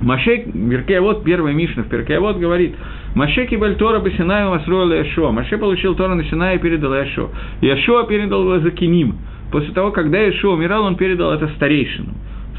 Машек, 0.00 0.48
Беркеавод, 0.48 1.22
первая 1.22 1.54
Мишна 1.54 1.84
в 1.84 1.88
Беркеавод 1.88 2.38
говорит, 2.38 2.74
Маше 3.14 3.46
кибаль 3.46 3.76
Тора 3.76 4.00
Басинаю 4.00 4.50
Масруэла 4.50 4.94
Яшуа. 4.94 5.30
Маше 5.30 5.56
получил 5.56 5.94
Тора 5.94 6.14
на 6.14 6.24
Синае 6.24 6.56
и 6.56 6.58
передал 6.58 6.92
Яшуа. 6.92 7.28
Яшуа 7.60 8.04
передал 8.04 8.42
его 8.42 8.58
за 8.58 8.72
Киним. 8.72 9.14
После 9.52 9.72
того, 9.72 9.92
когда 9.92 10.18
Яшуа 10.18 10.54
умирал, 10.54 10.84
он 10.84 10.96
передал 10.96 11.32
это 11.32 11.46
старейшину, 11.54 12.08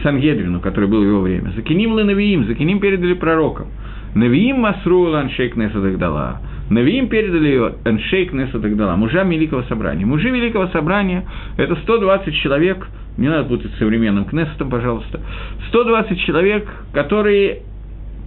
Сангедрину, 0.01 0.61
который 0.61 0.87
был 0.87 1.01
в 1.01 1.05
его 1.05 1.19
время. 1.19 1.51
За 1.53 1.61
Киним 1.61 1.95
Навиим, 1.95 2.45
за 2.45 2.55
Киним 2.55 2.79
передали 2.79 3.13
пророкам. 3.13 3.67
Навиим 4.15 4.61
Масруэла 4.61 5.19
Аншейк 5.19 5.57
Несадагдала. 5.57 6.39
Навиим 6.69 7.09
передали 7.09 7.47
ее 7.47 7.73
Эншейк 7.85 8.33
Неса 8.33 8.57
Дагдала, 8.57 8.95
мужам 8.95 9.29
Великого 9.29 9.63
Собрания. 9.63 10.05
Мужи 10.05 10.29
Великого 10.29 10.67
Собрания– 10.67 11.23
это 11.57 11.75
120 11.75 12.35
человек, 12.35 12.87
не 13.17 13.29
надо 13.29 13.47
путать 13.47 13.71
с 13.73 13.77
современным 13.77 14.25
Кнессетом, 14.25 14.69
пожалуйста, 14.69 15.21
120 15.69 16.19
человек, 16.21 16.67
которые 16.93 17.61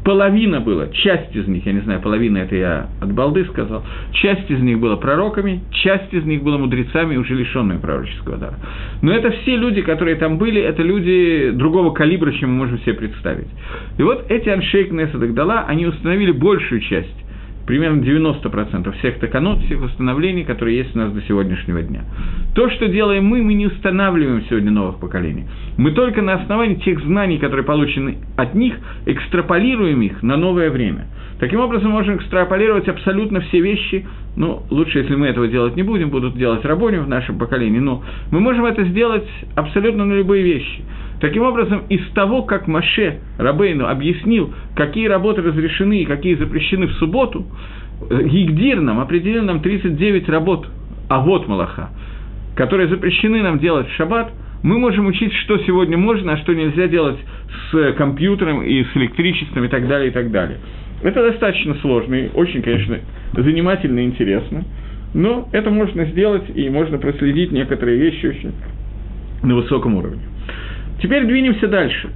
половина 0.05 0.61
была, 0.61 0.87
часть 0.89 1.35
из 1.35 1.47
них, 1.49 1.67
я 1.67 1.73
не 1.73 1.81
знаю, 1.81 2.01
половина 2.01 2.39
это 2.39 2.55
я 2.55 2.87
от 3.01 3.13
балды 3.13 3.45
сказал, 3.47 3.85
часть 4.13 4.51
из 4.51 4.61
них 4.61 4.79
была 4.79 4.97
пророками, 4.97 5.61
часть 5.71 6.15
из 6.15 6.25
них 6.25 6.43
была 6.43 6.57
мудрецами, 6.59 7.17
уже 7.17 7.35
лишенными 7.35 7.79
пророческого 7.79 8.39
дара. 8.39 8.55
Но 9.03 9.13
это 9.13 9.31
все 9.33 9.57
люди, 9.57 9.83
которые 9.83 10.17
там 10.17 10.39
были, 10.39 10.63
это 10.63 10.83
люди 10.83 11.51
другого 11.51 11.93
калибра, 11.93 12.33
чем 12.33 12.53
мы 12.53 12.57
можем 12.57 12.79
себе 12.81 12.95
представить. 12.95 13.49
И 13.99 14.03
вот 14.03 14.25
эти 14.31 14.49
аншейк 14.49 14.93
Неса 14.93 15.19
Дагдала, 15.19 15.65
они 15.67 15.87
установили 15.87 16.31
большую 16.31 16.81
часть 16.81 17.28
примерно 17.69 18.01
90% 18.01 18.91
всех 18.99 19.19
таканот, 19.19 19.61
всех 19.65 19.83
установлений, 19.83 20.43
которые 20.43 20.79
есть 20.79 20.97
у 20.97 20.99
нас 21.01 21.13
до 21.13 21.21
сегодняшнего 21.21 21.83
дня. 21.83 22.03
То, 22.55 22.71
что 22.71 22.89
делаем 22.89 23.27
мы, 23.27 23.43
мы 23.43 23.53
не 23.53 23.67
устанавливаем 23.67 24.43
сегодня 24.49 24.71
новых 24.71 24.99
поколений. 24.99 25.45
Мы 25.77 25.91
только 25.91 26.23
на 26.23 26.37
основании 26.37 26.77
тех 26.77 26.99
знаний, 27.01 27.37
которые 27.37 27.67
получены 27.67 28.17
от 28.39 28.55
них, 28.55 28.75
экстраполируем 29.05 30.01
их 30.01 30.23
на 30.23 30.39
новое 30.39 30.71
время. 30.71 31.09
Таким 31.39 31.61
образом, 31.61 31.93
можем 31.93 32.17
экстраполировать 32.17 32.89
абсолютно 32.89 33.41
все 33.43 33.61
вещи, 33.61 34.05
ну, 34.37 34.63
лучше, 34.71 34.99
если 34.99 35.15
мы 35.15 35.29
этого 35.29 35.47
делать 35.47 35.77
не 35.77 35.85
будем, 35.85 36.11
будут 36.11 36.37
делать 36.37 36.65
рабоним 36.65 37.05
в 37.05 37.09
нашем 37.09 37.39
поколении, 37.39 37.79
но 37.79 38.03
мы 38.33 38.41
можем 38.41 38.65
это 38.65 38.85
сделать 38.85 39.29
абсолютно 39.55 40.05
на 40.05 40.15
любые 40.15 40.43
вещи. 40.43 40.83
Таким 41.21 41.43
образом, 41.43 41.83
из 41.89 42.07
того, 42.11 42.43
как 42.43 42.67
Маше 42.67 43.21
Рабейну 43.39 43.87
объяснил, 43.87 44.53
какие 44.75 45.07
работы 45.07 45.43
разрешены 45.43 46.03
и 46.03 46.05
какие 46.05 46.35
запрещены 46.35 46.87
в 46.87 46.93
субботу, 46.95 47.47
Гигдир 48.11 48.81
нам 48.81 49.01
определил 49.01 49.45
нам 49.45 49.61
39 49.61 50.29
работ, 50.29 50.69
а 51.09 51.21
вот 51.21 51.49
Малаха, 51.49 51.91
которые 52.57 52.89
запрещены 52.89 53.43
нам 53.43 53.59
делать 53.59 53.89
в 53.89 53.95
шаббат, 53.95 54.33
мы 54.63 54.79
можем 54.79 55.07
учить, 55.07 55.33
что 55.45 55.59
сегодня 55.59 55.97
можно, 55.97 56.33
а 56.33 56.37
что 56.39 56.53
нельзя 56.53 56.89
делать 56.89 57.19
с 57.71 57.93
компьютером 57.93 58.63
и 58.63 58.83
с 58.85 58.97
электричеством 58.97 59.65
и 59.65 59.69
так 59.69 59.87
далее, 59.87 60.09
и 60.09 60.13
так 60.13 60.31
далее. 60.33 60.59
Это 61.03 61.31
достаточно 61.31 61.75
сложно 61.77 62.15
и 62.15 62.31
очень, 62.35 62.63
конечно, 62.63 62.99
занимательно 63.35 64.01
и 64.01 64.05
интересно, 64.05 64.65
но 65.15 65.49
это 65.53 65.71
можно 65.71 66.05
сделать 66.07 66.45
и 66.55 66.69
можно 66.71 66.99
проследить 66.99 67.53
некоторые 67.53 67.99
вещи 67.99 68.27
очень 68.27 68.53
на 69.43 69.55
высоком 69.55 69.97
уровне. 69.97 70.23
Теперь 71.01 71.25
двинемся 71.25 71.69
дальше. 71.69 72.11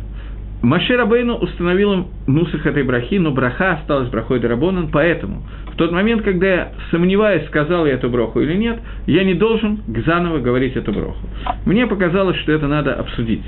Маше 0.63 0.97
Рабейну 0.97 1.35
установил 1.35 1.93
им 1.93 2.07
нусах 2.29 2.65
этой 2.67 2.85
брахи, 2.85 3.19
но 3.19 3.33
браха 3.33 3.73
осталась 3.73 4.09
брахой 4.11 4.39
Дарабонан, 4.39 4.91
поэтому 4.93 5.43
в 5.73 5.77
тот 5.77 5.91
момент, 5.91 6.23
когда 6.23 6.47
я, 6.47 6.73
сомневаясь, 6.93 7.47
сказал 7.47 7.85
я 7.85 7.95
эту 7.95 8.09
браху 8.09 8.41
или 8.41 8.55
нет, 8.55 8.79
я 9.07 9.25
не 9.25 9.35
должен 9.35 9.81
заново 10.07 10.39
говорить 10.39 10.77
эту 10.77 10.93
браху. 10.93 11.27
Мне 11.67 11.89
показалось, 11.89 12.37
что 12.39 12.53
это 12.53 12.69
надо 12.69 12.95
обсудить. 12.95 13.43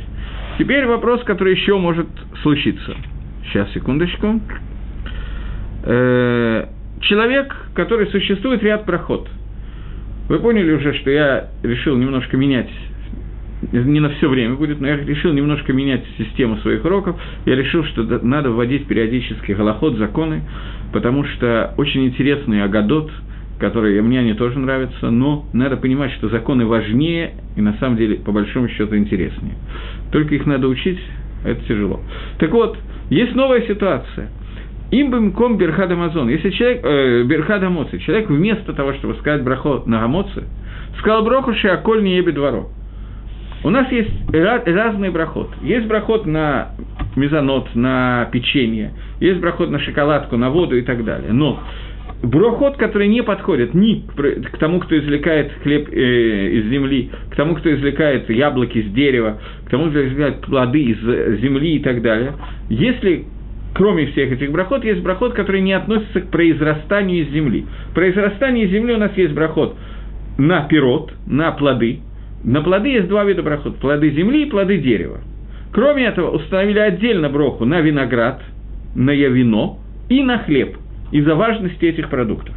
Теперь 0.58 0.86
вопрос, 0.86 1.22
который 1.22 1.54
еще 1.54 1.78
может 1.78 2.08
случиться. 2.42 2.96
Сейчас, 3.44 3.70
секундочку. 3.72 4.40
Э, 5.84 6.66
человек, 7.00 7.54
который 7.74 8.06
существует 8.08 8.62
ряд 8.62 8.84
проход. 8.84 9.28
Вы 10.28 10.38
поняли 10.38 10.72
уже, 10.72 10.94
что 10.94 11.10
я 11.10 11.50
решил 11.62 11.96
немножко 11.96 12.36
менять 12.36 12.70
не 13.72 14.00
на 14.00 14.10
все 14.10 14.28
время 14.28 14.54
будет, 14.54 14.80
но 14.80 14.88
я 14.88 14.96
решил 14.96 15.32
немножко 15.32 15.72
менять 15.72 16.04
систему 16.18 16.56
своих 16.58 16.84
уроков. 16.84 17.16
Я 17.46 17.56
решил, 17.56 17.84
что 17.84 18.02
надо 18.22 18.50
вводить 18.50 18.86
периодически 18.86 19.52
голоход, 19.52 19.96
законы, 19.96 20.42
потому 20.92 21.24
что 21.24 21.72
очень 21.76 22.06
интересный 22.06 22.62
агадот, 22.62 23.10
которые 23.58 24.02
мне 24.02 24.20
они 24.20 24.34
тоже 24.34 24.58
нравятся, 24.58 25.10
но 25.10 25.46
надо 25.52 25.76
понимать, 25.76 26.12
что 26.12 26.28
законы 26.28 26.66
важнее 26.66 27.34
и 27.56 27.60
на 27.60 27.74
самом 27.78 27.96
деле 27.96 28.16
по 28.16 28.32
большому 28.32 28.68
счету 28.68 28.96
интереснее. 28.96 29.54
Только 30.12 30.34
их 30.34 30.44
надо 30.46 30.68
учить, 30.68 31.00
это 31.44 31.64
тяжело. 31.66 32.00
Так 32.38 32.50
вот, 32.50 32.76
есть 33.10 33.34
новая 33.34 33.62
ситуация. 33.62 34.28
Им 34.90 35.10
бы 35.10 35.30
ком 35.32 35.56
Берхад 35.56 35.90
Амазон. 35.90 36.28
Если 36.28 36.50
человек, 36.50 36.84
э, 36.84 37.22
Берхад 37.24 37.62
Амоци, 37.62 37.98
человек 37.98 38.28
вместо 38.28 38.72
того, 38.72 38.92
чтобы 38.94 39.14
сказать 39.14 39.42
брахо 39.42 39.82
на 39.86 40.04
Амоци, 40.04 40.44
сказал 40.98 41.24
броху 41.24 41.54
Шиаколь 41.54 42.02
не 42.02 42.16
ебе 42.16 42.32
дворо. 42.32 42.68
У 43.64 43.70
нас 43.70 43.90
есть 43.90 44.10
разный 44.30 45.10
брахот. 45.10 45.48
Есть 45.62 45.86
брахот 45.86 46.26
на 46.26 46.72
мезонот, 47.16 47.74
на 47.74 48.28
печенье, 48.30 48.92
есть 49.20 49.40
брахот 49.40 49.70
на 49.70 49.78
шоколадку, 49.78 50.36
на 50.36 50.50
воду 50.50 50.76
и 50.76 50.82
так 50.82 51.02
далее. 51.02 51.32
Но 51.32 51.60
брохот, 52.22 52.76
которые 52.76 53.08
не 53.08 53.22
подходят 53.22 53.72
ни 53.72 54.04
к, 54.16 54.58
тому, 54.58 54.80
кто 54.80 54.98
извлекает 54.98 55.52
хлеб 55.62 55.88
э, 55.90 56.48
из 56.48 56.66
земли, 56.70 57.10
к 57.30 57.36
тому, 57.36 57.54
кто 57.54 57.74
извлекает 57.74 58.28
яблоки 58.28 58.78
из 58.78 58.92
дерева, 58.92 59.38
к 59.66 59.70
тому, 59.70 59.88
кто 59.88 60.06
извлекает 60.06 60.40
плоды 60.42 60.82
из 60.82 61.00
земли 61.40 61.76
и 61.76 61.78
так 61.78 62.02
далее. 62.02 62.34
Если 62.68 63.24
кроме 63.74 64.06
всех 64.06 64.32
этих 64.32 64.50
брахот, 64.50 64.84
есть 64.84 65.02
брахот, 65.02 65.34
который 65.34 65.60
не 65.60 65.72
относится 65.72 66.20
к 66.20 66.30
произрастанию 66.30 67.22
из 67.24 67.30
земли. 67.30 67.66
Произрастание 67.94 68.66
из 68.66 68.70
земли 68.70 68.94
у 68.94 68.98
нас 68.98 69.12
есть 69.16 69.34
брахот 69.34 69.76
на 70.38 70.62
пирот, 70.62 71.12
на 71.26 71.52
плоды. 71.52 72.00
На 72.44 72.62
плоды 72.62 72.90
есть 72.90 73.08
два 73.08 73.24
вида 73.24 73.42
брахот– 73.42 73.76
плоды 73.80 74.10
земли 74.10 74.44
и 74.44 74.50
плоды 74.50 74.78
дерева. 74.78 75.20
Кроме 75.72 76.04
этого, 76.04 76.30
установили 76.30 76.78
отдельно 76.78 77.28
броху 77.28 77.64
на 77.64 77.80
виноград, 77.80 78.42
на 78.94 79.10
вино 79.10 79.78
и 80.08 80.22
на 80.22 80.38
хлеб 80.38 80.76
из-за 81.10 81.34
важности 81.34 81.84
этих 81.84 82.10
продуктов. 82.10 82.54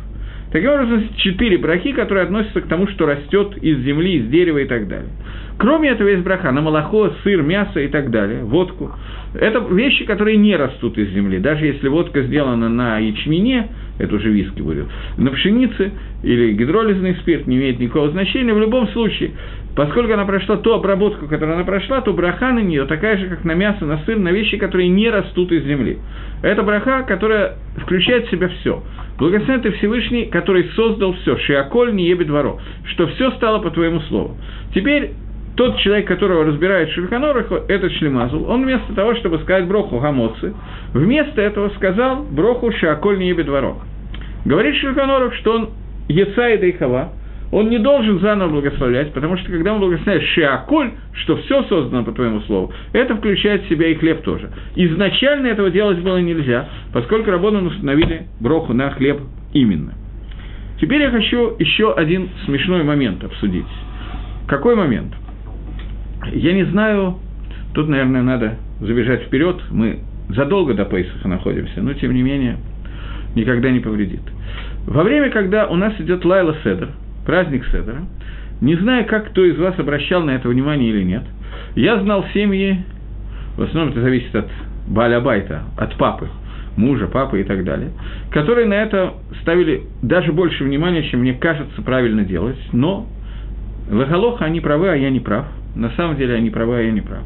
Таким 0.51 0.69
образом, 0.69 1.09
четыре 1.17 1.57
брахи, 1.57 1.91
которые 1.91 2.23
относятся 2.25 2.61
к 2.61 2.67
тому, 2.67 2.87
что 2.87 3.05
растет 3.05 3.57
из 3.57 3.79
земли, 3.79 4.17
из 4.17 4.29
дерева 4.29 4.59
и 4.59 4.65
так 4.65 4.87
далее. 4.87 5.09
Кроме 5.57 5.89
этого 5.89 6.07
есть 6.07 6.23
браха 6.23 6.51
на 6.51 6.61
молоко, 6.61 7.11
сыр, 7.23 7.41
мясо 7.41 7.79
и 7.79 7.87
так 7.87 8.11
далее, 8.11 8.43
водку. 8.43 8.91
Это 9.33 9.59
вещи, 9.59 10.05
которые 10.05 10.37
не 10.37 10.55
растут 10.55 10.97
из 10.97 11.09
земли. 11.09 11.39
Даже 11.39 11.65
если 11.65 11.89
водка 11.89 12.21
сделана 12.21 12.69
на 12.69 12.99
ячмене, 12.99 13.67
это 13.97 14.15
уже 14.15 14.29
виски 14.29 14.61
будет, 14.61 14.87
на 15.17 15.31
пшенице 15.31 15.91
или 16.23 16.53
гидролизный 16.53 17.15
спирт, 17.15 17.47
не 17.47 17.57
имеет 17.57 17.79
никакого 17.79 18.09
значения. 18.09 18.53
В 18.53 18.59
любом 18.59 18.87
случае, 18.89 19.31
поскольку 19.75 20.13
она 20.13 20.25
прошла 20.25 20.57
ту 20.57 20.73
обработку, 20.73 21.27
которую 21.27 21.55
она 21.55 21.63
прошла, 21.63 22.01
то 22.01 22.13
браха 22.13 22.51
на 22.51 22.59
нее 22.59 22.85
такая 22.85 23.17
же, 23.17 23.27
как 23.27 23.43
на 23.43 23.53
мясо, 23.53 23.85
на 23.85 23.99
сыр, 23.99 24.17
на 24.17 24.29
вещи, 24.29 24.57
которые 24.57 24.89
не 24.89 25.09
растут 25.09 25.51
из 25.51 25.63
земли. 25.63 25.97
Это 26.41 26.63
браха, 26.63 27.03
которая 27.03 27.55
включает 27.77 28.27
в 28.27 28.31
себя 28.31 28.49
все. 28.49 28.83
Благословен 29.17 29.61
ты 29.61 29.71
Всевышний, 29.71 30.25
который 30.25 30.65
создал 30.75 31.13
все, 31.13 31.37
шиаколь 31.37 31.93
не 31.93 32.07
ебет 32.07 32.27
дворо, 32.27 32.59
что 32.85 33.07
все 33.07 33.31
стало 33.31 33.59
по 33.59 33.71
твоему 33.71 33.99
слову. 34.01 34.37
Теперь 34.75 35.11
тот 35.57 35.77
человек, 35.79 36.07
которого 36.07 36.45
разбирает 36.45 36.91
Шульханорах, 36.91 37.51
этот 37.67 37.91
Шлемазул, 37.93 38.47
он 38.47 38.63
вместо 38.63 38.93
того, 38.93 39.15
чтобы 39.15 39.39
сказать 39.39 39.65
Броху 39.65 39.99
Гамоцы, 39.99 40.53
вместо 40.93 41.41
этого 41.41 41.69
сказал 41.69 42.23
Броху 42.23 42.71
Шиаколь 42.71 43.17
не 43.17 43.29
ебет 43.29 43.47
дворо. 43.47 43.81
Говорит 44.45 44.75
Шульханорах, 44.75 45.33
что 45.33 45.53
он 45.53 45.69
Еца 46.07 46.49
и 46.49 46.57
Дейхава, 46.59 47.11
он 47.51 47.69
не 47.69 47.79
должен 47.79 48.19
заново 48.19 48.49
благословлять, 48.49 49.13
потому 49.13 49.35
что 49.37 49.51
когда 49.51 49.73
он 49.73 49.79
благословляет 49.79 50.23
Шиаколь, 50.29 50.91
что 51.13 51.37
все 51.37 51.63
создано 51.63 52.03
по 52.03 52.11
твоему 52.11 52.41
слову, 52.41 52.71
это 52.93 53.15
включает 53.15 53.63
в 53.63 53.69
себя 53.69 53.87
и 53.87 53.95
хлеб 53.95 54.21
тоже. 54.21 54.51
Изначально 54.75 55.47
этого 55.47 55.71
делать 55.71 55.99
было 55.99 56.17
нельзя, 56.17 56.69
поскольку 56.93 57.31
Рабону 57.31 57.67
установили 57.67 58.27
броху 58.39 58.73
на 58.73 58.91
хлеб 58.91 59.21
именно. 59.53 59.95
Теперь 60.79 61.01
я 61.01 61.09
хочу 61.09 61.55
еще 61.57 61.93
один 61.93 62.29
смешной 62.45 62.83
момент 62.83 63.23
обсудить. 63.23 63.65
Какой 64.47 64.75
момент? 64.75 65.13
Я 66.33 66.53
не 66.53 66.63
знаю, 66.65 67.17
тут, 67.73 67.87
наверное, 67.87 68.21
надо 68.21 68.55
забежать 68.79 69.23
вперед, 69.23 69.61
мы 69.71 69.99
задолго 70.29 70.73
до 70.73 70.85
Пейсаха 70.85 71.27
находимся, 71.27 71.81
но, 71.81 71.93
тем 71.93 72.13
не 72.13 72.21
менее, 72.21 72.57
никогда 73.35 73.71
не 73.71 73.79
повредит. 73.79 74.21
Во 74.85 75.03
время, 75.03 75.29
когда 75.29 75.67
у 75.67 75.75
нас 75.75 75.93
идет 75.99 76.25
Лайла 76.25 76.55
Седер, 76.63 76.89
праздник 77.25 77.65
Седера, 77.67 78.01
не 78.61 78.75
знаю, 78.75 79.05
как 79.05 79.29
кто 79.29 79.45
из 79.45 79.57
вас 79.57 79.77
обращал 79.77 80.23
на 80.23 80.31
это 80.31 80.49
внимание 80.49 80.89
или 80.89 81.03
нет, 81.03 81.23
я 81.75 81.99
знал 82.01 82.25
семьи, 82.33 82.83
в 83.55 83.63
основном 83.63 83.91
это 83.91 84.01
зависит 84.01 84.35
от 84.35 84.47
Балябайта, 84.87 85.63
от 85.77 85.95
папы, 85.97 86.27
мужа, 86.75 87.07
папы 87.07 87.41
и 87.41 87.43
так 87.43 87.63
далее, 87.63 87.91
которые 88.31 88.67
на 88.67 88.75
это 88.75 89.13
ставили 89.41 89.83
даже 90.01 90.31
больше 90.31 90.63
внимания, 90.63 91.03
чем 91.03 91.21
мне 91.21 91.33
кажется 91.33 91.81
правильно 91.81 92.23
делать, 92.23 92.57
но 92.71 93.07
Лагалоха 93.91 94.45
они 94.45 94.59
правы, 94.59 94.89
а 94.89 94.95
я 94.95 95.09
не 95.09 95.19
прав. 95.19 95.45
На 95.77 95.91
самом 95.91 96.17
деле 96.17 96.33
они 96.33 96.49
правы, 96.49 96.77
а 96.77 96.81
я 96.81 96.91
не 96.91 97.01
прав. 97.01 97.21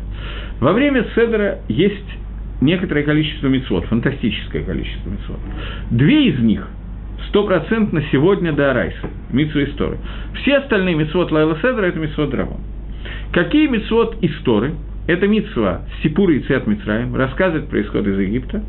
Во 0.60 0.74
время 0.74 1.06
Седера 1.16 1.60
есть 1.70 2.18
некоторое 2.60 3.04
количество 3.04 3.48
мецвод, 3.48 3.86
фантастическое 3.86 4.64
количество 4.64 5.10
мецвод. 5.10 5.40
Две 5.90 6.28
из 6.28 6.40
них 6.40 6.68
стопроцентно 7.30 8.04
сегодня 8.12 8.52
до 8.52 8.72
Арайса, 8.72 9.10
митсвы 9.32 9.64
истории. 9.64 10.00
Все 10.42 10.58
остальные 10.58 10.96
митцвот 10.96 11.32
Лайла 11.32 11.56
Седра– 11.62 11.86
это 11.88 12.00
митцвот 12.00 12.30
Драбон. 12.30 12.60
Какие 13.32 13.68
митцвот 13.68 14.18
истории? 14.22 14.76
Это 15.08 15.28
митцва 15.28 15.82
Сипур 16.04 16.30
и 16.30 16.42
Цвет 16.42 16.68
Мицраем, 16.68 17.16
рассказывает 17.16 17.70
про 17.70 17.82
исход 17.82 18.06
из 18.06 18.20
Египта, 18.20 18.62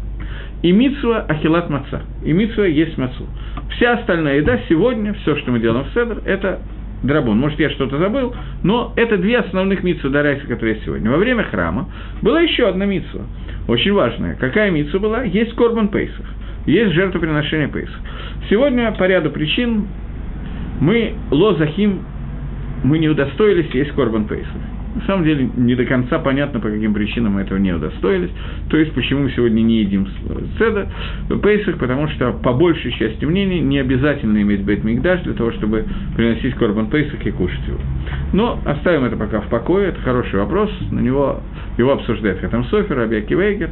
и 0.63 0.73
митцва 0.73 1.27
Ахилат 1.29 1.69
Маца, 1.69 2.03
и 2.25 2.33
митцва 2.33 2.67
есть 2.67 2.97
Мацу. 2.97 3.27
Вся 3.73 3.95
остальная 3.95 4.39
еда 4.39 4.61
сегодня, 4.69 5.13
все, 5.15 5.37
что 5.37 5.51
мы 5.51 5.59
делаем 5.59 5.85
в 5.85 5.93
Седр, 5.93 6.23
это 6.25 6.61
Драбон. 7.03 7.39
Может, 7.39 7.59
я 7.59 7.71
что-то 7.71 7.99
забыл, 7.99 8.35
но 8.63 8.93
это 8.97 9.19
две 9.19 9.39
основных 9.39 9.83
митсвы 9.83 10.11
Дарайса, 10.11 10.47
которые 10.47 10.75
есть 10.75 10.85
сегодня. 10.85 11.11
Во 11.11 11.17
время 11.17 11.45
храма 11.45 11.89
была 12.23 12.41
еще 12.41 12.69
одна 12.69 12.87
митсва, 12.87 13.23
очень 13.69 13.93
важная. 13.93 14.37
Какая 14.37 14.71
митсва 14.71 14.99
была? 14.99 15.23
Есть 15.23 15.55
Корбан 15.55 15.89
Пейсах, 15.89 16.27
есть 16.67 16.93
жертвоприношение 16.93 17.69
Пейсах. 17.69 17.99
Сегодня 18.49 18.93
по 18.93 19.05
ряду 19.05 19.31
причин 19.31 19.87
мы 20.81 21.15
лозахим, 21.31 22.05
мы 22.85 22.99
не 22.99 23.09
удостоились 23.09 23.71
есть 23.73 23.91
Корбан 23.93 24.27
Пейсах. 24.27 24.72
На 24.95 25.03
самом 25.07 25.25
деле, 25.25 25.49
не 25.57 25.75
до 25.75 25.85
конца 25.85 26.19
понятно, 26.19 26.61
по 26.61 26.69
каким 26.69 26.93
причинам 26.93 27.35
мы 27.35 27.43
этого 27.43 27.59
не 27.59 27.73
удостоились. 27.73 28.31
То 28.69 28.77
есть, 28.77 28.93
почему 28.93 29.23
мы 29.23 29.31
сегодня 29.31 29.63
не 29.63 29.81
едим 29.81 30.07
седа, 30.59 30.89
пейсах, 31.43 31.79
потому 31.79 32.09
что, 32.09 32.33
по 32.33 32.53
большей 32.53 32.93
части 32.93 33.25
мнений, 33.25 33.61
не 33.61 33.79
обязательно 33.79 34.41
иметь 34.43 34.61
бет 34.61 34.85
мигдаш 34.85 35.23
для 35.23 35.35
того, 35.35 35.53
чтобы 35.53 35.85
приносить 36.17 36.55
корбан 36.55 36.89
пейсах 36.89 37.25
и 37.27 37.31
кушать 37.31 37.67
его. 37.67 37.79
Но 38.33 38.61
оставим 38.65 39.05
это 39.05 39.17
пока 39.17 39.41
в 39.41 39.49
покое, 39.49 39.89
это 39.89 40.01
хороший 40.01 40.39
вопрос, 40.39 40.71
на 40.91 41.01
него 41.01 41.41
его 41.79 41.93
обсуждает 41.93 42.41
Хатам 42.41 42.65
Софер, 42.67 42.99
Абиаки 42.99 43.35
Вейгер 43.35 43.71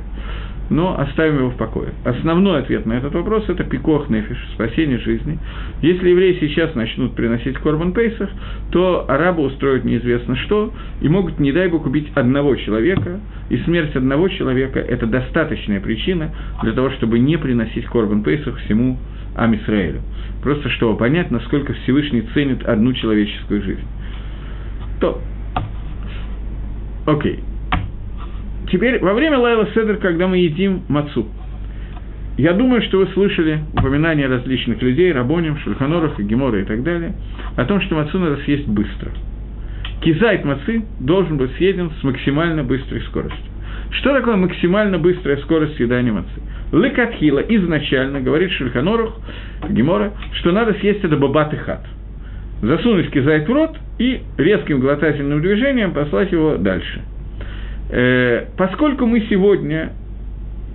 но 0.71 0.99
оставим 0.99 1.39
его 1.39 1.51
в 1.51 1.57
покое. 1.57 1.91
Основной 2.05 2.61
ответ 2.61 2.87
на 2.87 2.95
этот 2.95 3.13
вопрос– 3.13 3.45
это 3.49 3.65
пикох 3.65 4.09
нефиш, 4.09 4.39
спасение 4.55 4.99
жизни. 4.99 5.39
Если 5.83 6.09
евреи 6.09 6.39
сейчас 6.41 6.75
начнут 6.75 7.15
приносить 7.15 7.59
корбан 7.59 7.93
пейсах, 7.93 8.31
то 8.71 9.05
арабы 9.09 9.43
устроят 9.43 9.85
неизвестно 9.85 10.37
что, 10.37 10.73
и 11.01 11.09
могут, 11.09 11.41
не 11.41 11.53
дай 11.53 11.69
бог, 11.69 11.85
убить 11.87 12.09
одного 12.15 12.55
человека, 12.55 13.21
и 13.51 13.59
смерть 13.59 13.95
одного 13.97 14.29
человека– 14.29 14.79
это 14.89 15.07
достаточная 15.07 15.81
причина 15.81 16.31
для 16.63 16.73
того, 16.73 16.91
чтобы 16.91 17.19
не 17.19 17.37
приносить 17.37 17.87
корбан 17.87 18.23
пейсах 18.23 18.57
всему 18.61 18.97
Амисраэлю. 19.35 20.01
Просто 20.43 20.69
чтобы 20.71 20.97
понять, 20.97 21.31
насколько 21.31 21.73
Всевышний 21.73 22.23
ценит 22.33 22.65
одну 22.65 22.93
человеческую 22.93 23.63
жизнь. 23.63 23.87
То, 25.01 25.21
окей. 27.07 27.41
Теперь, 28.71 29.01
во 29.01 29.15
время 29.15 29.39
Лайла 29.39 29.67
Седер, 29.75 29.97
когда 29.97 30.29
мы 30.29 30.39
едим 30.39 30.83
мацу, 30.89 31.27
я 32.39 32.53
думаю, 32.53 32.83
что 32.83 32.99
вы 32.99 33.09
слышали 33.09 33.61
упоминания 33.73 34.27
различных 34.27 34.81
людей, 34.81 35.13
рабоним, 35.13 35.59
шульханоров, 35.59 36.19
гемора 36.21 36.61
и 36.61 36.65
так 36.65 36.83
далее, 36.85 37.15
о 37.57 37.65
том, 37.65 37.81
что 37.81 37.97
мацу 37.97 38.19
надо 38.19 38.37
съесть 38.45 38.69
быстро. 38.69 39.11
Кизайт 40.03 40.45
мацы 40.45 40.83
должен 41.01 41.37
быть 41.37 41.51
съеден 41.57 41.91
с 42.01 42.05
максимально 42.05 42.63
быстрой 42.63 43.03
скоростью. 43.03 43.45
Что 43.91 44.15
такое 44.15 44.37
максимально 44.37 44.99
быстрая 44.99 45.37
скорость 45.39 45.77
съедания 45.77 46.13
мацы? 46.13 46.31
Лекатхила 46.73 47.41
изначально 47.41 48.21
говорит 48.21 48.53
Шульханорух, 48.53 49.19
Гемора, 49.69 50.13
что 50.35 50.53
надо 50.53 50.75
съесть 50.75 51.05
это 51.05 51.17
бабат 51.17 51.53
и 51.53 51.57
хат. 51.57 51.85
Засунуть 52.63 53.11
кизайт 53.11 53.49
в 53.49 53.53
рот 53.53 53.77
и 53.99 54.21
резким 54.39 54.79
глотательным 54.79 55.43
движением 55.43 55.93
послать 55.93 56.31
его 56.31 56.57
дальше– 56.57 57.03
Э, 57.91 58.47
поскольку 58.57 59.07
мы 59.07 59.21
сегодня 59.29 59.93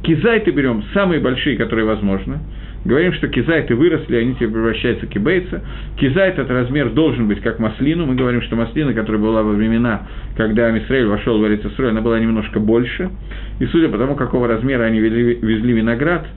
кизайты 0.04 0.52
берем 0.52 0.84
самые 0.94 1.20
большие, 1.20 1.58
которые 1.58 1.86
возможно, 1.86 2.40
говорим, 2.84 3.14
что 3.14 3.28
кизайты 3.28 3.74
выросли, 3.76 4.16
они 4.18 4.36
теперь 4.36 4.50
превращаются 4.50 5.08
в 5.08 5.10
кибейца. 5.10 5.62
Кизайт 5.98 6.38
этот 6.38 6.52
размер 6.52 6.92
должен 6.92 7.28
быть 7.28 7.42
как 7.42 7.60
маслину. 7.60 8.06
Мы 8.06 8.16
говорим, 8.16 8.42
что 8.44 8.56
маслина, 8.56 8.94
которая 8.94 9.22
была 9.22 9.44
во 9.44 9.54
времена, 9.54 10.08
когда 10.38 10.68
Амисраиль 10.68 11.08
вошел 11.08 11.40
в 11.40 11.48
Эрицесрой, 11.48 11.90
она 11.90 12.02
была 12.02 12.20
немножко 12.20 12.60
больше. 12.60 13.10
И 13.60 13.66
судя 13.68 13.90
по 13.90 13.98
тому, 13.98 14.16
какого 14.16 14.48
размера 14.48 14.84
они 14.84 15.00
везли, 15.00 15.40
везли 15.42 15.74
виноград, 15.74 16.28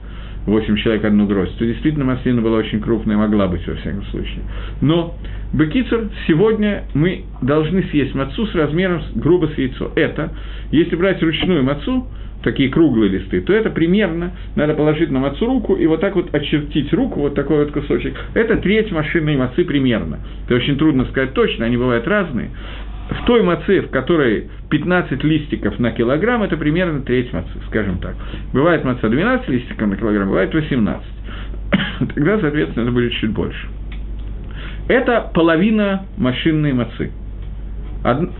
8 0.45 0.75
человек 0.77 1.05
одну 1.05 1.27
гроздь, 1.27 1.57
то 1.57 1.65
действительно 1.65 2.05
маслина 2.05 2.41
была 2.41 2.57
очень 2.57 2.79
крупная, 2.81 3.17
могла 3.17 3.47
быть 3.47 3.65
во 3.67 3.75
всяком 3.75 4.03
случае. 4.05 4.41
Но 4.81 5.15
Бекицур, 5.51 6.09
сегодня 6.27 6.83
мы 6.93 7.23
должны 7.41 7.83
съесть 7.83 8.13
мацу 8.13 8.45
с 8.45 8.53
размером 8.53 9.01
грубо 9.15 9.47
с 9.47 9.57
яйцо. 9.57 9.91
Это, 9.95 10.31
если 10.71 10.95
брать 10.95 11.21
ручную 11.23 11.63
мацу, 11.63 12.07
такие 12.43 12.69
круглые 12.69 13.09
листы, 13.09 13.41
то 13.41 13.51
это 13.51 13.69
примерно, 13.69 14.31
надо 14.55 14.75
положить 14.75 15.09
на 15.09 15.19
мацу 15.19 15.45
руку 15.45 15.73
и 15.73 15.87
вот 15.87 16.01
так 16.01 16.15
вот 16.15 16.33
очертить 16.33 16.93
руку, 16.93 17.21
вот 17.21 17.33
такой 17.33 17.65
вот 17.65 17.71
кусочек. 17.71 18.13
Это 18.33 18.57
треть 18.57 18.91
машинной 18.91 19.37
мацы 19.37 19.65
примерно. 19.65 20.19
Это 20.45 20.55
очень 20.55 20.77
трудно 20.77 21.05
сказать 21.05 21.33
точно, 21.33 21.65
они 21.65 21.77
бывают 21.77 22.07
разные 22.07 22.51
в 23.09 23.25
той 23.25 23.41
маце, 23.41 23.81
в 23.81 23.89
которой 23.89 24.49
15 24.69 25.23
листиков 25.23 25.79
на 25.79 25.91
килограмм, 25.91 26.43
это 26.43 26.57
примерно 26.57 27.01
треть 27.01 27.33
мацы, 27.33 27.49
скажем 27.67 27.97
так. 27.99 28.15
Бывает 28.53 28.83
маца 28.83 29.09
12 29.09 29.49
листиков 29.49 29.87
на 29.87 29.95
килограмм, 29.95 30.27
бывает 30.27 30.53
18. 30.53 31.05
тогда, 32.15 32.39
соответственно, 32.39 32.83
это 32.83 32.91
будет 32.91 33.11
чуть 33.13 33.31
больше. 33.31 33.67
Это 34.87 35.31
половина 35.33 36.05
машинной 36.17 36.73
мацы. 36.73 37.11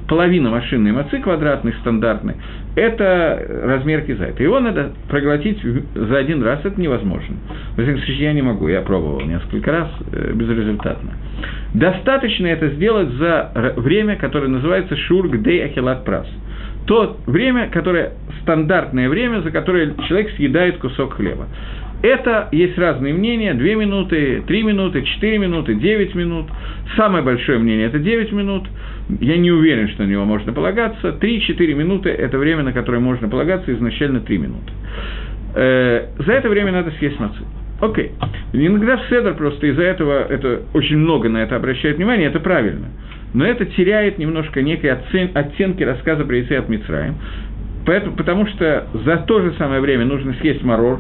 Половина 0.07 0.49
машинной 0.49 0.93
мацы 0.93 1.19
квадратной, 1.19 1.73
стандартной, 1.81 2.35
это 2.75 3.45
размер 3.63 4.01
кизайта. 4.01 4.41
Его 4.41 4.59
надо 4.61 4.93
проглотить 5.09 5.61
за 5.93 6.17
один 6.17 6.41
раз, 6.43 6.61
это 6.63 6.79
невозможно. 6.79 7.35
В 7.75 7.79
этом 7.79 7.97
случае 7.97 8.23
я 8.23 8.33
не 8.33 8.41
могу, 8.41 8.69
я 8.69 8.81
пробовал 8.81 9.21
несколько 9.21 9.71
раз, 9.71 9.89
э, 10.13 10.31
безрезультатно. 10.33 11.11
Достаточно 11.73 12.47
это 12.47 12.69
сделать 12.69 13.09
за 13.15 13.73
время, 13.75 14.15
которое 14.15 14.47
называется 14.47 14.95
шург 14.95 15.41
дей 15.41 15.65
ахилат 15.65 16.05
прас. 16.05 16.27
То 16.85 17.17
время, 17.27 17.69
которое 17.69 18.13
стандартное 18.41 19.09
время, 19.09 19.41
за 19.41 19.51
которое 19.51 19.93
человек 20.07 20.31
съедает 20.35 20.77
кусок 20.77 21.13
хлеба. 21.13 21.47
Это 22.01 22.47
есть 22.53 22.77
разные 22.77 23.13
мнения, 23.13 23.53
2 23.53 23.63
минуты, 23.75 24.41
3 24.47 24.63
минуты, 24.63 25.01
4 25.01 25.37
минуты, 25.37 25.75
9 25.75 26.15
минут. 26.15 26.45
Самое 26.95 27.23
большое 27.23 27.59
мнение– 27.59 27.87
это 27.87 27.99
9 27.99 28.31
минут. 28.31 28.67
Я 29.19 29.37
не 29.37 29.51
уверен, 29.51 29.89
что 29.89 30.03
на 30.03 30.07
него 30.07 30.23
можно 30.23 30.53
полагаться. 30.53 31.17
3-4 31.19 31.73
минуты– 31.73 32.09
это 32.09 32.37
время, 32.37 32.63
на 32.63 32.71
которое 32.71 32.99
можно 32.99 33.27
полагаться, 33.27 33.73
изначально 33.73 34.21
3 34.21 34.37
минуты. 34.37 34.71
Э, 35.55 36.05
за 36.19 36.31
это 36.31 36.47
время 36.47 36.71
надо 36.71 36.91
съесть 36.99 37.19
мацы. 37.19 37.39
Окей. 37.81 38.11
Иногда 38.53 38.97
в 38.97 39.09
Седр 39.09 39.33
просто 39.33 39.67
из-за 39.67 39.83
этого 39.83 40.23
это 40.23 40.61
очень 40.73 40.97
много 40.97 41.29
на 41.29 41.37
это 41.37 41.55
обращает 41.55 41.97
внимание, 41.97 42.27
это 42.27 42.39
правильно. 42.39 42.87
Но 43.33 43.45
это 43.45 43.65
теряет 43.65 44.17
немножко 44.17 44.61
некие 44.61 44.93
оттенки 45.33 45.83
рассказа 45.83 46.23
про 46.25 46.37
от 46.37 46.69
Мицраем. 46.69 47.15
Поэтому, 47.85 48.15
потому 48.15 48.45
что 48.47 48.87
за 49.05 49.17
то 49.17 49.41
же 49.41 49.53
самое 49.57 49.81
время 49.81 50.05
нужно 50.05 50.33
съесть 50.41 50.63
марор, 50.63 50.99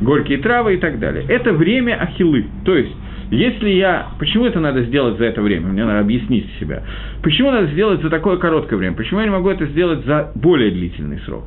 горькие 0.00 0.38
травы 0.38 0.74
и 0.74 0.76
так 0.78 0.98
далее. 0.98 1.24
Это 1.28 1.52
время 1.52 2.00
ахилы. 2.00 2.46
То 2.64 2.76
есть, 2.76 2.92
если 3.30 3.70
я... 3.70 4.08
Почему 4.18 4.46
это 4.46 4.60
надо 4.60 4.82
сделать 4.82 5.18
за 5.18 5.24
это 5.24 5.42
время? 5.42 5.68
Мне 5.68 5.84
надо 5.84 6.00
объяснить 6.00 6.46
себя. 6.58 6.82
Почему 7.22 7.50
надо 7.50 7.68
сделать 7.68 8.02
за 8.02 8.10
такое 8.10 8.38
короткое 8.38 8.76
время? 8.76 8.96
Почему 8.96 9.20
я 9.20 9.26
не 9.26 9.32
могу 9.32 9.50
это 9.50 9.66
сделать 9.66 10.04
за 10.04 10.32
более 10.34 10.70
длительный 10.70 11.20
срок? 11.20 11.44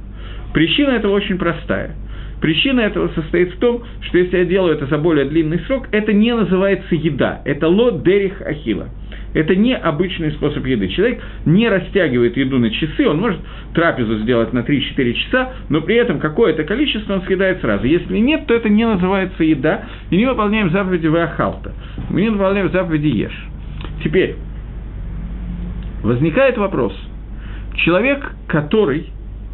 Причина 0.54 0.92
этого 0.92 1.14
очень 1.14 1.38
простая. 1.38 1.96
Причина 2.40 2.82
этого 2.82 3.10
состоит 3.16 3.54
в 3.54 3.60
том, 3.60 3.84
что 4.02 4.18
если 4.18 4.38
я 4.38 4.46
делаю 4.46 4.76
это 4.76 4.86
за 4.86 4.98
более 4.98 5.26
длинный 5.26 5.60
срок, 5.60 5.88
это 5.92 6.14
не 6.14 6.36
называется 6.36 6.94
еда. 6.94 7.42
Это 7.46 7.68
ло 7.68 7.92
дерих 7.92 8.42
ахила. 8.42 8.90
Это 9.34 9.56
не 9.56 9.76
обычный 9.76 10.32
способ 10.34 10.66
еды. 10.66 10.88
Человек 10.90 11.22
не 11.46 11.68
растягивает 11.68 12.38
еду 12.38 12.60
на 12.60 12.70
часы, 12.70 13.08
он 13.08 13.20
может 13.20 13.40
трапезу 13.74 14.20
сделать 14.20 14.54
на 14.54 14.60
3-4 14.60 15.14
часа, 15.14 15.54
но 15.70 15.82
при 15.82 15.96
этом 15.96 16.20
какое-то 16.20 16.64
количество 16.64 17.14
он 17.16 17.24
съедает 17.24 17.62
сразу. 17.62 17.86
Если 17.86 18.18
нет, 18.18 18.46
то 18.46 18.54
это 18.54 18.70
не 18.70 18.86
называется 18.86 19.44
еда, 19.44 19.86
и 20.10 20.18
не 20.18 20.26
выполняем 20.26 20.70
заповеди 20.70 21.08
Ваахалта. 21.08 21.74
Мы 22.10 22.22
не 22.22 22.30
выполняем 22.30 22.72
заповеди 22.72 23.08
Ешь. 23.08 23.48
Теперь, 24.04 24.36
возникает 26.04 26.58
вопрос. 26.58 26.94
Человек, 27.78 28.36
который 28.48 29.08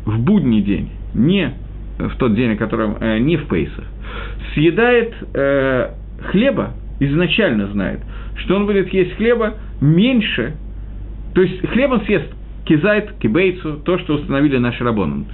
в 0.05 0.19
будний 0.19 0.61
день, 0.61 0.89
не 1.13 1.53
в 1.97 2.15
тот 2.17 2.35
день, 2.35 2.53
о 2.53 2.55
котором, 2.57 2.97
э, 2.99 3.19
не 3.19 3.37
в 3.37 3.47
Пейсах, 3.47 3.85
съедает 4.53 5.13
э, 5.33 5.91
хлеба, 6.31 6.73
изначально 6.99 7.67
знает, 7.67 8.01
что 8.39 8.55
он 8.55 8.65
будет 8.65 8.91
есть 8.93 9.13
хлеба 9.15 9.55
меньше, 9.81 10.55
то 11.33 11.41
есть 11.41 11.65
хлеб 11.69 11.91
он 11.91 12.01
съест 12.01 12.27
кизайт, 12.65 13.13
кибейцу, 13.19 13.79
то, 13.83 13.97
что 13.99 14.15
установили 14.15 14.57
наши 14.57 14.83
рабоны. 14.83 15.25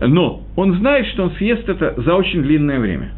Но 0.00 0.42
он 0.56 0.74
знает, 0.78 1.06
что 1.08 1.24
он 1.24 1.32
съест 1.32 1.68
это 1.68 1.94
за 1.98 2.14
очень 2.14 2.42
длинное 2.42 2.80
время. 2.80 3.12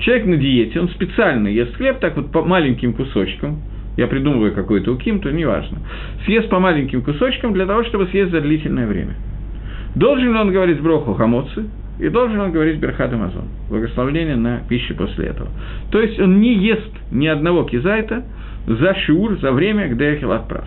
Человек 0.00 0.26
на 0.26 0.36
диете, 0.36 0.80
он 0.80 0.88
специально 0.88 1.48
ест 1.48 1.74
хлеб 1.76 2.00
так 2.00 2.16
вот 2.16 2.32
по 2.32 2.42
маленьким 2.42 2.94
кусочкам, 2.94 3.60
я 3.96 4.06
придумываю 4.06 4.54
какой-то 4.54 4.92
уким, 4.92 5.20
то 5.20 5.30
неважно, 5.30 5.78
съест 6.24 6.48
по 6.48 6.58
маленьким 6.58 7.02
кусочкам 7.02 7.52
для 7.52 7.66
того, 7.66 7.84
чтобы 7.84 8.06
съесть 8.06 8.30
за 8.30 8.40
длительное 8.40 8.86
время. 8.86 9.14
Должен 9.94 10.32
ли 10.32 10.38
он 10.38 10.52
говорить 10.52 10.80
броху 10.80 11.14
хамоцы, 11.14 11.66
и 12.00 12.08
должен 12.08 12.40
он 12.40 12.52
говорить 12.52 12.78
Берхат 12.78 13.12
Амазон, 13.12 13.44
благословление 13.68 14.36
на 14.36 14.60
пищу 14.68 14.94
после 14.94 15.26
этого. 15.26 15.50
То 15.90 16.00
есть 16.00 16.18
он 16.18 16.40
не 16.40 16.54
ест 16.54 16.90
ни 17.10 17.26
одного 17.26 17.64
кизайта 17.64 18.24
за 18.66 18.94
шиур, 18.94 19.38
за 19.40 19.52
время, 19.52 19.88
где 19.88 20.14
Эхилат 20.14 20.48
прав. 20.48 20.64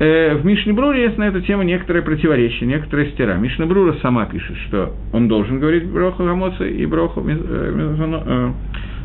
Э, 0.00 0.36
в 0.36 0.46
Мишнебруре 0.46 1.02
есть 1.02 1.18
на 1.18 1.24
эту 1.24 1.40
тему 1.42 1.64
некоторые 1.64 2.02
противоречия, 2.02 2.64
некоторые 2.66 3.10
стира. 3.10 3.34
Мишнебрура 3.34 3.94
сама 4.00 4.26
пишет, 4.26 4.56
что 4.68 4.94
он 5.12 5.28
должен 5.28 5.60
говорить 5.60 5.86
Броху 5.86 6.24
Гамоцы 6.24 6.70
и 6.70 6.86
Броху 6.86 7.22
э, 7.28 8.52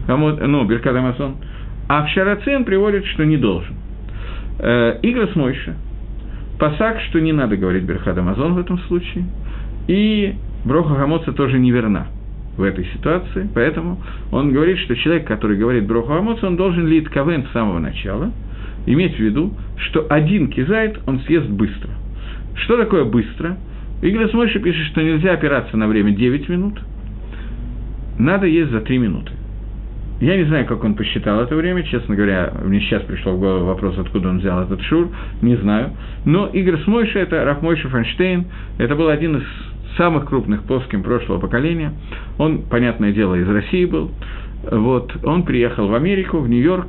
э, 0.08 0.48
ну, 0.48 0.66
Беркат 0.66 0.96
Амазон. 0.96 1.36
А 1.90 2.06
в 2.06 2.10
Шарацин 2.10 2.64
приводит, 2.64 3.06
что 3.08 3.26
не 3.26 3.38
должен. 3.38 3.76
Э, 4.60 5.00
Играс 5.02 5.36
Мойша, 5.36 5.76
Пасак, 6.60 7.02
что 7.10 7.20
не 7.20 7.34
надо 7.34 7.58
говорить 7.58 7.84
Берхат 7.84 8.18
Амазон 8.18 8.54
в 8.54 8.60
этом 8.60 8.78
случае. 8.80 9.26
И 9.88 10.36
Броха 10.66 10.96
Хамоца 10.96 11.34
тоже 11.34 11.60
неверна 11.60 12.08
в 12.58 12.64
этой 12.64 12.86
ситуации, 12.86 13.50
поэтому 13.54 14.02
он 14.32 14.52
говорит, 14.52 14.78
что 14.80 14.96
человек, 14.96 15.26
который 15.28 15.58
говорит 15.58 15.86
Броху 15.86 16.10
Хамоца, 16.10 16.48
он 16.48 16.56
должен 16.56 16.88
лить 16.88 17.08
кавен 17.10 17.46
с 17.46 17.52
самого 17.52 17.80
начала, 17.80 18.32
иметь 18.86 19.16
в 19.16 19.20
виду, 19.20 19.54
что 19.78 20.06
один 20.10 20.50
кизайт 20.50 21.00
он 21.08 21.20
съест 21.22 21.48
быстро. 21.48 21.90
Что 22.56 22.78
такое 22.78 23.06
быстро? 23.06 23.58
Игорь 24.02 24.30
Смойши 24.30 24.60
пишет, 24.60 24.86
что 24.88 25.02
нельзя 25.02 25.34
опираться 25.34 25.78
на 25.78 25.88
время 25.88 26.12
9 26.12 26.50
минут, 26.50 26.80
надо 28.20 28.46
есть 28.46 28.72
за 28.72 28.82
3 28.82 28.98
минуты. 28.98 29.32
Я 30.22 30.38
не 30.38 30.44
знаю, 30.44 30.66
как 30.68 30.84
он 30.84 30.94
посчитал 30.94 31.42
это 31.42 31.56
время, 31.56 31.84
честно 31.84 32.16
говоря, 32.16 32.54
мне 32.64 32.80
сейчас 32.82 33.02
пришел 33.04 33.36
в 33.36 33.40
голову 33.40 33.66
вопрос, 33.66 33.98
откуда 33.98 34.30
он 34.30 34.40
взял 34.40 34.62
этот 34.62 34.82
шур, 34.84 35.10
не 35.42 35.56
знаю. 35.58 35.92
Но 36.24 36.48
Игорь 36.48 36.78
Смойша, 36.84 37.20
это 37.20 37.44
Рафмойша 37.44 37.90
Фанштейн, 37.90 38.46
это 38.78 38.96
был 38.96 39.10
один 39.10 39.38
из 39.38 39.44
самых 39.98 40.26
крупных 40.26 40.64
плоским 40.64 41.04
прошлого 41.04 41.40
поколения. 41.40 41.94
Он, 42.38 42.64
понятное 42.64 43.12
дело, 43.12 43.36
из 43.36 43.48
России 43.48 43.86
был. 43.86 44.12
Вот, 44.72 45.14
он 45.24 45.44
приехал 45.44 45.88
в 45.88 45.94
Америку, 45.94 46.40
в 46.40 46.48
Нью-Йорк, 46.50 46.88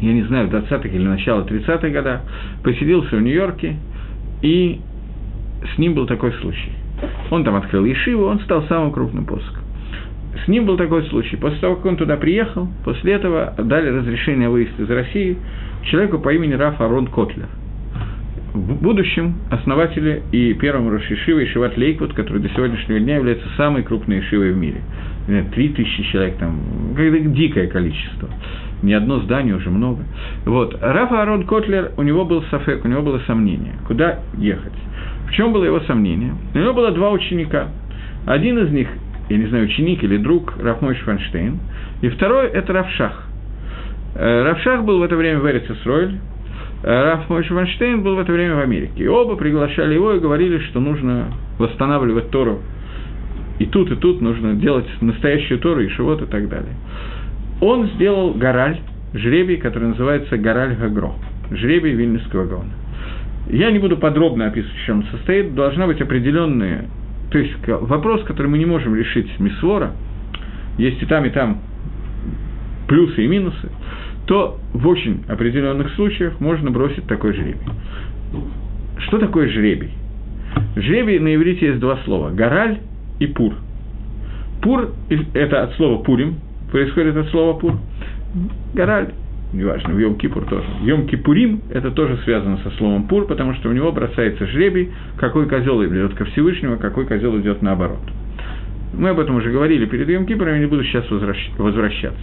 я 0.00 0.12
не 0.12 0.22
знаю, 0.24 0.48
в 0.48 0.54
20-х 0.54 0.88
или 0.88 1.06
начало 1.06 1.44
30-х 1.44 1.88
годах, 1.88 2.20
поселился 2.62 3.16
в 3.16 3.22
Нью-Йорке, 3.22 3.76
и 4.42 4.80
с 5.74 5.78
ним 5.78 5.94
был 5.94 6.06
такой 6.06 6.32
случай. 6.34 6.72
Он 7.30 7.44
там 7.44 7.56
открыл 7.56 7.84
ешиву, 7.84 8.26
он 8.26 8.40
стал 8.40 8.62
самым 8.68 8.92
крупным 8.92 9.24
פוסק 9.24 9.46
ом. 9.46 9.62
С 10.44 10.48
ним 10.48 10.66
был 10.66 10.76
такой 10.76 11.04
случай. 11.06 11.36
После 11.36 11.58
того, 11.58 11.76
как 11.76 11.86
он 11.86 11.96
туда 11.96 12.16
приехал, 12.16 12.68
после 12.84 13.14
этого 13.14 13.54
дали 13.58 13.88
разрешение 13.88 14.48
выезд 14.48 14.78
из 14.78 14.88
России 14.88 15.36
человеку 15.82 16.18
по 16.18 16.32
имени 16.32 16.52
Рав 16.52 16.80
Арон 16.80 17.06
Котлер– 17.06 17.48
в 18.56 18.82
будущем 18.82 19.34
основателем 19.50 20.22
и 20.32 20.54
первым 20.54 20.90
ראש 20.90 21.12
ישיבה 21.12 21.44
ישיבת 21.44 21.76
Лейквуд, 21.76 22.14
который 22.14 22.40
до 22.40 22.48
сегодняшнего 22.48 22.98
дня 22.98 23.16
является 23.16 23.46
самой 23.56 23.82
крупной 23.82 24.20
ешивой 24.20 24.52
в 24.52 24.56
мире. 24.56 24.80
Три 25.54 25.70
тысячи 25.70 26.02
человек 26.04 26.36
там, 26.38 26.58
дикое 27.34 27.66
количество. 27.66 28.28
Не 28.82 28.94
одно 28.94 29.20
здание, 29.20 29.54
уже 29.54 29.70
много. 29.70 30.04
Вот. 30.44 30.76
Рав 30.80 31.22
Арон 31.22 31.44
Котлер, 31.44 31.92
у 31.96 32.02
него 32.02 32.24
был 32.24 32.42
ספק, 32.50 32.84
у 32.84 32.88
него 32.88 33.02
было 33.02 33.18
сомнение, 33.26 33.72
куда 33.86 34.20
ехать. 34.38 34.72
В 35.28 35.32
чем 35.32 35.52
было 35.52 35.64
его 35.64 35.80
сомнение? 35.80 36.34
У 36.54 36.58
него 36.58 36.72
было 36.72 36.92
два 36.92 37.10
ученика. 37.10 37.68
Один 38.26 38.58
из 38.58 38.70
них, 38.70 38.88
я 39.28 39.38
не 39.38 39.46
знаю, 39.46 39.64
ученик 39.64 40.02
или 40.04 40.16
друг, 40.16 40.54
Рафмойш 40.62 40.98
Фанштейн, 40.98 41.58
и 42.02 42.08
второй– 42.08 42.46
это 42.52 42.72
Равшах. 42.72 43.24
Э, 44.14 44.44
Равшах 44.44 44.84
был 44.84 44.98
в 45.00 45.02
это 45.02 45.16
время 45.16 45.40
в 45.40 45.50
Эрицесройль, 45.50 46.18
Раф 46.86 47.28
Мойш 47.28 47.50
Ванштейн 47.50 48.02
был 48.02 48.14
в 48.14 48.20
это 48.20 48.32
время 48.32 48.54
в 48.54 48.60
Америке. 48.60 49.02
И 49.02 49.08
оба 49.08 49.34
приглашали 49.34 49.94
его 49.94 50.12
и 50.12 50.20
говорили, 50.20 50.58
что 50.70 50.78
нужно 50.78 51.32
восстанавливать 51.58 52.30
Тору. 52.30 52.60
И 53.58 53.66
тут, 53.66 53.90
и 53.90 53.96
тут 53.96 54.20
нужно 54.20 54.54
делать 54.54 54.86
настоящую 55.00 55.58
Тору, 55.58 55.80
и 55.80 55.88
шивот, 55.88 56.22
и 56.22 56.26
так 56.26 56.48
далее. 56.48 56.74
Он 57.60 57.88
сделал 57.96 58.34
гораль, 58.34 58.78
жребий, 59.14 59.56
который 59.56 59.88
называется 59.88 60.36
гораль 60.36 60.76
Гагро, 60.76 61.14
жребий 61.50 61.92
Вильнюсского 61.92 62.44
Гаона. 62.44 62.72
Я 63.50 63.72
не 63.72 63.80
буду 63.80 63.96
подробно 63.96 64.46
описывать, 64.46 64.76
в 64.76 64.86
чем 64.86 64.98
он 64.98 65.04
состоит, 65.10 65.56
должна 65.56 65.88
быть 65.88 66.00
определенные, 66.00 66.88
то 67.32 67.38
есть 67.38 67.52
вопрос, 67.66 68.22
который 68.24 68.46
мы 68.46 68.58
не 68.58 68.66
можем 68.66 68.94
решить 68.94 69.28
мисвора, 69.40 69.92
есть 70.78 71.02
и 71.02 71.06
там, 71.06 71.24
и 71.24 71.30
там 71.30 71.62
плюсы 72.86 73.24
и 73.24 73.26
минусы, 73.26 73.70
то 74.26 74.58
в 74.72 74.86
очень 74.86 75.22
определенных 75.28 75.92
случаях 75.94 76.40
можно 76.40 76.70
бросить 76.70 77.06
такой 77.06 77.32
жребий. 77.32 77.60
Что 78.98 79.18
такое 79.18 79.48
жребий? 79.48 79.90
Жребий 80.76 81.18
на 81.18 81.34
иврите 81.34 81.66
есть 81.66 81.80
два 81.80 81.98
слова– 82.04 82.30
гораль 82.32 82.78
и 83.18 83.26
пур. 83.26 83.54
Пур– 84.62 84.90
это 85.34 85.62
от 85.62 85.74
слова 85.74 86.02
пурим, 86.02 86.36
происходит 86.72 87.16
от 87.16 87.28
слова 87.28 87.58
пур. 87.58 87.78
Гораль, 88.74 89.12
неважно, 89.52 89.94
в 89.94 89.98
Йом-Кипур 89.98 90.48
тоже. 90.48 90.66
Йом-Кипурим– 90.82 91.60
это 91.70 91.90
тоже 91.90 92.18
связано 92.24 92.58
со 92.58 92.70
словом 92.72 93.06
пур, 93.06 93.26
потому 93.26 93.54
что 93.54 93.68
у 93.68 93.72
него 93.72 93.92
бросается 93.92 94.46
жребий, 94.46 94.90
какой 95.18 95.46
козел 95.48 95.84
идет 95.84 96.14
ко 96.14 96.24
Всевышнему, 96.24 96.78
какой 96.78 97.06
козел 97.06 97.38
идет 97.38 97.62
наоборот. 97.62 98.00
Мы 98.92 99.10
об 99.10 99.20
этом 99.20 99.36
уже 99.36 99.50
говорили 99.50 99.86
перед 99.86 100.08
Йом 100.08 100.26
Кипуром, 100.26 100.54
я 100.54 100.60
не 100.60 100.66
буду 100.66 100.82
сейчас 100.84 101.04
возвращаться. 101.10 102.18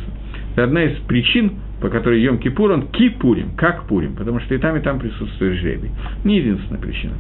Это 0.54 0.66
одна 0.66 0.84
из 0.84 0.98
причин, 1.08 1.54
по 1.84 1.90
которой 1.90 2.22
Йом 2.22 2.38
Кипур, 2.38 2.72
он 2.72 2.88
кипурим, 2.88 3.58
как 3.58 3.84
пурим, 3.88 4.16
потому 4.16 4.40
что 4.40 4.56
и 4.56 4.58
там, 4.58 4.78
и 4.78 4.80
там 4.80 5.00
присутствует 5.00 5.60
жребий. 5.60 5.92
Не 6.24 6.38
единственная 6.38 6.80
причина. 6.80 7.12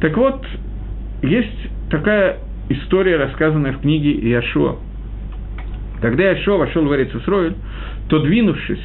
Так 0.00 0.16
вот, 0.16 0.42
есть 1.20 1.68
такая 1.90 2.38
история, 2.70 3.18
рассказанная 3.18 3.74
в 3.74 3.80
книге 3.82 4.12
Иошуа. 4.12 4.76
Когда 6.00 6.32
Иошуа 6.32 6.56
вошел 6.56 6.86
в 6.86 6.94
Эрицесройль, 6.94 7.52
то, 8.08 8.20
двинувшись 8.20 8.80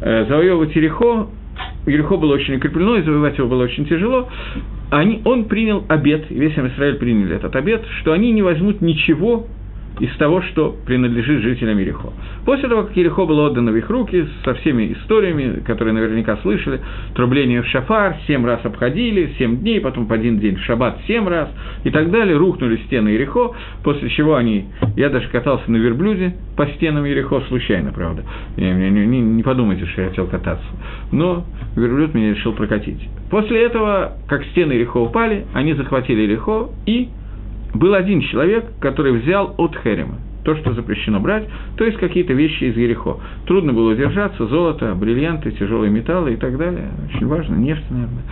э, 0.00 0.26
завоевывать 0.28 0.74
Ерехо, 0.74 1.28
Ерехо 1.86 2.16
было 2.16 2.34
очень 2.34 2.56
укреплено, 2.56 2.96
и 2.96 3.02
завоевать 3.02 3.38
его 3.38 3.46
было 3.46 3.62
очень 3.62 3.86
тяжело, 3.86 4.28
они, 4.90 5.22
он 5.24 5.44
принял 5.44 5.84
обед, 5.88 6.28
весь 6.30 6.54
Израиль 6.54 6.96
приняли 6.96 7.36
этот 7.36 7.54
обед, 7.54 7.84
что 8.00 8.10
они 8.10 8.32
не 8.32 8.42
возьмут 8.42 8.80
ничего 8.80 9.46
из 10.00 10.14
того, 10.16 10.42
что 10.42 10.76
принадлежит 10.86 11.42
жителям 11.42 11.78
Ерехо. 11.78 12.12
После 12.44 12.68
того, 12.68 12.84
как 12.84 12.96
Ерехо 12.96 13.24
было 13.24 13.46
отдано 13.48 13.72
в 13.72 13.76
их 13.76 13.88
руки, 13.90 14.26
со 14.44 14.54
всеми 14.54 14.92
историями, 14.92 15.60
которые 15.60 15.92
наверняка 15.92 16.36
слышали, 16.38 16.80
трубление 17.14 17.62
в 17.62 17.66
шафар, 17.66 18.16
семь 18.26 18.44
раз 18.44 18.64
обходили, 18.64 19.34
семь 19.38 19.58
дней, 19.58 19.80
потом 19.80 20.06
по 20.06 20.14
один 20.14 20.38
день 20.38 20.56
в 20.56 20.60
шаббат 20.62 20.98
семь 21.06 21.28
раз 21.28 21.48
и 21.84 21.90
так 21.90 22.10
далее, 22.10 22.36
рухнули 22.36 22.76
стены 22.86 23.10
Ерехо, 23.10 23.52
после 23.84 24.08
чего 24.10 24.36
они, 24.36 24.66
я 24.96 25.10
даже 25.10 25.28
катался 25.28 25.70
на 25.70 25.76
верблюде 25.76 26.34
по 26.56 26.66
стенам 26.66 27.04
Ерехо, 27.04 27.40
случайно, 27.48 27.92
правда, 27.92 28.24
не, 28.56 28.72
не, 28.72 29.06
не, 29.06 29.20
не 29.20 29.42
подумайте, 29.42 29.86
что 29.86 30.02
я 30.02 30.08
хотел 30.08 30.26
кататься, 30.26 30.66
но 31.10 31.44
верблюд 31.76 32.14
меня 32.14 32.30
решил 32.34 32.52
прокатить. 32.52 33.00
После 33.30 33.62
этого, 33.62 34.18
как 34.28 34.44
стены 34.46 34.72
Ерехо 34.72 34.98
упали, 34.98 35.46
они 35.54 35.74
захватили 35.74 36.22
Ерехо 36.22 36.70
и 36.86 37.08
был 37.74 37.94
один 37.94 38.20
человек, 38.20 38.64
который 38.80 39.12
взял 39.12 39.54
от 39.58 39.76
Херема 39.82 40.18
то, 40.44 40.56
что 40.56 40.72
запрещено 40.72 41.20
брать, 41.20 41.44
то 41.76 41.84
есть 41.84 41.98
какие-то 41.98 42.32
вещи 42.32 42.64
из 42.64 42.76
Ерехо. 42.76 43.18
Трудно 43.46 43.72
было 43.72 43.92
удержаться, 43.92 44.46
золото, 44.46 44.94
бриллианты, 44.94 45.52
тяжелые 45.52 45.90
металлы 45.90 46.34
и 46.34 46.36
так 46.36 46.56
далее. 46.58 46.88
Очень 47.14 47.26
важно, 47.28 47.54
нефть, 47.54 47.84
наверное. 47.90 48.22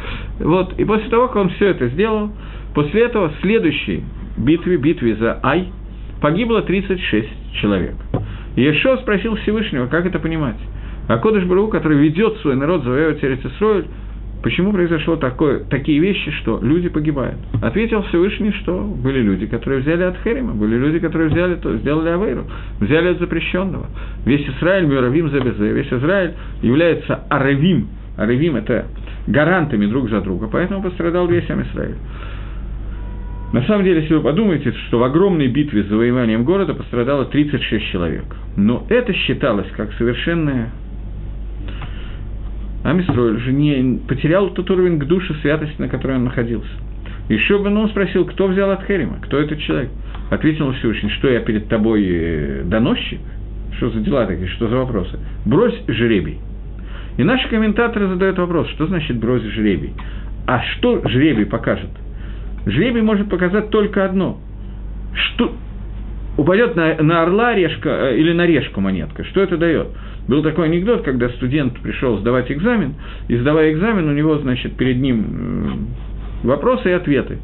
Вот, 0.40 0.78
и 0.78 0.84
после 0.84 1.08
того, 1.08 1.28
как 1.28 1.36
он 1.36 1.50
все 1.50 1.68
это 1.68 1.88
сделал, 1.88 2.30
после 2.74 3.02
этого 3.02 3.28
в 3.28 3.40
следующей 3.42 4.02
битве, 4.36 4.76
битве 4.76 5.14
за 5.16 5.38
Ай, 5.42 5.68
погибло 6.20 6.62
36 6.62 7.28
человек. 7.60 7.94
И 8.56 8.62
Ешо 8.62 8.96
спросил 8.98 9.36
Всевышнего, 9.36 9.86
как 9.86 10.06
это 10.06 10.18
понимать. 10.18 10.58
А 11.08 11.18
Кодыш 11.18 11.44
Бару, 11.44 11.68
который 11.68 11.98
ведет 11.98 12.36
свой 12.38 12.56
народ 12.56 12.84
завоевывать 12.84 13.22
Эрицесройль, 13.22 13.86
Почему 14.42 14.72
произошло 14.72 15.16
такое, 15.16 15.60
такие 15.64 16.00
вещи, 16.00 16.30
что 16.40 16.60
люди 16.62 16.88
погибают? 16.88 17.36
Ответил 17.62 18.02
Всевышний, 18.04 18.52
что 18.52 18.80
были 18.80 19.20
люди, 19.20 19.46
которые 19.46 19.82
взяли 19.82 20.04
от 20.04 20.16
Херима, 20.24 20.54
были 20.54 20.76
люди, 20.76 20.98
которые 20.98 21.28
взяли, 21.28 21.56
то, 21.56 21.76
сделали 21.76 22.08
Авейру, 22.08 22.44
взяли 22.80 23.08
от 23.08 23.18
запрещенного. 23.18 23.86
Весь 24.24 24.48
Израиль, 24.48 24.86
Мюравим 24.86 25.28
Забезе, 25.30 25.72
весь 25.72 25.92
Израиль 25.92 26.32
является 26.62 27.16
Аравим. 27.28 27.88
Аравим– 28.16 28.56
это 28.56 28.86
гарантами 29.26 29.86
друг 29.86 30.08
за 30.08 30.22
друга, 30.22 30.48
поэтому 30.50 30.82
пострадал 30.82 31.26
весь 31.26 31.44
Израиль. 31.44 31.96
На 33.52 33.62
самом 33.64 33.84
деле, 33.84 34.02
если 34.02 34.14
вы 34.14 34.20
подумаете, 34.20 34.72
что 34.86 35.00
в 35.00 35.02
огромной 35.02 35.48
битве 35.48 35.82
с 35.82 35.88
завоеванием 35.88 36.44
города 36.44 36.72
пострадало 36.72 37.24
36 37.26 37.84
человек, 37.90 38.24
но 38.56 38.86
это 38.88 39.12
считалось 39.12 39.66
как 39.76 39.92
совершенное 39.94 40.70
Амистрой 42.82 43.36
уже 43.36 43.52
не 43.52 43.98
потерял 44.06 44.50
тот 44.50 44.70
уровень 44.70 44.98
к 44.98 45.04
душе 45.04 45.34
святости, 45.42 45.80
на 45.80 45.88
которой 45.88 46.16
он 46.16 46.24
находился. 46.24 46.70
Еще 47.28 47.58
бы 47.58 47.66
он 47.66 47.88
спросил, 47.90 48.24
кто 48.24 48.48
взял 48.48 48.70
от 48.70 48.84
Херима, 48.86 49.18
кто 49.22 49.38
этот 49.38 49.60
человек. 49.60 49.90
Ответил 50.30 50.72
Всевышний, 50.72 51.10
что 51.10 51.28
я 51.28 51.40
перед 51.40 51.68
тобой 51.68 52.04
э, 52.06 52.62
доносчик? 52.64 53.20
Что 53.76 53.90
за 53.90 54.00
дела 54.00 54.26
такие, 54.26 54.48
что 54.48 54.68
за 54.68 54.76
вопросы? 54.76 55.18
Брось 55.44 55.74
жребий. 55.88 56.38
И 57.18 57.22
наши 57.22 57.48
комментаторы 57.48 58.08
задают 58.08 58.38
вопрос, 58.38 58.68
что 58.70 58.86
значит 58.86 59.18
брось 59.18 59.42
жребий? 59.42 59.92
А 60.46 60.62
что 60.62 61.06
жребий 61.08 61.46
покажет? 61.46 61.90
Жребий 62.66 63.02
может 63.02 63.28
показать 63.28 63.70
только 63.70 64.04
одно. 64.04 64.38
Что 65.14 65.52
упадет 66.36 66.76
на, 66.76 66.94
на 67.02 67.22
орла 67.22 67.54
решка 67.54 67.88
э, 67.88 68.18
или 68.18 68.32
на 68.32 68.46
решку 68.46 68.80
монетка. 68.80 69.24
Что 69.24 69.42
это 69.42 69.56
дает? 69.56 69.88
Был 70.28 70.42
такой 70.42 70.66
анекдот, 70.66 71.02
когда 71.02 71.28
студент 71.30 71.78
пришел 71.80 72.18
сдавать 72.18 72.50
экзамен, 72.52 72.94
и 73.28 73.36
сдавая 73.36 73.72
экзамен, 73.72 74.08
у 74.08 74.12
него, 74.12 74.38
значит, 74.38 74.76
перед 74.76 74.98
ним 74.98 75.88
вопросы 76.42 76.90
и 76.90 76.92
ответы. 76.92 77.38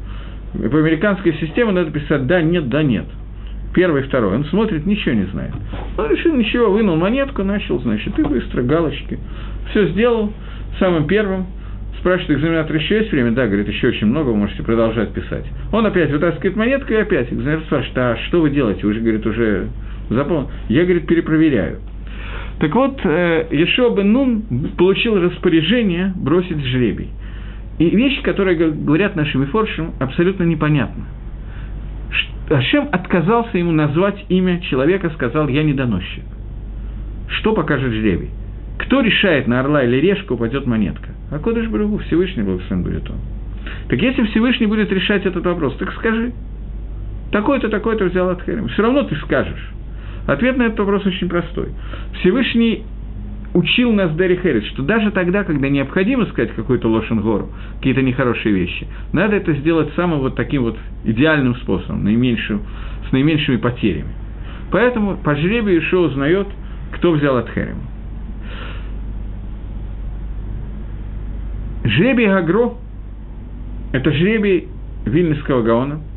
По 0.53 0.77
американской 0.77 1.33
системе 1.33 1.71
надо 1.71 1.91
писать 1.91 2.25
«да», 2.25 2.41
«нет», 2.41 2.69
«да», 2.69 2.83
«нет». 2.83 3.05
Первый, 3.73 4.03
второй. 4.03 4.35
Он 4.35 4.45
смотрит, 4.45 4.85
ничего 4.85 5.13
не 5.13 5.25
знает. 5.25 5.53
Он 5.97 6.09
решил 6.09 6.33
ничего, 6.33 6.71
вынул 6.71 6.95
монетку, 6.95 7.43
начал, 7.43 7.79
значит, 7.79 8.17
и 8.17 8.23
быстро, 8.23 8.63
галочки. 8.63 9.19
Все 9.69 9.87
сделал 9.89 10.33
самым 10.79 11.05
первым. 11.05 11.45
Спрашивает 11.99 12.39
экзаменатор, 12.39 12.75
еще 12.75 12.99
есть 12.99 13.11
время? 13.11 13.31
Да, 13.31 13.47
говорит, 13.47 13.67
еще 13.67 13.87
очень 13.87 14.07
много, 14.07 14.29
вы 14.29 14.35
можете 14.35 14.63
продолжать 14.63 15.13
писать. 15.13 15.45
Он 15.71 15.85
опять 15.85 16.11
вытаскивает 16.11 16.55
монетку 16.55 16.93
и 16.93 16.97
опять. 16.97 17.31
Экзаменатор 17.31 17.65
спрашивает, 17.65 17.97
а 17.97 18.17
что 18.27 18.41
вы 18.41 18.49
делаете? 18.51 18.85
Вы 18.85 18.93
же, 18.93 18.99
говорит, 18.99 19.25
уже 19.25 19.67
запомнил. 20.09 20.49
Я, 20.69 20.83
говорит, 20.83 21.07
перепроверяю. 21.07 21.79
Так 22.59 22.73
вот, 22.73 22.99
э, 23.03 23.47
Ешуа 23.51 23.95
бен 23.95 24.11
Нун 24.11 24.41
получил 24.77 25.21
распоряжение 25.21 26.13
бросить 26.15 26.63
жребий. 26.65 27.09
И 27.79 27.89
вещи, 27.89 28.21
которые 28.23 28.57
говорят 28.57 29.15
нашим 29.15 29.45
форшем, 29.47 29.93
абсолютно 29.99 30.43
непонятны. 30.43 31.03
Ашем 32.49 32.87
отказался 32.91 33.57
ему 33.57 33.71
назвать 33.71 34.25
имя 34.29 34.61
человека, 34.61 35.09
сказал, 35.11 35.47
я 35.49 35.63
недоносчик. 35.63 36.23
Что 37.27 37.53
покажет 37.53 37.91
жребий? 37.91 38.29
Кто 38.79 39.01
решает, 39.01 39.47
на 39.47 39.59
орла 39.59 39.83
или 39.83 39.97
решку 39.97 40.35
упадет 40.35 40.65
монетка? 40.65 41.09
А 41.31 41.39
Кодыш 41.39 41.67
Брагу, 41.67 41.97
Всевышний 41.99 42.43
благословен 42.43 42.83
будет 42.83 43.09
он. 43.09 43.17
Так 43.89 44.01
если 44.01 44.23
Всевышний 44.27 44.67
будет 44.67 44.91
решать 44.91 45.25
этот 45.25 45.45
вопрос, 45.45 45.75
так 45.77 45.91
скажи. 45.93 46.31
Такой-то, 47.31 47.69
такой-то 47.69 48.05
взял 48.05 48.29
от 48.29 48.41
Херема. 48.43 48.69
Все 48.69 48.81
равно 48.81 49.03
ты 49.03 49.15
скажешь. 49.17 49.71
Ответ 50.27 50.57
на 50.57 50.63
этот 50.63 50.79
вопрос 50.79 51.05
очень 51.05 51.27
простой. 51.27 51.69
Всевышний 52.19 52.83
учил 53.53 53.91
нас 53.91 54.13
Дерри 54.15 54.35
Хэрис, 54.37 54.65
что 54.67 54.83
даже 54.83 55.11
тогда, 55.11 55.43
когда 55.43 55.67
необходимо 55.69 56.25
сказать 56.27 56.53
какую-то 56.53 56.89
лошен 56.89 57.21
гору, 57.21 57.49
какие-то 57.77 58.01
нехорошие 58.01 58.53
вещи, 58.53 58.87
надо 59.13 59.35
это 59.35 59.53
сделать 59.53 59.89
самым 59.95 60.19
вот 60.19 60.35
таким 60.35 60.63
вот 60.63 60.77
идеальным 61.05 61.55
способом, 61.55 62.03
наименьшим, 62.03 62.61
с 63.09 63.11
наименьшими 63.11 63.57
потерями. 63.57 64.13
Поэтому 64.71 65.17
по 65.17 65.35
жребию 65.35 65.79
Ишо 65.79 66.01
узнает, 66.01 66.47
кто 66.93 67.11
взял 67.11 67.37
от 67.37 67.49
Херема. 67.49 67.81
Жребий 71.87 72.27
Гагро– 72.27 72.73
это 73.93 74.11
жребий 74.11 74.67
Вильнюсского 75.05 75.61
Гаона– 75.63 76.01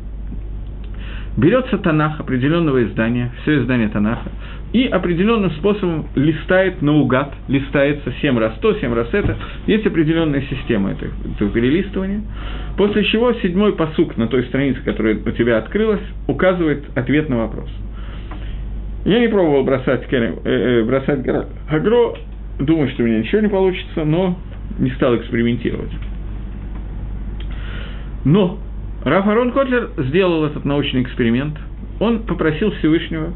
берется 1.37 1.77
Танах 1.77 2.19
определенного 2.19 2.83
издания, 2.83 3.31
все 3.41 3.59
издание 3.59 3.89
Танаха, 3.89 4.29
и 4.73 4.85
определенным 4.85 5.51
способом 5.51 6.07
листает 6.15 6.81
наугад, 6.81 7.33
листается 7.47 8.13
7 8.21 8.37
раз 8.37 8.53
то, 8.61 8.73
7 8.73 8.93
раз 8.93 9.07
это. 9.11 9.37
Есть 9.67 9.85
определенная 9.85 10.41
система 10.49 10.91
этого, 10.91 11.11
перелистывания. 11.51 12.21
После 12.77 13.03
чего 13.05 13.33
седьмой 13.33 13.73
посук 13.73 14.15
на 14.17 14.27
той 14.27 14.43
странице, 14.45 14.81
которая 14.83 15.15
у 15.15 15.31
тебя 15.31 15.57
открылась, 15.57 16.01
указывает 16.27 16.83
ответ 16.95 17.27
на 17.27 17.37
вопрос. 17.37 17.69
Я 19.03 19.19
не 19.19 19.27
пробовал 19.27 19.63
бросать, 19.63 20.05
э, 20.11 20.37
э, 20.43 20.83
бросать 20.83 21.27
агро, 21.69 22.13
думаю, 22.59 22.89
что 22.91 23.03
у 23.03 23.05
меня 23.07 23.19
ничего 23.19 23.41
не 23.41 23.49
получится, 23.49 24.05
но 24.05 24.37
не 24.79 24.91
стал 24.91 25.15
экспериментировать. 25.15 25.91
Но 28.25 28.59
Раф 29.03 29.27
Арон 29.27 29.51
Котлер 29.51 29.89
сделал 29.97 30.45
этот 30.45 30.63
научный 30.65 31.01
эксперимент. 31.01 31.57
Он 31.99 32.19
попросил 32.19 32.71
Всевышнего 32.71 33.33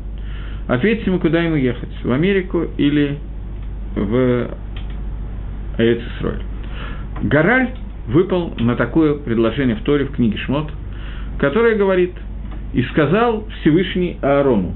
ответить 0.67 1.05
ему, 1.07 1.19
куда 1.19 1.41
ему 1.41 1.55
ехать, 1.55 1.89
в 2.03 2.11
Америку 2.11 2.65
или 2.77 3.17
в 3.95 4.49
Эйцисроль. 5.77 6.41
Гораль 7.23 7.69
выпал 8.07 8.53
на 8.59 8.75
такое 8.75 9.15
предложение 9.15 9.75
в 9.75 9.83
Торе 9.83 10.05
в 10.05 10.11
книге 10.11 10.37
Шмот, 10.39 10.71
которое 11.39 11.75
говорит, 11.75 12.11
«И 12.73 12.83
сказал 12.83 13.47
Всевышний 13.61 14.17
Аарону, 14.21 14.73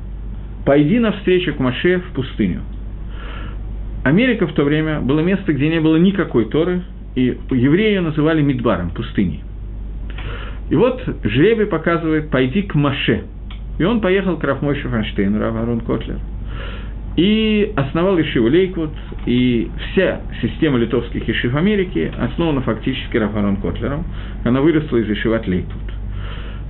пойди 0.65 0.99
навстречу 0.99 1.53
к 1.53 1.59
Маше 1.59 1.99
в 1.99 2.13
пустыню». 2.13 2.61
Америка 4.03 4.47
в 4.47 4.53
то 4.53 4.63
время 4.63 5.01
было 5.01 5.19
место, 5.19 5.53
где 5.53 5.69
не 5.69 5.79
было 5.79 5.97
никакой 5.97 6.45
Торы, 6.45 6.83
и 7.15 7.37
евреи 7.51 7.89
ее 7.89 8.01
называли 8.01 8.41
מדבר 8.41 8.70
ом, 8.70 8.91
пустыней. 8.91 9.43
И 10.69 10.75
вот 10.75 11.01
жребий 11.23 11.65
показывает 11.65 12.29
«пойди 12.29 12.61
к 12.61 12.75
Моше». 12.75 13.23
И 13.77 13.83
он 13.83 14.01
поехал 14.01 14.37
к 14.37 14.43
Рав 14.43 14.59
Мойше 14.59 14.89
Файнштейну, 14.89 15.39
Рав 15.39 15.55
Арон 15.55 15.81
Котлер, 15.81 16.19
и 17.15 17.73
основал 17.75 18.17
ешиву 18.17 18.47
Лейквуд, 18.47 18.91
и 19.25 19.69
вся 19.91 20.21
система 20.41 20.77
литовских 20.77 21.27
ешив 21.27 21.55
Америки 21.55 22.11
основана 22.17 22.61
фактически 22.61 23.17
Рав 23.17 23.34
Арон 23.34 23.57
Котлером, 23.57 24.05
она 24.45 24.61
выросла 24.61 24.97
из 24.97 25.09
ישיבת 25.09 25.47
Лейквуд. 25.47 25.81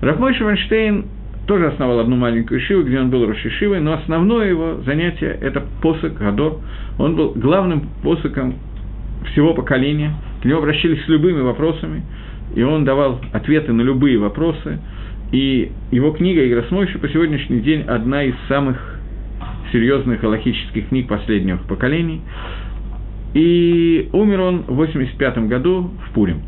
Рав 0.02 0.17
Мойше 0.17 0.46
Файнштейн 0.46 1.06
тоже 1.50 1.66
основал 1.66 2.00
одну 2.00 2.16
маленькую 2.16 2.62
ешиву, 2.62 2.84
где 2.84 3.00
он 3.00 3.10
был 3.10 3.26
рош-ешивой, 3.26 3.80
но 3.80 3.94
основное 3.94 4.50
его 4.50 4.82
занятие– 4.86 5.36
это 5.42 5.66
פוסק 5.82 6.14
הדור. 6.14 6.60
Он 7.00 7.16
был 7.16 7.32
главным 7.32 7.90
посоком 8.04 8.54
всего 9.32 9.56
поколения, 9.56 10.14
к 10.44 10.46
нему 10.46 10.60
обращались 10.60 11.04
с 11.06 11.08
любыми 11.08 11.42
вопросами, 11.42 12.04
и 12.56 12.62
он 12.62 12.86
давал 12.86 13.20
ответы 13.34 13.74
на 13.74 13.82
любые 13.82 14.20
вопросы, 14.20 14.78
и 15.32 15.72
его 15.90 16.12
книга 16.12 16.48
«Игросмойши» 16.48 17.00
по 17.00 17.10
сегодняшний 17.10 17.62
день 17.62 17.82
одна 17.82 18.26
из 18.26 18.36
самых 18.48 19.00
серьезных 19.72 20.22
галактических 20.22 20.90
книг 20.90 21.08
последних 21.08 21.64
поколений. 21.64 22.22
И 23.34 24.08
умер 24.14 24.42
он 24.42 24.58
в 24.68 24.76
85 24.76 25.48
году 25.48 25.90
в 26.06 26.14
Пурим. 26.14 26.44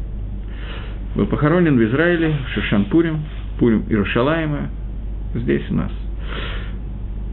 Был 1.15 1.25
похоронен 1.25 1.75
в 1.75 1.83
Израиле, 1.85 2.35
в 2.45 2.53
Шишанпурим, 2.53 3.21
Пурим 3.57 3.83
Иерушалаема, 3.89 4.69
здесь 5.33 5.63
у 5.69 5.73
нас. 5.75 5.91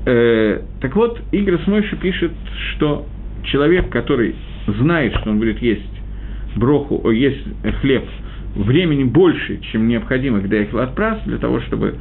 Э, 0.07 0.61
так 0.80 0.94
вот, 0.96 1.20
Игорь 1.32 1.59
Смойша 1.64 1.96
пишет, 1.96 2.32
что 2.72 3.07
человек, 3.44 3.90
который 3.90 4.34
знает, 4.66 5.14
что 5.16 5.30
он 5.30 5.38
будет 5.38 5.61
есть 5.61 5.82
броху, 6.57 7.01
о, 7.05 7.11
есть 7.11 7.44
хлеб, 7.80 8.05
времени 8.55 9.05
больше, 9.05 9.61
чем 9.72 9.88
необходимо, 9.88 10.40
когда 10.40 10.59
их 10.59 10.70
прас, 10.94 11.20
для 11.26 11.38
того, 11.38 11.61
чтобы 11.62 11.94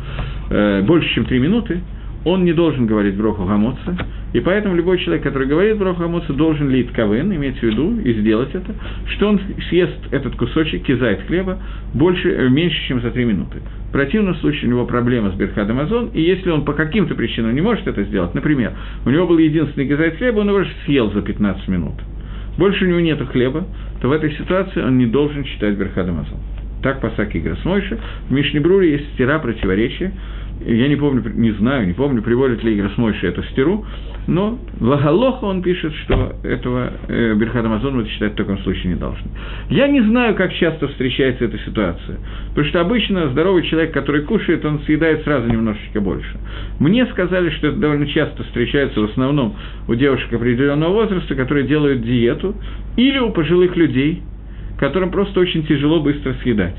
э, 0.50 0.82
больше, 0.84 1.14
чем 1.14 1.26
три 1.26 1.40
минуты, 1.40 1.82
он 2.28 2.44
не 2.44 2.52
должен 2.52 2.88
говорить 2.88 3.16
броху 3.16 3.46
гамоца, 3.46 3.96
и 4.34 4.42
поэтому 4.42 4.76
любой 4.76 4.98
человек, 5.00 5.24
который 5.24 5.48
говорит 5.48 5.78
броху 5.78 6.02
гамоца, 6.02 6.34
должен 6.34 6.70
лить 6.70 6.90
кавен, 6.94 7.34
иметь 7.34 7.58
в 7.60 7.64
виду 7.64 8.02
и 8.02 8.14
сделать 8.16 8.54
это, 8.54 8.76
что 9.16 9.30
он 9.30 9.40
съест 9.70 9.98
этот 10.12 10.36
кусочек, 10.36 10.84
кизает 10.84 11.22
хлеба, 11.22 11.58
больше, 11.94 12.30
э, 12.30 12.50
меньше, 12.50 12.78
чем 12.90 13.00
за 13.00 13.12
три 13.12 13.24
минуты. 13.24 13.60
В 13.88 13.94
противном 13.94 14.36
случае 14.36 14.68
у 14.68 14.72
него 14.72 14.86
проблема 14.86 15.32
с 15.32 15.36
Берхадом 15.36 15.80
Азон, 15.80 16.10
и 16.14 16.22
если 16.22 16.50
он 16.50 16.66
по 16.66 16.74
каким-то 16.74 17.16
причинам 17.16 17.56
не 17.56 17.62
может 17.62 17.88
это 17.88 18.04
сделать, 18.04 18.34
например, 18.34 18.74
у 19.06 19.10
него 19.10 19.26
был 19.26 19.38
единственный 19.38 19.88
кизает 19.88 20.18
хлеба, 20.18 20.40
он 20.40 20.50
его 20.50 20.66
съел 20.86 21.10
за 21.12 21.22
15 21.22 21.66
минут, 21.70 21.96
больше 22.58 22.84
у 22.84 22.90
него 22.90 23.00
нет 23.00 23.26
хлеба, 23.30 23.66
то 24.02 24.10
в 24.10 24.12
этой 24.12 24.32
ситуации 24.34 24.82
он 24.82 24.98
не 24.98 25.06
должен 25.06 25.46
читать 25.46 25.78
Берхадом 25.78 26.20
Азон. 26.20 26.40
Так 26.84 27.02
по 27.02 27.10
Саки 27.12 27.40
Гросмойша. 27.40 27.98
В 28.30 28.32
Мишнебруре 28.32 28.92
есть 28.92 29.14
стира 29.14 29.40
противоречия, 29.40 30.12
я 30.66 30.88
не 30.88 30.96
помню, 30.96 31.24
не 31.36 31.52
знаю, 31.52 31.88
не 31.88 31.94
помню, 31.94 32.22
приводит 32.22 32.64
ли 32.64 32.74
Игорь 32.74 32.92
Смойши 32.96 33.28
эту 33.28 33.44
стиру, 33.44 33.86
но 34.28 34.60
Лагалоха 34.82 35.46
он 35.46 35.62
пишет, 35.62 35.94
что 36.04 36.36
этого 36.44 36.92
э, 37.08 37.34
Берхат 37.36 37.66
Амазон 37.66 37.98
мы 37.98 38.08
считать 38.08 38.34
в 38.34 38.36
таком 38.36 38.58
случае 38.60 38.94
не 38.94 39.00
должны. 39.00 39.30
Я 39.70 39.88
не 39.88 40.02
знаю, 40.02 40.36
как 40.36 40.54
часто 40.54 40.88
встречается 40.90 41.46
эта 41.46 41.58
ситуация, 41.60 42.18
потому 42.50 42.68
что 42.68 42.82
обычно 42.82 43.30
здоровый 43.30 43.64
человек, 43.64 43.94
который 43.94 44.24
кушает, 44.24 44.66
он 44.66 44.80
съедает 44.82 45.24
сразу 45.24 45.48
немножечко 45.50 46.02
больше. 46.02 46.38
Мне 46.80 47.06
сказали, 47.08 47.50
что 47.52 47.68
это 47.68 47.78
довольно 47.78 48.08
часто 48.08 48.44
встречается 48.44 49.00
в 49.00 49.06
основном 49.06 49.56
у 49.88 49.96
девушек 49.96 50.32
определенного 50.34 50.94
возраста, 50.94 51.36
которые 51.36 51.68
делают 51.68 52.02
диету, 52.02 52.56
или 52.98 53.20
у 53.20 53.32
пожилых 53.32 53.76
людей, 53.78 54.22
которым 54.80 55.12
просто 55.12 55.40
очень 55.40 55.66
тяжело 55.66 56.02
быстро 56.02 56.34
съедать 56.42 56.76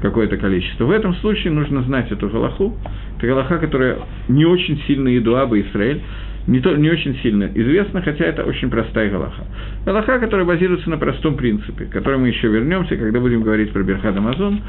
какое-то 0.00 0.36
количество. 0.36 0.84
В 0.84 0.90
этом 0.90 1.14
случае 1.16 1.52
нужно 1.52 1.82
знать 1.82 2.10
эту 2.10 2.28
галаху. 2.28 2.76
Это 3.16 3.26
галаха, 3.26 3.58
которая 3.58 3.98
не 4.28 4.44
очень 4.44 4.80
сильно 4.86 5.08
едуа 5.08 5.46
бы 5.46 5.60
Израиль, 5.60 6.02
не, 6.46 6.60
то, 6.60 6.74
не 6.74 6.88
очень 6.88 7.16
сильно 7.16 7.50
известна, 7.54 8.00
хотя 8.00 8.24
это 8.24 8.44
очень 8.44 8.70
простая 8.70 9.10
галаха. 9.10 9.44
Галаха, 9.84 10.18
которая 10.18 10.46
базируется 10.46 10.88
на 10.88 10.96
простом 10.96 11.36
принципе, 11.36 11.84
к 11.84 11.90
которому 11.90 12.22
мы 12.22 12.28
еще 12.28 12.48
вернемся, 12.48 12.96
когда 12.96 13.20
будем 13.20 13.42
говорить 13.42 13.72
про 13.72 13.82
Берхад 13.82 14.16
Амазон. 14.16 14.60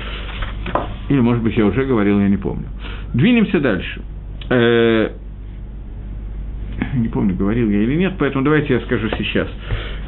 Или, 1.07 1.19
может 1.21 1.41
быть, 1.41 1.55
я 1.55 1.65
уже 1.65 1.85
говорил, 1.85 2.19
я 2.19 2.27
не 2.27 2.37
помню. 2.37 2.65
Двинемся 3.13 3.59
дальше. 3.59 4.01
Э, 4.49 5.09
не 6.95 7.07
помню, 7.07 7.35
говорил 7.35 7.69
я 7.69 7.81
или 7.81 7.95
нет, 7.95 8.13
поэтому 8.19 8.43
давайте 8.43 8.73
я 8.73 8.79
скажу 8.81 9.09
сейчас. 9.17 9.47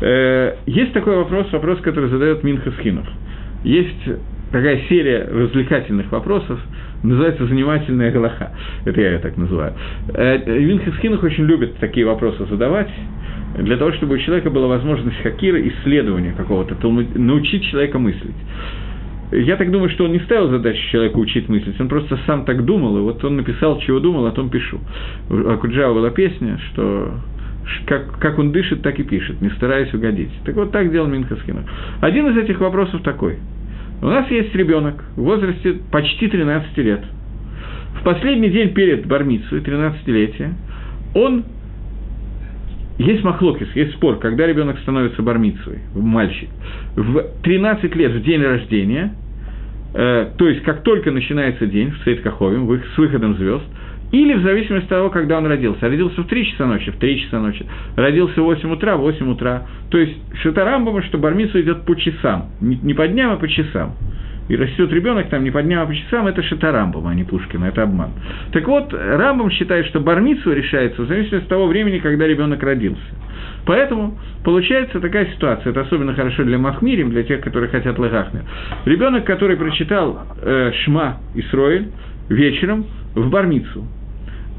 Э, 0.01 0.55
есть 0.65 0.93
такой 0.93 1.15
вопрос, 1.15 1.51
вопрос, 1.51 1.80
который 1.80 2.09
задает 2.09 2.43
Минха 2.43 2.72
Схинов. 2.72 3.07
Есть 3.63 4.09
такая 4.52 4.82
серия 4.89 5.28
развлекательных 5.32 6.12
вопросов, 6.12 6.60
называется 7.04 7.45
«Занимательная 7.47 8.12
галаха». 8.12 8.52
Это 8.86 8.99
я 9.02 9.14
ее 9.14 9.20
так 9.20 9.38
называю. 9.38 9.74
Винхесхинах 10.08 11.24
очень 11.24 11.45
любит 11.45 11.78
такие 11.78 12.06
вопросы 12.06 12.45
задавать, 12.45 12.89
для 13.58 13.78
того, 13.78 13.91
чтобы 13.93 14.16
у 14.16 14.18
человека 14.18 14.49
была 14.49 14.68
возможность 14.68 15.18
хакира, 15.22 15.60
исследования 15.62 16.34
какого-то, 16.36 16.76
научить 17.16 17.64
человека 17.66 17.99
мыслить. 17.99 18.36
Я 19.32 19.56
так 19.56 19.72
думаю, 19.72 19.89
что 19.89 20.06
он 20.06 20.12
не 20.12 20.20
ставил 20.20 20.49
задачу 20.49 20.80
человеку 20.91 21.22
учить 21.22 21.47
мыслить, 21.47 21.80
он 21.80 21.88
просто 21.88 22.20
сам 22.26 22.43
так 22.43 22.66
думал, 22.66 22.97
и 22.97 23.02
вот 23.02 23.24
он 23.24 23.38
написал, 23.38 23.80
чего 23.80 23.99
думал, 23.99 24.26
о 24.26 24.32
том 24.32 24.49
пишу. 24.49 24.80
У 25.30 25.58
Куджава 25.58 25.93
была 25.93 26.10
песня, 26.10 26.60
что 26.72 27.14
как, 27.86 28.20
как 28.20 28.39
он 28.39 28.52
дышит, 28.52 28.82
так 28.82 28.99
и 28.99 29.04
пишет, 29.04 29.41
не 29.41 29.49
стараясь 29.52 29.93
угодить. 29.93 30.32
Так 30.43 30.56
вот 30.56 30.72
так 30.72 30.91
делал 30.91 31.08
Минхасхинов. 31.08 31.64
Один 32.02 32.28
из 32.28 32.38
этих 32.38 32.60
вопросов 32.60 33.02
такой– 33.04 33.38
у 34.02 34.08
нас 34.08 34.30
есть 34.32 34.54
ребенок 34.56 35.04
в 35.16 35.22
возрасте 35.22 35.80
почти 35.91 36.28
13 36.28 36.78
лет. 36.78 37.04
В 37.99 38.04
последний 38.04 38.49
день 38.49 38.74
перед 38.74 39.06
Бармицей, 39.06 39.60
13-летия, 39.60 40.54
он 41.14 41.43
есть 42.97 43.24
махлокис, 43.24 43.68
есть 43.76 43.93
спор, 43.93 44.20
когда 44.20 44.45
ребенок 44.45 44.80
становится 44.80 45.22
бармицей, 45.22 45.80
мальчик. 45.95 46.49
В 46.95 47.24
13 47.43 47.95
лет, 47.95 48.12
в 48.12 48.24
день 48.24 48.41
рождения, 48.41 49.16
э, 49.93 50.30
то 50.38 50.47
есть 50.47 50.64
как 50.64 50.84
только 50.84 51.12
начинается 51.12 51.66
день 51.66 51.91
в 51.91 52.04
Сейткахове, 52.04 52.82
с 52.95 52.97
выходом 52.97 53.36
звезд, 53.38 53.64
или 54.12 54.34
в 54.34 54.41
зависимости 54.41 54.86
от 54.86 54.89
того, 54.89 55.09
когда 55.09 55.38
он 55.38 55.47
родился. 55.47 55.88
Родился 55.88 56.22
в 56.22 56.28
3 56.28 56.45
часа 56.51 56.66
ночи, 56.66 56.91
в 56.91 56.97
3 56.97 57.22
часа 57.22 57.39
ночи. 57.39 57.66
Родился 57.95 58.41
в 58.41 58.45
8 58.45 58.72
утра, 58.72 58.97
в 58.97 59.01
8 59.01 59.32
утра. 59.32 59.64
То 59.89 59.97
есть 59.97 60.18
Шатарамбама, 60.41 61.01
что 61.03 61.18
Бармису 61.18 61.59
идет 61.62 61.86
по 61.86 61.95
часам. 61.95 62.49
Не 62.59 62.93
по 62.93 63.07
дням, 63.07 63.32
а 63.32 63.38
по 63.38 63.47
часам. 63.47 63.95
И 64.49 64.55
растет 64.57 64.91
ребенок 64.91 65.30
там 65.30 65.45
не 65.45 65.51
по 65.51 65.62
дням, 65.62 65.84
а 65.84 65.86
по 65.86 65.95
часам, 65.95 66.28
это 66.28 66.43
Шатарамбам, 66.43 67.07
а 67.07 67.16
не 67.16 67.24
Пушкина, 67.24 67.66
это 67.66 67.84
обман. 67.84 68.09
Так 68.51 68.68
вот, 68.68 68.93
Рамбам 68.93 69.49
считает, 69.49 69.86
что 69.86 70.01
Бармицу 70.01 70.51
решается 70.51 71.03
в 71.03 71.07
зависимости 71.07 71.45
от 71.45 71.47
того 71.47 71.68
времени, 71.68 71.99
когда 71.99 72.28
ребенок 72.28 72.62
родился. 72.62 73.01
Поэтому 73.66 74.18
получается 74.43 74.99
такая 74.99 75.28
ситуация, 75.28 75.70
это 75.70 75.82
особенно 75.82 76.14
хорошо 76.16 76.43
для 76.43 76.57
Махмирим, 76.57 77.12
для 77.12 77.24
тех, 77.24 77.39
которые 77.39 77.70
хотят 77.70 77.97
Лагахмир. 77.97 78.43
Ребенок, 78.86 79.24
который 79.24 79.55
прочитал 79.55 80.20
э, 80.41 80.72
Шма 80.84 81.20
Исроэль 81.36 81.88
вечером 82.28 82.86
в 83.16 83.30
Бармицу, 83.30 83.86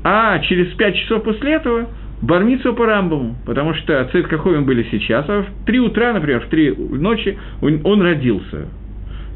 а 0.05 0.39
через 0.41 0.69
пять 0.75 0.97
часов 0.97 1.23
после 1.23 1.55
этого 1.55 1.89
Бармицу 2.23 2.75
по 2.75 2.87
Рамбаму, 2.87 3.37
потому 3.45 3.75
что 3.75 4.09
Каховим 4.29 4.65
были 4.65 4.87
сейчас, 4.91 5.25
а 5.29 5.43
в 5.43 5.67
три 5.67 5.81
утра, 5.81 6.13
например, 6.13 6.41
в 6.41 6.47
три 6.47 6.73
ночи 6.73 7.37
он, 7.61 7.81
он 7.85 8.01
родился. 8.01 8.69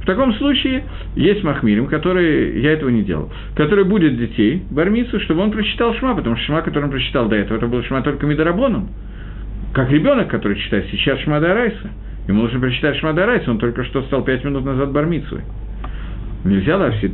В 0.03 0.07
таком 0.07 0.33
случае 0.35 0.85
есть 1.17 1.43
Махмирим, 1.43 1.89
который, 1.89 2.61
я 2.61 2.71
этого 2.71 2.91
не 2.91 3.03
делал, 3.03 3.33
который 3.57 3.83
будет 3.85 4.17
детей, 4.17 4.63
Бармицу, 4.71 5.19
чтобы 5.19 5.41
он 5.41 5.51
прочитал 5.51 5.95
Шма, 5.97 6.15
потому 6.15 6.37
что 6.37 6.47
Шма, 6.47 6.63
который 6.63 6.85
он 6.85 6.91
прочитал 6.93 7.29
до 7.29 7.35
этого, 7.35 7.57
это 7.57 7.67
был 7.67 7.83
Шма 7.83 8.03
только 8.03 8.25
Мидарабоном, 8.25 8.89
как 9.75 9.91
ребенок, 9.91 10.29
который 10.29 10.57
читает 10.59 10.87
сейчас 10.93 11.19
Шма 11.21 11.41
Дарайса. 11.41 11.91
Ему 12.29 12.43
нужно 12.43 12.61
прочитать 12.61 12.97
Шма 12.99 13.15
Дарайса, 13.15 13.51
он 13.51 13.59
только 13.59 13.83
что 13.83 14.03
стал 14.03 14.23
пять 14.23 14.45
минут 14.45 14.65
назад 14.65 14.93
Бармицей. 14.93 15.41
Нельзя 16.47 16.77
лавсит. 16.77 17.13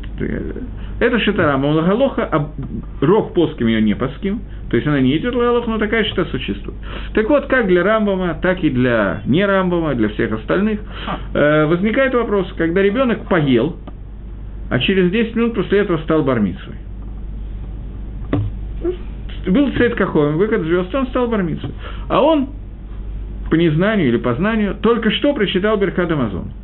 Это 1.01 1.19
шитарама 1.21 1.67
лагалоха, 1.67 2.29
а 2.31 2.51
рог 3.01 3.35
поским 3.35 3.67
ее 3.67 3.81
не 3.81 3.95
паским, 3.95 4.41
то 4.71 4.77
есть 4.77 4.87
она 4.87 5.01
не 5.01 5.17
идет 5.17 5.35
лагалоха, 5.35 5.71
но 5.71 5.79
такая 5.79 6.05
шита 6.05 6.25
существует. 6.27 6.79
Так 7.15 7.29
вот, 7.29 7.47
как 7.47 7.67
для 7.67 7.83
Рамбама, 7.83 8.39
так 8.41 8.63
и 8.63 8.71
для 8.71 9.23
не 9.27 9.45
Рамбама, 9.45 9.95
для 9.95 10.11
всех 10.11 10.33
остальных, 10.33 10.81
э, 11.35 11.67
возникает 11.67 12.15
вопрос, 12.15 12.53
когда 12.57 12.83
ребенок 12.83 13.27
поел, 13.29 13.77
а 14.71 14.79
через 14.79 15.11
10 15.11 15.35
минут 15.35 15.55
после 15.55 15.81
этого 15.81 15.99
стал 15.99 16.23
бармицей. 16.23 16.75
Был 19.47 19.73
цвет 19.73 19.97
кахоем, 19.97 20.37
выход 20.37 20.63
звезд, 20.63 20.95
он 20.95 21.09
стал 21.09 21.27
бармицей. 21.27 21.71
А 22.09 22.23
он, 22.23 22.51
по 23.51 23.57
незнанию 23.57 24.09
или 24.09 24.19
по 24.19 24.35
знанию, 24.35 24.77
только 24.81 25.11
что 25.11 25.35
прочитал 25.35 25.79
Беркад 25.79 26.13
Амазон– 26.13 26.53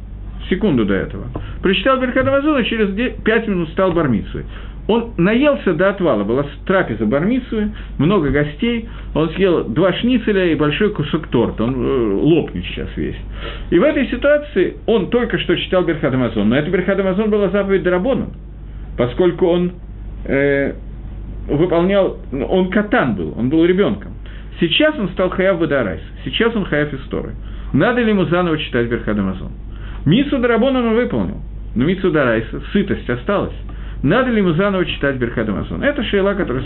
секунду 0.48 0.84
до 0.84 0.94
этого. 0.94 1.26
Прочитал 1.62 2.00
Беркат 2.00 2.26
Амазона, 2.26 2.64
через 2.64 2.90
5 3.22 3.48
минут 3.48 3.68
стал 3.70 3.92
бармицей. 3.92 4.44
Он 4.88 5.12
наелся 5.18 5.74
до 5.74 5.90
отвала, 5.90 6.24
была 6.24 6.46
трапеза 6.66 7.04
бармицу, 7.04 7.72
много 7.98 8.30
гостей, 8.30 8.88
он 9.14 9.28
съел 9.30 9.64
два 9.64 9.92
шницеля 9.92 10.46
и 10.46 10.54
большой 10.54 10.94
кусок 10.94 11.26
торта, 11.26 11.64
он 11.64 11.74
э, 11.74 12.14
лопнет 12.14 12.64
сейчас 12.64 12.88
весь. 12.96 13.16
И 13.68 13.78
в 13.78 13.82
этой 13.82 14.06
ситуации 14.08 14.78
он 14.86 15.10
только 15.10 15.38
что 15.38 15.54
читал 15.56 15.84
Амазон, 15.84 16.48
но 16.48 16.56
это 16.56 16.70
Берхад 16.70 16.98
Амазон 16.98 17.28
была 17.28 17.50
заповедь 17.50 17.82
Дарабоном, 17.82 18.32
поскольку 18.96 19.46
он 19.48 19.72
э, 20.24 20.72
выполнял, 21.48 22.16
он 22.32 22.70
катан 22.70 23.14
был, 23.14 23.34
он 23.36 23.50
был 23.50 23.66
ребенком. 23.66 24.12
Сейчас 24.58 24.98
он 24.98 25.10
стал 25.10 25.28
хаяв 25.28 25.60
Бадарайс, 25.60 26.00
сейчас 26.24 26.56
он 26.56 26.64
хаяв 26.64 26.94
Исторы. 26.94 27.34
Надо 27.74 28.00
ли 28.00 28.08
ему 28.08 28.24
заново 28.24 28.56
читать 28.56 28.88
Берхад 28.88 29.18
Амазон? 29.18 29.52
Митсу 30.08 30.38
Дарабон 30.38 30.74
он 30.74 30.94
выполнил, 30.94 31.36
но 31.74 31.84
Митсу 31.84 32.10
Дарайса, 32.10 32.62
сытость 32.72 33.08
осталась. 33.10 33.52
надо 34.02 34.30
ли 34.30 34.38
ему 34.38 34.52
заново 34.52 34.86
читать 34.86 35.16
Берхат 35.16 35.46
Амазон. 35.46 35.82
Это 35.82 36.02
шейла, 36.02 36.32
которую 36.32 36.64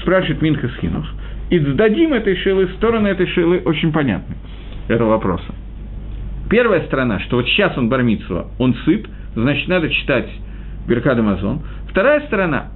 спрашивает 0.00 0.40
Минха 0.40 0.68
Схинух. 0.78 1.04
И 1.50 1.58
сдадим 1.58 2.14
этой 2.14 2.34
шейлы, 2.36 2.68
стороны 2.78 3.08
этой 3.08 3.26
шейлы 3.26 3.58
очень 3.66 3.92
понятны, 3.92 4.36
этого 4.88 5.10
вопроса. 5.10 5.54
Первая 6.48 6.80
сторона, 6.86 7.20
что 7.20 7.36
вот 7.36 7.46
сейчас 7.46 7.76
он 7.76 7.90
бармитсва, 7.90 8.46
он 8.58 8.74
сыт, 8.86 9.06
значит, 9.34 9.68
надо 9.68 9.90
читать 9.90 10.30
Беркад 10.88 11.18
Амазон. 11.18 11.60
Вторая 11.90 12.22
сторона, 12.22 12.68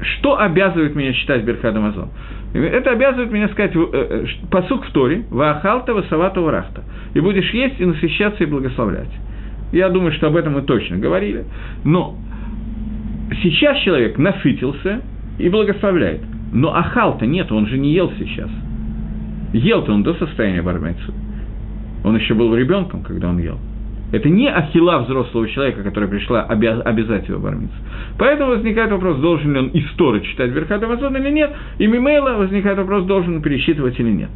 что 0.00 0.38
обязывает 0.40 0.94
меня 0.94 1.12
читать 1.12 1.44
Беркад 1.44 1.74
Амазон? 1.76 2.08
Это 2.52 2.90
обязывает 2.90 3.32
меня 3.32 3.48
сказать 3.48 3.72
э, 3.74 3.78
э, 3.92 4.26
посук 4.50 4.86
в 4.86 4.92
Торе, 4.92 5.24
Ваахалта, 5.30 5.94
Васавата, 5.94 6.40
Варахта. 6.40 6.82
И 7.14 7.20
будешь 7.20 7.50
есть 7.52 7.80
и 7.80 7.84
насыщаться 7.84 8.44
и 8.44 8.46
благословлять. 8.46 9.10
Я 9.72 9.88
думаю, 9.88 10.12
что 10.12 10.28
об 10.28 10.36
этом 10.36 10.54
мы 10.54 10.62
точно 10.62 10.98
говорили. 10.98 11.44
Но 11.84 12.16
сейчас 13.42 13.78
человек 13.78 14.18
насытился 14.18 15.02
и 15.38 15.48
благословляет. 15.48 16.20
Но 16.52 16.74
ахалта 16.74 17.26
нет, 17.26 17.50
он 17.50 17.66
же 17.66 17.76
не 17.76 17.92
ел 17.92 18.12
сейчас. 18.18 18.50
Ел-то 19.52 19.92
он 19.92 20.02
до 20.02 20.14
состояния 20.14 20.62
бармецу. 20.62 21.12
Он 22.04 22.16
еще 22.16 22.34
был 22.34 22.54
ребенком, 22.54 23.02
когда 23.02 23.30
он 23.30 23.38
ел. 23.38 23.58
Это 24.14 24.28
не 24.28 24.48
ахила 24.48 24.98
взрослого 24.98 25.48
человека, 25.48 25.82
которая 25.82 26.08
пришла 26.08 26.42
обяз, 26.44 26.80
обязать 26.84 27.28
его 27.28 27.40
бормиться. 27.40 27.76
Поэтому 28.16 28.50
возникает 28.50 28.92
вопрос, 28.92 29.18
должен 29.18 29.52
ли 29.52 29.58
он 29.58 29.70
историю 29.74 30.22
читать 30.22 30.52
Верхат 30.52 30.80
Амазон 30.84 31.16
или 31.16 31.30
нет, 31.30 31.50
и 31.78 31.88
Мимейла 31.88 32.34
возникает 32.34 32.78
вопрос, 32.78 33.06
должен 33.06 33.36
он 33.36 33.42
пересчитывать 33.42 33.98
или 33.98 34.10
нет. 34.10 34.30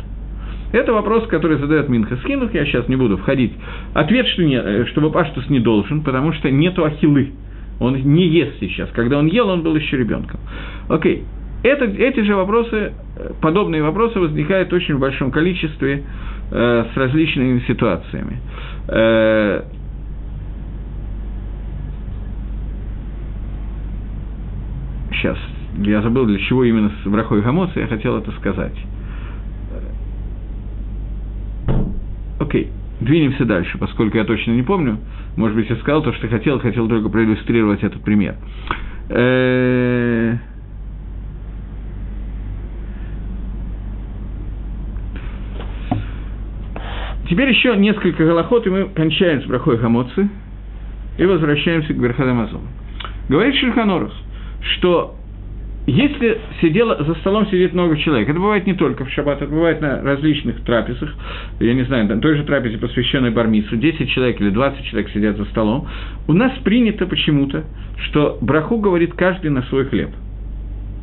Это 0.73 0.93
вопрос, 0.93 1.29
который 1.29 1.59
задает 1.59 1.89
Минха 1.89 2.17
Скинух, 2.17 2.53
я 2.55 2.65
сейчас 2.65 2.89
не 2.89 2.97
буду 2.97 3.19
входить. 3.19 3.53
Ответ, 3.95 4.27
что, 4.27 4.43
не, 4.43 4.57
э, 4.57 4.87
что 4.87 5.01
Бапаштус 5.01 5.49
не 5.49 5.61
должен, 5.61 6.03
потому 6.03 6.33
что 6.33 6.51
нету 6.51 6.85
ахилы. 6.85 7.31
Он 7.79 7.95
не 7.95 8.27
ест 8.27 8.57
сейчас. 8.59 8.91
Когда 8.91 9.19
он 9.19 9.27
ел, 9.27 9.49
он 9.49 9.63
был 9.63 9.77
еще 9.77 9.97
ребенком. 9.97 10.41
Окей. 10.89 11.23
Это, 11.63 11.85
эти 11.85 12.21
же 12.21 12.35
вопросы, 12.35 12.93
э, 13.17 13.31
подобные 13.41 13.85
вопросы 13.85 14.19
возникают 14.19 14.73
очень 14.73 14.97
в 14.97 14.99
большом 14.99 15.31
количестве 15.31 16.03
э, 16.51 16.85
с 16.93 16.97
различными 16.97 17.61
ситуациями. 17.69 18.41
Э, 18.89 19.63
сейчас, 25.13 25.37
я 25.79 26.03
забыл, 26.03 26.27
для 26.27 26.39
чего 26.39 26.65
именно 26.65 26.91
с 27.03 27.09
Брахой 27.09 27.43
Гамоса 27.43 27.79
я 27.81 27.87
хотел 27.87 28.17
это 28.17 28.33
сказать. 28.33 28.77
Окей, 32.41 32.71
двинемся 33.01 33.45
дальше, 33.45 33.77
поскольку 33.79 34.17
я 34.17 34.25
точно 34.25 34.53
не 34.53 34.63
помню. 34.63 34.99
Может 35.37 35.57
быть, 35.57 35.69
я 35.69 35.77
сказал 35.77 36.03
то, 36.03 36.13
что 36.15 36.29
хотел, 36.29 36.59
хотел 36.61 36.89
только 36.89 37.09
проиллюстрировать 37.11 37.83
этот 37.83 38.03
пример. 38.03 38.37
Э, 39.11 40.37
Теперь 47.29 47.51
еще 47.51 47.77
несколько 47.77 48.25
голоход, 48.25 48.67
и 48.67 48.71
мы 48.71 48.85
кончаем 48.87 49.43
с 49.43 49.47
брахой 49.47 49.77
хамоцы 49.79 50.29
и 51.19 51.25
возвращаемся 51.25 51.93
к 51.93 51.99
Берхадамазону. 51.99 52.67
Говорит 53.29 53.55
Шульханорус, 53.57 54.15
что 54.77 55.15
если 55.87 56.39
сидело, 56.61 57.03
за 57.03 57.15
столом 57.17 57.47
сидит 57.47 57.75
много 57.75 57.97
человек, 57.99 58.29
это 58.29 58.39
бывает 58.39 58.67
не 58.67 58.75
только 58.75 59.05
в 59.05 59.11
шаббат, 59.11 59.43
это 59.43 59.51
бывает 59.51 59.81
на 59.81 60.03
различных 60.03 60.63
трапезах, 60.63 61.11
я 61.61 61.75
не 61.75 61.83
знаю, 61.85 62.07
на 62.07 62.19
той 62.19 62.37
же 62.37 62.45
трапезе, 62.45 62.79
посвященной 62.79 63.31
бармису, 63.31 63.77
10 63.77 64.11
человек 64.11 64.41
или 64.41 64.51
20 64.51 64.85
человек 64.85 65.11
сидят 65.11 65.37
за 65.37 65.45
столом, 65.47 65.87
у 66.29 66.33
нас 66.33 66.53
принято 66.65 67.07
почему-то, 67.07 67.65
что 68.05 68.39
браху 68.41 68.79
говорит 68.79 69.15
каждый 69.15 69.51
на 69.51 69.63
свой 69.65 69.87
хлеб. 69.87 70.11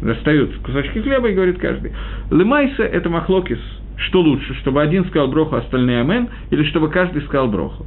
Достают 0.02 0.56
кусочки 0.58 1.00
хлеба 1.00 1.30
и 1.30 1.34
говорит 1.34 1.58
каждый. 1.58 1.92
Лымайса– 2.30 2.84
это 2.84 3.10
махлокис, 3.10 3.60
что 3.98 4.22
лучше, 4.22 4.54
чтобы 4.56 4.82
один 4.82 5.06
сказал 5.06 5.28
броху, 5.28 5.56
а 5.56 5.60
остальные 5.60 6.02
амен, 6.02 6.30
или 6.52 6.64
чтобы 6.66 6.90
каждый 6.90 7.22
сказал 7.24 7.48
броху. 7.48 7.86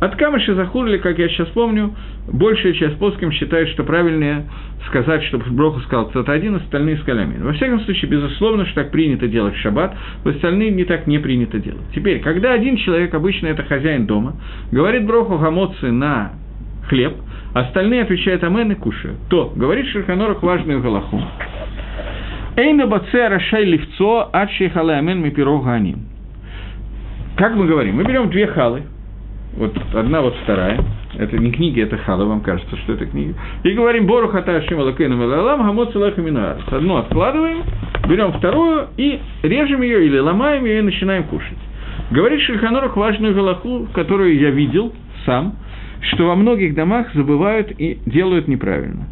От 0.00 0.14
Камыши 0.14 0.54
захурили, 0.54 0.98
как 0.98 1.18
я 1.18 1.28
сейчас 1.28 1.48
помню, 1.48 1.92
большая 2.28 2.72
часть 2.74 2.98
плоским 2.98 3.32
считает, 3.32 3.68
что 3.70 3.82
правильнее 3.82 4.44
сказать, 4.86 5.24
чтобы 5.24 5.44
Броху 5.50 5.80
сказал 5.80 6.08
кто-то 6.08 6.32
один, 6.32 6.54
остальные 6.54 6.98
сказали 6.98 7.22
амин. 7.24 7.42
Во 7.42 7.52
всяком 7.52 7.80
случае, 7.80 8.08
безусловно, 8.08 8.64
что 8.66 8.76
так 8.76 8.92
принято 8.92 9.26
делать 9.26 9.54
в 9.54 9.58
шаббат, 9.58 9.96
в 10.22 10.28
остальные 10.28 10.70
не 10.70 10.84
так 10.84 11.08
не 11.08 11.18
принято 11.18 11.58
делать. 11.58 11.82
Теперь, 11.94 12.20
когда 12.20 12.52
один 12.52 12.76
человек, 12.76 13.12
обычно 13.12 13.48
это 13.48 13.64
хозяин 13.64 14.06
дома, 14.06 14.36
говорит 14.70 15.04
Броху 15.04 15.36
гамоцы 15.36 15.90
на 15.90 16.32
хлеб, 16.88 17.14
остальные 17.54 18.02
отвечают 18.02 18.44
амен 18.44 18.70
и 18.70 18.74
кушают, 18.76 19.18
то 19.28 19.52
говорит 19.54 19.86
Шерханорах 19.88 20.42
важную 20.42 20.80
галаху. 20.80 21.20
Эйна 22.58 22.88
баце 22.88 23.28
рашай 23.28 23.64
ливцо 23.64 24.30
ачи 24.32 24.68
халамен 24.68 25.20
ми 25.22 25.30
ганим. 25.30 26.00
Как 27.36 27.54
мы 27.54 27.68
говорим? 27.68 27.94
Мы 27.94 28.02
берем 28.02 28.30
две 28.30 28.48
халы, 28.48 28.82
вот 29.56 29.76
одна, 29.94 30.22
вот 30.22 30.34
вторая. 30.42 30.80
Это 31.16 31.38
не 31.38 31.52
книги, 31.52 31.80
это 31.80 31.96
халы, 31.98 32.24
вам 32.24 32.40
кажется, 32.40 32.76
что 32.78 32.94
это 32.94 33.06
книги. 33.06 33.32
И 33.62 33.70
говорим, 33.70 34.06
Бору 34.06 34.26
хата 34.26 34.60
шим 34.62 34.80
алакейну 34.80 35.14
мелалам, 35.14 35.64
гамот 35.64 35.92
салаха 35.92 36.20
минуарс. 36.20 36.64
Одну 36.72 36.96
откладываем, 36.96 37.62
берем 38.08 38.32
вторую 38.32 38.88
и 38.96 39.20
режем 39.44 39.82
ее 39.82 40.04
или 40.06 40.18
ломаем 40.18 40.64
ее 40.64 40.80
и 40.80 40.82
начинаем 40.82 41.24
кушать. 41.24 41.58
Говорит 42.10 42.40
Шельханорах 42.40 42.96
важную 42.96 43.36
галаху, 43.36 43.86
которую 43.94 44.36
я 44.36 44.50
видел 44.50 44.92
сам, 45.24 45.54
что 46.10 46.26
во 46.26 46.34
многих 46.34 46.74
домах 46.74 47.06
забывают 47.14 47.70
и 47.78 48.00
делают 48.04 48.48
неправильно. 48.48 49.06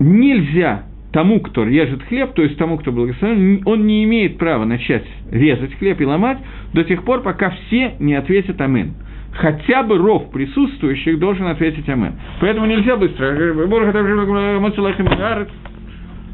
Нельзя 0.00 0.82
тому, 1.14 1.38
кто 1.38 1.62
режет 1.62 2.02
хлеб, 2.02 2.34
то 2.34 2.42
есть 2.42 2.58
тому, 2.58 2.76
кто 2.76 2.90
благословен, 2.90 3.62
он 3.66 3.86
не 3.86 4.02
имеет 4.02 4.36
права 4.36 4.64
начать 4.64 5.04
резать 5.30 5.72
хлеб 5.78 6.00
и 6.00 6.04
ломать 6.04 6.38
до 6.72 6.82
тех 6.82 7.04
пор, 7.04 7.22
пока 7.22 7.50
все 7.50 7.92
не 8.00 8.14
ответят 8.14 8.60
«Амин». 8.60 8.94
Хотя 9.32 9.84
бы 9.84 9.96
ров 9.96 10.32
присутствующих 10.32 11.20
должен 11.20 11.46
ответить 11.46 11.88
«Амин». 11.88 12.14
Поэтому 12.40 12.66
нельзя 12.66 12.96
быстро. 12.96 13.30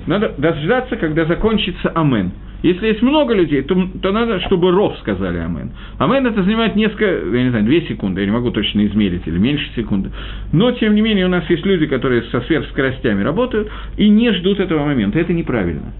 Надо 0.06 0.34
дождаться, 0.38 0.96
когда 0.96 1.26
закончится 1.26 1.90
«Амин». 1.90 2.32
Если 2.62 2.86
есть 2.88 3.02
много 3.02 3.34
людей, 3.34 3.62
то, 3.62 3.74
то 4.02 4.12
надо, 4.12 4.40
чтобы 4.40 4.70
ров 4.70 4.96
сказали 4.98 5.38
амен. 5.38 5.70
Амен 5.98 6.26
это 6.26 6.42
занимает 6.42 6.76
несколько, 6.76 7.06
я 7.06 7.42
не 7.44 7.50
знаю, 7.50 7.64
две 7.64 7.82
секунды, 7.82 8.20
я 8.20 8.26
не 8.26 8.32
могу 8.32 8.50
точно 8.50 8.86
измерить, 8.86 9.26
или 9.26 9.38
меньше 9.38 9.66
секунды. 9.74 10.10
Но, 10.52 10.70
тем 10.72 10.94
не 10.94 11.00
менее, 11.00 11.26
у 11.26 11.30
нас 11.30 11.48
есть 11.48 11.64
люди, 11.64 11.86
которые 11.86 12.22
со 12.24 12.40
сверхскоростями 12.42 13.22
работают 13.22 13.70
и 13.96 14.08
не 14.08 14.32
ждут 14.32 14.60
этого 14.60 14.84
момента. 14.84 15.18
Это 15.18 15.32
неправильно. 15.32 15.92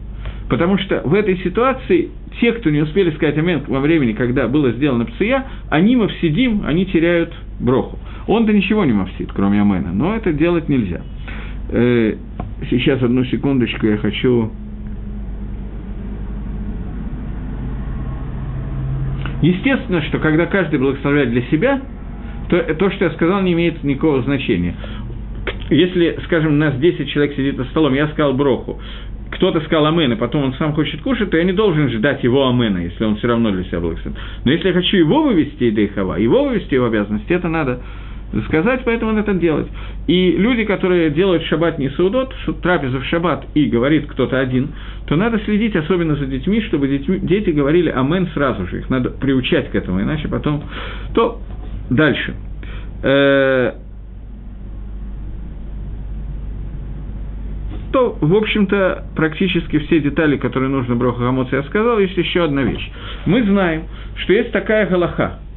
Потому 0.51 0.79
что 0.79 1.01
в 1.05 1.15
этой 1.15 1.39
ситуации 1.39 2.11
те, 2.41 2.53
кто 2.53 2.71
не 2.71 2.83
успели 2.83 3.11
сказать 3.13 3.39
амен 3.39 3.63
во 3.69 3.81
времени, 3.81 4.13
когда 4.13 4.49
было 4.49 4.73
сделано 4.73 5.05
пция, 5.05 5.47
они 5.71 5.97
мавсидим, 5.97 6.63
они 6.67 6.87
теряют 6.87 7.33
броху. 7.61 7.99
Он-то 8.27 8.53
ничего 8.53 8.85
не 8.85 8.93
мавсид, 8.93 9.31
кроме 9.33 9.61
амена, 9.61 9.93
но 9.93 10.15
это 10.17 10.33
делать 10.33 10.69
нельзя. 10.69 11.03
Э, 11.71 12.17
сейчас, 12.69 13.03
одну 13.03 13.25
секундочку, 13.25 13.87
я 13.87 13.97
хочу 13.97 14.51
Естественно, 19.43 20.03
что 20.03 20.19
когда 20.19 20.47
каждый 20.47 20.79
благословляет 20.79 21.31
для 21.31 21.43
себя, 21.43 21.81
то 22.49 22.59
то, 22.75 22.91
что 22.91 23.07
я 23.07 23.11
сказал, 23.13 23.43
не 23.43 23.53
имеет 23.53 23.83
никакого 23.85 24.23
значения. 24.23 24.75
Если, 25.71 26.19
скажем, 26.25 26.53
у 26.53 26.57
нас 26.57 26.77
10 26.77 27.09
человек 27.09 27.37
сидит 27.37 27.57
за 27.57 27.65
столом, 27.67 27.95
я 27.95 28.09
сказал 28.09 28.35
броху, 28.35 28.81
кто-то 29.31 29.61
сказал 29.61 29.87
амен, 29.87 30.13
и 30.13 30.17
потом 30.17 30.45
он 30.45 30.55
сам 30.55 30.73
хочет 30.73 31.01
кушать, 31.03 31.31
то 31.31 31.37
я 31.37 31.45
не 31.45 31.53
должен 31.53 31.89
ждать 31.91 32.23
его 32.25 32.49
амена, 32.49 32.79
если 32.79 33.05
он 33.05 33.17
все 33.17 33.29
равно 33.29 33.53
для 33.53 33.65
себя 33.65 33.81
благословит. 33.81 34.19
Но 34.45 34.51
если 34.51 34.69
я 34.69 34.75
хочу 34.75 34.97
его 34.97 35.23
вывести 35.23 35.71
Дейхава, 35.71 36.17
его 36.17 36.45
вывести 36.45 36.75
его 36.75 36.87
обязанности, 36.87 37.33
это 37.33 37.49
надо 37.49 37.81
сказать, 38.47 38.83
поэтому 38.85 39.13
надо 39.13 39.33
это 39.33 39.41
делать. 39.41 39.67
И 40.07 40.33
люди, 40.33 40.65
которые 40.65 41.11
делают 41.11 41.43
шаббат 41.45 41.79
не 41.79 41.91
саудот, 41.91 42.35
трапезу 42.63 43.01
в 43.01 43.05
шаббат 43.05 43.47
и 43.55 43.67
говорит 43.67 44.07
кто-то 44.07 44.39
один, 44.39 44.69
то 45.07 45.17
надо 45.17 45.39
следить 45.41 45.75
особенно 45.75 46.15
за 46.17 46.27
детьми, 46.27 46.61
чтобы 46.63 46.89
детьми, 46.89 47.19
дети 47.21 47.51
говорили 47.51 47.91
амен 47.91 48.29
сразу 48.35 48.67
же, 48.67 48.79
их 48.79 48.91
надо 48.91 49.11
приучать 49.11 49.71
к 49.71 49.75
этому, 49.75 50.01
иначе 50.01 50.29
потом... 50.29 50.63
То 51.15 51.41
дальше. 51.91 52.35
Э, 53.03 53.73
то, 57.93 58.17
в 58.21 58.35
общем-то, 58.35 59.07
практически 59.17 59.81
все 59.81 60.01
детали, 60.01 60.37
которые 60.37 60.71
нужно 60.71 60.95
Броху 60.95 61.21
Гамоцу, 61.21 61.57
я 61.57 61.65
сказал. 61.65 61.99
Есть 61.99 62.17
еще 62.17 62.45
одна 62.45 62.63
вещь. 62.63 62.89
Мы 63.27 63.43
знаем, 63.43 63.85
что 64.15 64.33
есть 64.33 64.53
такая 64.53 64.87
галаха– 64.87 65.41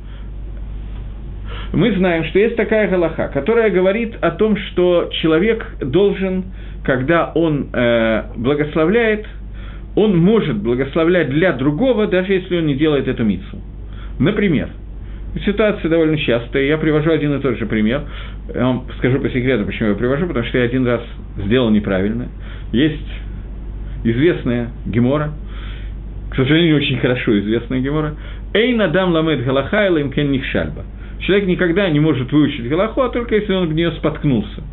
мы 1.73 1.95
знаем, 1.95 2.25
что 2.25 2.39
есть 2.39 2.55
такая 2.55 2.87
галаха, 2.87 3.29
которая 3.29 3.69
говорит 3.69 4.15
о 4.21 4.31
том, 4.31 4.57
что 4.57 5.09
человек 5.21 5.65
должен, 5.79 6.45
когда 6.83 7.31
он 7.33 7.69
э, 7.73 8.23
благословляет, 8.35 9.25
он 9.95 10.17
может 10.17 10.57
благословлять 10.57 11.29
для 11.29 11.53
другого, 11.53 12.07
даже 12.07 12.33
если 12.33 12.57
он 12.57 12.65
не 12.65 12.75
делает 12.75 13.07
эту 13.07 13.23
мицу. 13.23 13.61
Например, 14.19 14.69
Ситуация 15.45 15.89
довольно 15.89 16.15
частая. 16.17 16.63
Я 16.63 16.77
привожу 16.77 17.09
один 17.11 17.33
и 17.33 17.41
тот 17.41 17.57
же 17.57 17.65
пример. 17.65 18.03
Я 18.53 18.67
вам 18.67 18.85
скажу 18.99 19.19
по 19.19 19.29
секрету, 19.29 19.65
почему 19.65 19.89
я 19.89 19.95
привожу, 19.95 20.27
потому 20.27 20.45
что 20.45 20.59
я 20.59 20.65
один 20.65 20.85
раз 20.85 21.01
сделал 21.37 21.71
неправильно. 21.71 22.27
Есть 22.71 23.01
известная 24.03 24.69
Гемора, 24.85 25.31
к 26.29 26.35
сожалению, 26.35 26.77
очень 26.77 26.99
хорошо 26.99 27.39
известная 27.39 27.79
Гемора. 27.79 28.15
Эй 28.53 28.73
надам 28.75 29.11
ламед 29.11 29.43
галаха 29.43 29.87
илэм 29.87 30.11
кен 30.11 30.31
нихшальба. 30.31 30.83
Человек 31.25 31.47
никогда 31.47 31.89
не 31.89 31.99
может 31.99 32.31
выучить 32.31 32.67
галаху, 32.67 33.01
а 33.01 33.09
только 33.09 33.35
если 33.35 33.53
он 33.53 33.67
в 33.67 33.73
нее 33.73 33.91
споткнулся. 33.93 34.63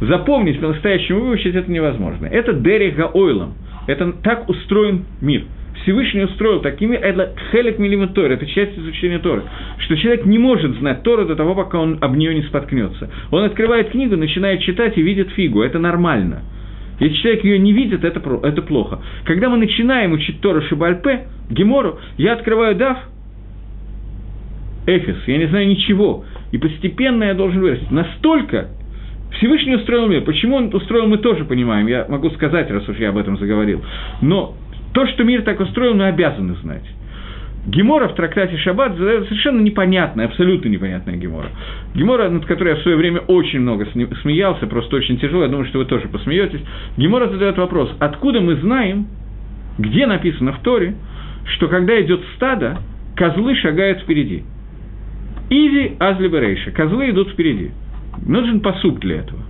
Запомнить 0.00 0.60
по-настоящему 0.60 1.20
выучить 1.20 1.54
это 1.54 1.70
невозможно. 1.70 2.26
Это 2.26 2.52
дерега 2.52 3.10
ойлом. 3.12 3.54
Это 3.86 4.12
так 4.12 4.48
устроен 4.48 5.04
мир. 5.20 5.44
Всевышний 5.82 6.24
устроил 6.24 6.60
такими, 6.60 6.96
это 6.96 7.32
хелек 7.52 7.78
милимит 7.78 8.12
Торы, 8.14 8.34
это 8.34 8.46
часть 8.46 8.76
изучения 8.76 9.18
Торы, 9.18 9.42
что 9.78 9.96
человек 9.96 10.26
не 10.26 10.38
может 10.38 10.74
знать 10.78 11.02
Тору 11.02 11.26
до 11.26 11.36
того, 11.36 11.54
пока 11.54 11.78
он 11.78 11.98
об 12.00 12.16
нее 12.16 12.34
не 12.34 12.42
споткнется. 12.42 13.08
Он 13.30 13.44
открывает 13.44 13.90
книгу, 13.90 14.16
начинает 14.16 14.62
читать 14.62 14.98
и 14.98 15.02
видит 15.02 15.30
фигу, 15.30 15.62
это 15.62 15.78
нормально. 15.78 16.42
Если 16.98 17.16
человек 17.16 17.44
ее 17.44 17.58
не 17.58 17.72
видит, 17.72 18.04
это, 18.04 18.20
это 18.42 18.62
плохо. 18.62 19.00
Когда 19.26 19.48
мы 19.48 19.58
начинаем 19.58 20.12
учить 20.12 20.40
Тору 20.40 20.62
Шибальпе, 20.62 21.28
Гемору, 21.50 22.00
я 22.16 22.32
открываю 22.32 22.74
Дав, 22.74 22.98
Эфис, 24.86 25.16
я 25.26 25.38
не 25.38 25.46
знаю 25.46 25.66
ничего, 25.68 26.24
и 26.52 26.58
постепенно 26.58 27.24
я 27.24 27.34
должен 27.34 27.60
вырасти. 27.60 27.86
Настолько 27.90 28.68
Всевышний 29.32 29.74
устроил 29.76 30.06
мир. 30.06 30.22
Почему 30.22 30.56
он 30.56 30.74
устроил, 30.74 31.06
мы 31.06 31.18
тоже 31.18 31.44
понимаем. 31.44 31.86
Я 31.86 32.06
могу 32.08 32.30
сказать, 32.30 32.70
раз 32.70 32.88
уж 32.88 32.96
я 32.98 33.10
об 33.10 33.18
этом 33.18 33.36
заговорил. 33.38 33.84
Но 34.22 34.54
то, 34.94 35.06
что 35.08 35.24
мир 35.24 35.42
так 35.42 35.60
устроил, 35.60 35.94
мы 35.94 36.06
обязаны 36.06 36.54
знать. 36.62 36.84
Гемора 37.66 38.08
в 38.08 38.14
трактате 38.14 38.56
Шаббат 38.58 38.96
совершенно 38.96 39.60
непонятная, 39.60 40.26
абсолютно 40.26 40.68
непонятная 40.68 41.16
Гемора. 41.16 41.48
Гемора, 41.96 42.28
над 42.28 42.46
которой 42.46 42.74
я 42.74 42.76
в 42.76 42.82
свое 42.82 42.96
время 42.96 43.20
очень 43.26 43.58
много 43.58 43.88
смеялся, 44.22 44.68
просто 44.68 44.94
очень 44.94 45.18
тяжело, 45.18 45.42
я 45.42 45.48
думаю, 45.48 45.66
что 45.66 45.78
вы 45.78 45.84
тоже 45.84 46.06
посмеетесь. 46.06 46.60
Гемора 46.96 47.28
задает 47.28 47.58
вопрос, 47.58 47.92
откуда 47.98 48.40
мы 48.40 48.54
знаем, 48.56 49.08
где 49.78 50.06
написано 50.06 50.52
в 50.52 50.60
Торе, 50.60 50.94
что 51.56 51.66
когда 51.66 52.00
идет 52.00 52.20
стадо, 52.36 52.78
козлы 53.16 53.56
шагают 53.56 54.00
впереди. 54.02 54.44
Изи 55.48 55.96
азлиберейша, 55.98 56.72
козлы 56.72 57.10
идут 57.10 57.30
впереди. 57.30 57.70
Нужен 58.26 58.60
посуд 58.60 58.98
для 59.00 59.16
этого. 59.18 59.40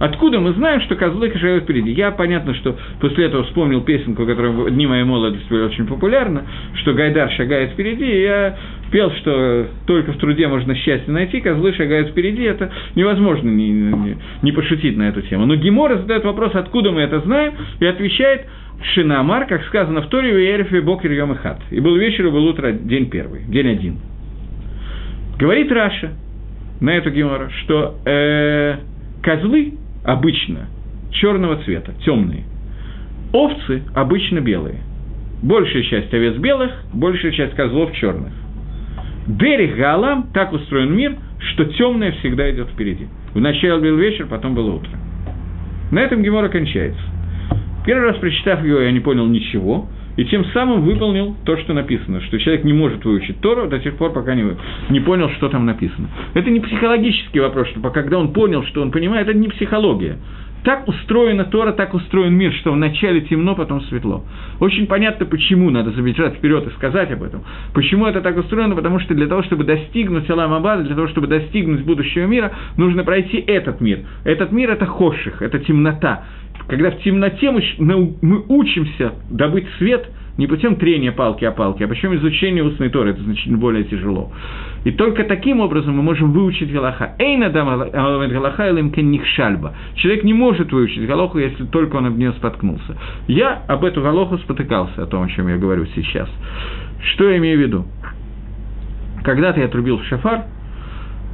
Откуда 0.00 0.40
мы 0.40 0.52
знаем, 0.54 0.80
что 0.82 0.96
козлы 0.96 1.32
шагают 1.32 1.64
впереди? 1.64 1.92
Я, 1.92 2.10
понятно, 2.10 2.52
что 2.54 2.76
после 3.00 3.26
этого 3.26 3.44
вспомнил 3.44 3.80
песенку, 3.82 4.26
которая 4.26 4.70
дни 4.70 4.86
моей 4.88 5.04
молодости 5.04 5.46
была 5.48 5.66
очень 5.66 5.86
популярна, 5.86 6.44
что 6.74 6.94
Гайдар 6.94 7.30
шагает 7.32 7.70
впереди, 7.70 8.04
и 8.04 8.22
я 8.22 8.58
пел, 8.90 9.12
что 9.12 9.68
только 9.86 10.12
в 10.12 10.18
труде 10.18 10.48
можно 10.48 10.74
счастье 10.74 11.12
найти, 11.12 11.40
козлы 11.40 11.72
шагают 11.74 12.08
впереди, 12.08 12.42
это 12.42 12.72
невозможно 12.96 13.48
не, 13.48 13.70
не, 13.70 14.16
не 14.42 14.52
пошутить 14.52 14.96
на 14.96 15.08
эту 15.08 15.22
тему. 15.22 15.46
Но 15.46 15.54
Гемора 15.54 15.98
задает 15.98 16.24
вопрос, 16.24 16.54
откуда 16.54 16.90
мы 16.90 17.02
это 17.02 17.20
знаем, 17.20 17.54
и 17.78 17.86
отвечает, 17.86 18.46
Шинамар, 18.94 19.46
как 19.46 19.64
сказано 19.66 20.02
в 20.02 20.08
Торе, 20.08 20.52
Ерефе 20.52 20.80
Бокер 20.80 21.12
Йом 21.12 21.32
и 21.32 21.36
Хат. 21.36 21.60
И 21.70 21.78
был 21.78 21.94
вечер, 21.96 22.26
и 22.26 22.30
был 22.30 22.44
утро, 22.46 22.72
день 22.72 23.08
первый, 23.08 23.42
день 23.44 23.68
один. 23.68 23.98
Говорит 25.38 25.70
Раша 25.72 26.12
на 26.80 26.90
эту 26.90 27.10
Гемора, 27.10 27.50
что 27.62 27.98
э, 28.04 28.76
козлы 29.22 29.74
обычно 30.04 30.68
черного 31.10 31.62
цвета, 31.64 31.92
темные. 32.04 32.44
Овцы 33.32 33.82
обычно 33.94 34.40
белые. 34.40 34.78
Большая 35.42 35.82
часть 35.82 36.12
овец 36.14 36.36
белых, 36.36 36.70
большая 36.92 37.32
часть 37.32 37.54
козлов 37.54 37.92
черных. 37.94 38.32
Дерих 39.26 39.76
Гаалам, 39.76 40.28
так 40.32 40.52
устроен 40.52 40.94
мир, 40.94 41.16
что 41.52 41.64
темное 41.64 42.12
всегда 42.12 42.50
идет 42.50 42.68
впереди. 42.68 43.08
Вначале 43.34 43.78
был 43.78 43.96
вечер, 43.96 44.26
потом 44.26 44.54
было 44.54 44.72
утро. 44.74 44.90
На 45.90 46.00
этом 46.00 46.22
Гемора 46.22 46.48
кончается. 46.48 47.00
Первый 47.84 48.10
раз 48.10 48.16
прочитав 48.18 48.64
его, 48.64 48.80
я 48.80 48.92
не 48.92 49.00
понял 49.00 49.26
ничего, 49.26 49.88
и 50.16 50.24
тем 50.26 50.44
самым 50.46 50.82
выполнил 50.82 51.36
то, 51.44 51.56
что 51.56 51.72
написано, 51.72 52.20
что 52.22 52.38
человек 52.38 52.64
не 52.64 52.72
может 52.72 53.04
выучить 53.04 53.40
Тору 53.40 53.68
до 53.68 53.78
тех 53.78 53.96
пор, 53.96 54.12
пока 54.12 54.34
не, 54.34 54.44
не 54.90 55.00
понял, 55.00 55.30
что 55.30 55.48
там 55.48 55.66
написано. 55.66 56.08
Это 56.34 56.50
не 56.50 56.60
психологический 56.60 57.40
вопрос, 57.40 57.68
что 57.68 57.80
когда 57.90 58.18
он 58.18 58.32
понял, 58.32 58.64
что 58.64 58.82
он 58.82 58.90
понимает, 58.90 59.28
это 59.28 59.36
не 59.36 59.48
психология. 59.48 60.18
Так 60.64 60.88
устроена 60.88 61.44
Тора, 61.44 61.72
так 61.72 61.92
устроен 61.92 62.32
мир, 62.32 62.50
что 62.54 62.72
вначале 62.72 63.20
темно, 63.20 63.54
потом 63.54 63.82
светло. 63.82 64.24
Очень 64.60 64.86
понятно, 64.86 65.26
почему 65.26 65.68
надо 65.68 65.90
забежать 65.90 66.36
вперед 66.36 66.66
и 66.66 66.70
сказать 66.70 67.12
об 67.12 67.22
этом. 67.22 67.44
Почему 67.74 68.06
это 68.06 68.22
так 68.22 68.38
устроено? 68.38 68.74
Потому 68.74 68.98
что 68.98 69.14
для 69.14 69.26
того, 69.26 69.42
чтобы 69.42 69.64
достигнуть 69.64 70.28
Алам 70.30 70.54
Абада, 70.54 70.84
для 70.84 70.94
того, 70.94 71.08
чтобы 71.08 71.26
достигнуть 71.26 71.84
будущего 71.84 72.24
мира, 72.24 72.50
нужно 72.78 73.04
пройти 73.04 73.44
этот 73.46 73.82
мир. 73.82 74.06
Этот 74.24 74.52
мир– 74.52 74.70
это 74.72 74.86
хоших, 74.86 75.42
это 75.42 75.58
темнота 75.58 76.24
когда 76.68 76.90
в 76.90 76.98
темноте 77.00 77.50
мы, 77.50 78.44
учимся 78.48 79.12
добыть 79.30 79.66
свет 79.78 80.08
не 80.36 80.48
путем 80.48 80.76
трения 80.76 81.12
палки 81.12 81.44
о 81.44 81.52
палке, 81.52 81.84
а 81.84 81.88
путем 81.88 82.14
изучения 82.16 82.62
устной 82.62 82.88
торы, 82.88 83.10
это 83.10 83.22
значительно 83.22 83.56
более 83.56 83.84
тяжело. 83.84 84.32
И 84.84 84.90
только 84.90 85.22
таким 85.24 85.60
образом 85.60 85.96
мы 85.96 86.02
можем 86.02 86.32
выучить 86.32 86.72
Галаха. 86.72 87.14
Эйна 87.18 87.50
Галаха 87.50 88.68
или 88.68 89.24
шальба. 89.36 89.74
Человек 89.94 90.24
не 90.24 90.34
может 90.34 90.72
выучить 90.72 91.06
Галаху, 91.06 91.38
если 91.38 91.64
только 91.66 91.96
он 91.96 92.06
об 92.06 92.18
нее 92.18 92.32
споткнулся. 92.32 92.96
Я 93.28 93.62
об 93.68 93.84
эту 93.84 94.02
Галаху 94.02 94.38
спотыкался, 94.38 95.04
о 95.04 95.06
том, 95.06 95.22
о 95.22 95.28
чем 95.28 95.48
я 95.48 95.56
говорю 95.56 95.86
сейчас. 95.94 96.28
Что 97.12 97.30
я 97.30 97.36
имею 97.38 97.58
в 97.58 97.62
виду? 97.62 97.86
Когда-то 99.22 99.60
я 99.60 99.68
трубил 99.68 99.98
в 99.98 100.04
шафар, 100.06 100.46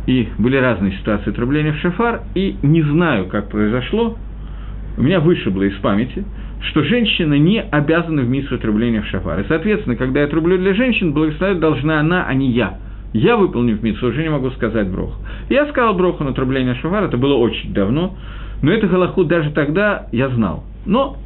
и 0.07 0.29
были 0.39 0.57
разные 0.57 0.93
ситуации 0.93 1.31
трубления 1.31 1.73
в 1.73 1.79
шафар, 1.79 2.21
и 2.35 2.57
не 2.63 2.83
знаю, 2.83 3.29
как 3.29 3.49
произошло, 3.49 4.19
у 4.97 5.03
меня 5.03 5.21
вышибло 5.21 5.63
из 5.63 5.75
памяти, 5.77 6.25
что 6.63 6.83
женщина 6.83 7.35
не 7.35 7.61
обязана 7.61 8.23
в 8.23 8.29
миссу 8.29 8.55
отрубления 8.55 9.03
в 9.03 9.07
шафар. 9.07 9.41
И, 9.41 9.45
соответственно, 9.49 9.97
когда 9.97 10.21
я 10.21 10.27
трублю 10.27 10.59
для 10.59 10.75
женщин, 10.75 11.13
благословить 11.13 11.61
должна 11.61 12.01
она, 12.01 12.27
а 12.27 12.35
не 12.35 12.51
я. 12.51 12.79
Я, 13.13 13.37
выполнив 13.37 13.83
миссу, 13.83 14.07
уже 14.07 14.23
не 14.23 14.29
могу 14.29 14.51
сказать 14.51 14.89
броху. 14.89 15.21
Я 15.49 15.67
сказал 15.67 15.95
броху 15.95 16.23
на 16.23 16.33
трубление 16.33 16.75
шафара, 16.77 17.07
это 17.07 17.17
было 17.17 17.35
очень 17.35 17.73
давно, 17.73 18.17
но 18.63 18.71
это 18.71 18.87
галаху 18.87 19.25
даже 19.25 19.51
тогда 19.51 20.07
я 20.13 20.29
знал. 20.29 20.65
Но 20.87 21.17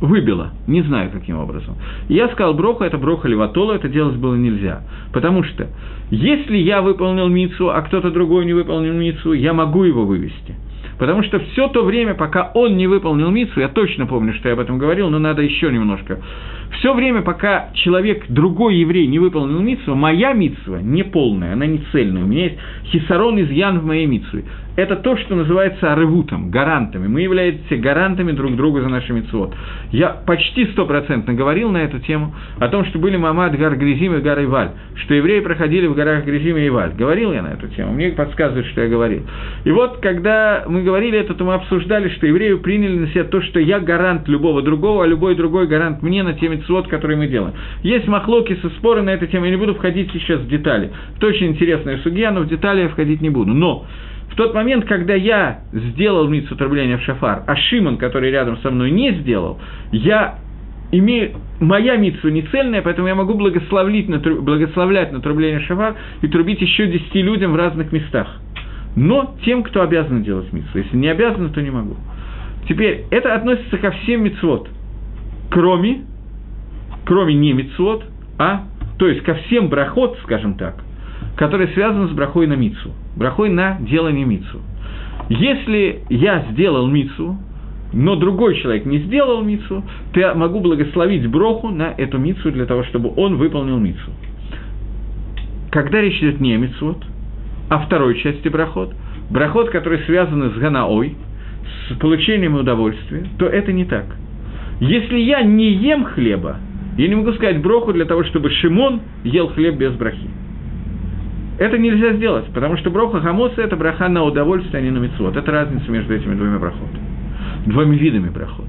выбило, 0.00 0.50
не 0.66 0.82
знаю 0.82 1.10
каким 1.12 1.38
образом. 1.38 1.76
Я 2.08 2.28
сказал 2.28 2.54
броха, 2.54 2.84
это 2.84 2.98
броха 2.98 3.28
леватола, 3.28 3.74
это 3.74 3.88
делать 3.88 4.16
было 4.16 4.34
нельзя. 4.34 4.82
Потому 5.12 5.44
что, 5.44 5.68
если 6.10 6.56
я 6.56 6.82
выполнил 6.82 7.28
мицу, 7.28 7.70
а 7.70 7.82
кто-то 7.82 8.10
другой 8.10 8.46
не 8.46 8.52
выполнил 8.52 8.94
мицу, 8.94 9.32
я 9.32 9.52
могу 9.52 9.84
его 9.84 10.04
вывести– 10.04 10.54
Потому 10.98 11.22
что 11.22 11.38
все 11.38 11.68
то 11.68 11.84
время, 11.84 12.14
пока 12.14 12.50
он 12.54 12.76
не 12.76 12.86
выполнил 12.86 13.30
мицу, 13.30 13.60
я 13.60 13.68
точно 13.68 14.06
помню, 14.06 14.34
что 14.34 14.48
я 14.48 14.54
об 14.54 14.60
этом 14.60 14.78
говорил, 14.78 15.08
но 15.10 15.18
надо 15.18 15.42
еще 15.42 15.70
немножко. 15.70 16.20
Все 16.78 16.92
время, 16.92 17.22
пока 17.22 17.70
человек, 17.74 18.26
другой 18.28 18.76
еврей, 18.76 19.06
не 19.06 19.18
выполнил 19.18 19.60
мицу, 19.60 19.94
моя 19.94 20.32
мицва 20.32 20.82
не 20.82 21.04
полная, 21.04 21.52
она 21.52 21.66
не 21.66 21.78
цельная. 21.92 22.24
У 22.24 22.26
меня 22.26 22.44
есть 22.44 22.58
хисарон 22.86 23.40
изъян 23.40 23.78
в 23.78 23.84
моей 23.84 24.06
мицве 24.06 24.44
это 24.78 24.94
то, 24.94 25.16
что 25.16 25.34
называется 25.34 25.92
арывутом, 25.92 26.52
гарантами. 26.52 27.08
Мы 27.08 27.22
являемся 27.22 27.76
гарантами 27.76 28.30
друг 28.30 28.54
друга 28.54 28.80
за 28.80 28.88
наши 28.88 29.12
митцвот. 29.12 29.52
Я 29.90 30.10
почти 30.10 30.66
стопроцентно 30.66 31.34
говорил 31.34 31.72
на 31.72 31.78
эту 31.78 31.98
тему, 31.98 32.32
о 32.60 32.68
том, 32.68 32.84
что 32.84 33.00
были 33.00 33.16
Мамад, 33.16 33.58
Гар 33.58 33.74
Гризим 33.76 34.14
и 34.14 34.20
Гар 34.20 34.40
Иваль, 34.44 34.70
что 34.94 35.14
евреи 35.14 35.40
проходили 35.40 35.88
в 35.88 35.96
горах 35.96 36.24
Гризим 36.24 36.56
и 36.58 36.68
Иваль. 36.68 36.92
Говорил 36.96 37.32
я 37.32 37.42
на 37.42 37.48
эту 37.48 37.66
тему, 37.74 37.92
мне 37.92 38.10
подсказывают, 38.10 38.68
что 38.68 38.82
я 38.82 38.88
говорил. 38.88 39.22
И 39.64 39.70
вот, 39.72 39.96
когда 39.96 40.62
мы 40.68 40.84
говорили 40.84 41.18
это, 41.18 41.34
то 41.34 41.44
мы 41.44 41.54
обсуждали, 41.54 42.08
что 42.10 42.28
евреи 42.28 42.54
приняли 42.54 42.98
на 42.98 43.08
себя 43.08 43.24
то, 43.24 43.42
что 43.42 43.58
я 43.58 43.80
гарант 43.80 44.28
любого 44.28 44.62
другого, 44.62 45.02
а 45.02 45.06
любой 45.08 45.34
другой 45.34 45.66
гарант 45.66 46.04
мне 46.04 46.22
на 46.22 46.34
те 46.34 46.46
митцвот, 46.46 46.86
которые 46.86 47.16
мы 47.16 47.26
делаем. 47.26 47.54
Есть 47.82 48.06
махлоки 48.06 48.56
со 48.62 48.68
споры 48.70 49.02
на 49.02 49.10
эту 49.10 49.26
тему, 49.26 49.46
я 49.46 49.50
не 49.50 49.56
буду 49.56 49.74
входить 49.74 50.12
сейчас 50.12 50.38
в 50.38 50.46
детали. 50.46 50.92
Это 51.16 51.26
очень 51.26 51.48
интересная 51.48 51.98
судья, 51.98 52.30
но 52.30 52.42
в 52.42 52.46
детали 52.46 52.82
я 52.82 52.88
входить 52.90 53.20
не 53.20 53.30
буду. 53.30 53.52
Но 53.54 53.84
в 54.30 54.36
тот 54.36 54.54
момент, 54.54 54.84
когда 54.84 55.14
я 55.14 55.60
сделал 55.72 56.28
митцу 56.28 56.54
трубления 56.56 56.98
в 56.98 57.02
шафар, 57.02 57.42
а 57.46 57.56
Шимон, 57.56 57.96
который 57.96 58.30
рядом 58.30 58.58
со 58.58 58.70
мной, 58.70 58.90
не 58.90 59.12
сделал, 59.14 59.58
я 59.90 60.38
имею, 60.92 61.32
моя 61.60 61.96
митсва 61.96 62.30
не 62.30 62.42
цельная, 62.42 62.82
поэтому 62.82 63.08
я 63.08 63.14
могу 63.14 63.34
благословлять 63.34 64.08
на, 64.08 64.18
благословлять 64.18 65.12
на 65.12 65.20
трубление 65.20 65.60
шафар 65.60 65.96
и 66.22 66.28
трубить 66.28 66.60
еще 66.60 66.86
десяти 66.86 67.22
людям 67.22 67.52
в 67.52 67.56
разных 67.56 67.92
местах. 67.92 68.28
Но 68.96 69.34
тем, 69.44 69.62
кто 69.62 69.82
обязан 69.82 70.22
делать 70.22 70.52
митсву. 70.52 70.78
Если 70.78 70.96
не 70.96 71.08
обязан, 71.08 71.52
то 71.52 71.60
не 71.62 71.70
могу. 71.70 71.96
Теперь, 72.68 73.04
это 73.10 73.34
относится 73.34 73.78
ко 73.78 73.90
всем 73.92 74.24
митцвот, 74.24 74.68
кроме, 75.50 76.04
кроме 77.04 77.34
не 77.34 77.52
митцвот, 77.52 78.04
а, 78.38 78.64
то 78.98 79.08
есть 79.08 79.22
ко 79.22 79.34
всем 79.34 79.68
брахот, 79.68 80.18
скажем 80.24 80.54
так, 80.54 80.74
которые 81.36 81.68
связаны 81.68 82.08
с 82.08 82.10
брахой 82.10 82.46
на 82.46 82.54
мицу, 82.54 82.92
брахой 83.16 83.50
на 83.50 83.78
делание 83.80 84.24
мицу. 84.24 84.60
Если 85.28 86.02
я 86.08 86.46
сделал 86.50 86.86
мицу, 86.86 87.36
но 87.92 88.16
другой 88.16 88.56
человек 88.56 88.84
не 88.86 88.98
сделал 88.98 89.42
мицу, 89.42 89.84
то 90.12 90.20
я 90.20 90.34
могу 90.34 90.60
благословить 90.60 91.26
броху 91.28 91.68
на 91.68 91.94
эту 91.96 92.18
мицу 92.18 92.50
для 92.50 92.66
того, 92.66 92.84
чтобы 92.84 93.12
он 93.16 93.36
выполнил 93.36 93.78
мицу. 93.78 94.10
когда 95.70 96.00
речь 96.00 96.18
идет 96.18 96.40
не 96.40 96.54
о 96.54 96.58
мицвод, 96.58 97.04
а 97.68 97.78
второй 97.80 98.18
части 98.18 98.48
брахот, 98.48 98.94
брахот, 99.30 99.70
который 99.70 100.00
связан 100.06 100.50
с 100.50 100.58
ганаой, 100.58 101.16
с 101.88 101.98
получением 101.98 102.54
удовольствия, 102.54 103.26
то 103.38 103.46
это 103.46 103.72
не 103.72 103.84
так. 103.84 104.06
Если 104.80 105.18
я 105.18 105.42
не 105.42 105.72
ем 105.72 106.04
хлеба, 106.04 106.56
я 106.96 107.08
не 107.08 107.14
могу 107.14 107.32
сказать 107.32 107.60
броху 107.60 107.92
для 107.92 108.06
того, 108.06 108.24
чтобы 108.24 108.50
Шимон 108.50 109.00
ел 109.24 109.48
хлеб 109.48 109.76
без 109.76 109.92
брахи. 109.92 110.28
Это 111.58 111.76
нельзя 111.76 112.12
сделать, 112.12 112.46
потому 112.54 112.76
что 112.76 112.90
броха 112.90 113.20
хамоса– 113.20 113.60
это 113.62 113.76
браха 113.76 114.08
на 114.08 114.22
удовольствие, 114.22 114.78
а 114.78 114.82
не 114.82 114.90
на 114.90 114.98
мецвод. 114.98 115.36
Это 115.36 115.50
разница 115.50 115.90
между 115.90 116.14
этими 116.14 116.34
двумя 116.34 116.58
брахотами, 116.58 117.02
двумя 117.66 117.98
видами 117.98 118.30
брахот. 118.30 118.66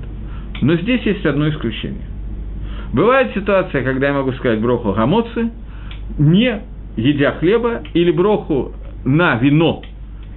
Но 0.62 0.76
здесь 0.76 1.02
есть 1.04 1.26
одно 1.26 1.50
исключение. 1.50 2.08
Бывает 2.92 3.32
ситуация, 3.36 3.84
когда 3.84 4.08
я 4.08 4.14
могу 4.14 4.32
сказать 4.34 4.60
броху 4.60 4.94
хамоцы, 4.94 5.52
не 6.18 6.62
едя 6.98 7.34
хлеба, 7.34 7.84
или 7.94 8.12
броху 8.12 8.74
на 9.06 9.36
вино, 9.36 9.84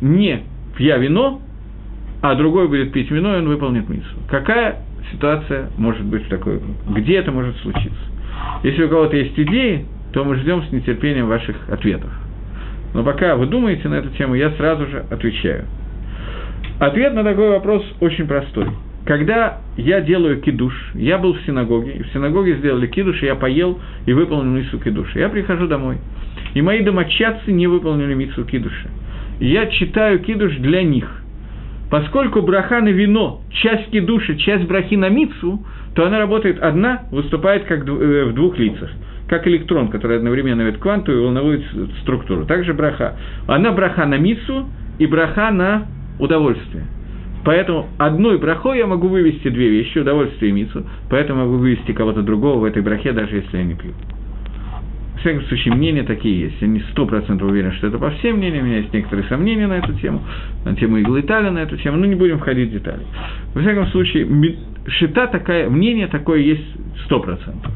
не 0.03 0.43
пья 0.77 0.99
вино, 0.99 1.41
а 2.21 2.35
другой 2.35 2.69
будет 2.69 2.93
пить 2.93 3.11
вино, 3.11 3.35
и 3.35 3.39
он 3.39 3.49
выполнит 3.49 3.89
миссу. 3.89 4.15
Какая 4.29 4.77
ситуация 5.11 5.71
может 5.79 6.05
быть 6.05 6.29
такой? 6.29 6.61
Где 6.91 7.17
это 7.17 7.33
может 7.33 7.57
случиться? 7.59 7.99
Если 8.63 8.85
у 8.85 8.89
кого-то 8.89 9.17
есть 9.17 9.39
идеи, 9.39 9.87
то 10.13 10.23
мы 10.25 10.37
ждем 10.37 10.63
с 10.65 10.71
нетерпением 10.71 11.27
ваших 11.27 11.57
ответов. 11.71 12.11
Но 12.95 13.03
пока 13.05 13.37
вы 13.37 13.47
думаете 13.47 13.89
на 13.89 13.95
эту 13.95 14.11
тему, 14.11 14.35
я 14.35 14.51
сразу 14.53 14.87
же 14.87 15.05
отвечаю. 15.11 15.65
Ответ 16.79 17.15
на 17.15 17.25
такой 17.25 17.51
вопрос 17.51 17.85
очень 18.01 18.27
простой. 18.27 18.67
Когда 19.05 19.59
я 19.77 20.01
делаю 20.01 20.41
кидуш, 20.41 20.75
я 20.95 21.19
был 21.19 21.35
в 21.35 21.41
синагоге, 21.43 21.93
и 21.93 22.03
в 22.03 22.09
синагоге 22.13 22.57
сделали 22.57 22.87
кидуш, 22.87 23.23
и 23.23 23.27
я 23.27 23.35
поел 23.35 23.81
и 24.07 24.13
выполнил 24.13 24.53
миссу 24.53 24.79
кидуша. 24.79 25.19
Я 25.19 25.29
прихожу 25.29 25.67
домой, 25.67 25.99
и 26.55 26.63
мои 26.63 26.83
домочадцы 26.83 27.51
не 27.51 27.67
выполнили 27.67 28.15
миссу 28.15 28.45
кидуша. 28.45 28.89
я 29.41 29.67
читаю 29.67 30.21
кидуш 30.21 30.55
для 30.57 30.83
них. 30.83 31.09
Поскольку 31.91 32.43
браха 32.43 32.81
на 32.81 32.89
вино, 32.89 33.43
часть 33.51 33.91
кидуша, 33.91 34.37
часть 34.37 34.67
брахи 34.67 34.95
на 34.95 35.09
мицу, 35.09 35.65
то 35.95 36.07
она 36.07 36.19
работает 36.19 36.63
одна, 36.63 37.03
выступает 37.11 37.65
как 37.65 37.87
э, 37.87 38.25
в 38.25 38.35
двух 38.35 38.57
лицах 38.59 38.91
как 39.33 39.47
электрон, 39.47 39.89
который 39.89 40.19
одновременно 40.19 40.61
имеет 40.61 40.77
квантовую 40.77 41.23
и 41.23 41.25
волновую 41.25 41.63
структуру. 42.03 42.45
Также 42.45 42.75
браха. 42.75 43.17
Она 43.47 43.73
браха 43.73 44.05
на 44.05 44.19
мицу 44.19 44.69
и 44.99 45.07
браха 45.07 45.51
на 45.51 45.87
удовольствие. 46.19 46.85
Поэтому 47.43 47.89
одной 47.97 48.37
брахой 48.37 48.77
я 48.77 48.87
могу 48.87 49.09
вывести 49.09 49.49
две 49.49 49.71
вещи, 49.71 49.97
удовольствие 49.97 50.51
и 50.51 50.53
мицу, 50.53 50.85
поэтому 51.09 51.47
могу 51.47 51.57
вывести 51.57 51.93
кого-то 51.93 52.21
другого 52.21 52.59
в 52.59 52.65
этой 52.65 52.83
брахе, 52.83 53.13
даже 53.13 53.37
если 53.37 53.57
я 53.57 53.65
не 53.65 53.75
пью. 53.75 53.93
В 55.15 55.21
всяком 55.21 55.45
случае, 55.45 55.77
мнения 55.77 56.03
такие 56.03 56.39
есть. 56.39 56.57
Я 56.61 56.69
не 56.69 56.81
сто 56.91 57.07
процентов 57.07 57.49
уверен, 57.49 57.73
что 57.73 57.87
это 57.87 57.97
по 57.97 58.11
всем 58.11 58.37
мнениям, 58.37 58.65
у 58.65 58.67
меня 58.67 58.81
есть 58.81 58.93
некоторые 58.93 59.27
сомнения 59.29 59.67
на 59.67 59.79
эту 59.79 59.95
тему, 59.95 60.21
на 60.67 60.77
тему 60.77 60.99
иглы 60.99 61.23
Италия 61.23 61.51
на 61.51 61.61
эту 61.61 61.79
тему, 61.79 61.97
но 61.97 62.05
не 62.05 62.17
будем 62.17 62.39
входить 62.39 62.69
в 62.69 62.73
детали. 62.73 63.01
Во 63.55 63.63
всяком 63.63 63.87
случае, 63.87 64.29
шита 64.89 65.27
такая, 65.27 65.71
мнение 65.71 66.09
такое 66.09 66.41
есть 66.41 66.67
сто 67.07 67.19
процентов. 67.21 67.73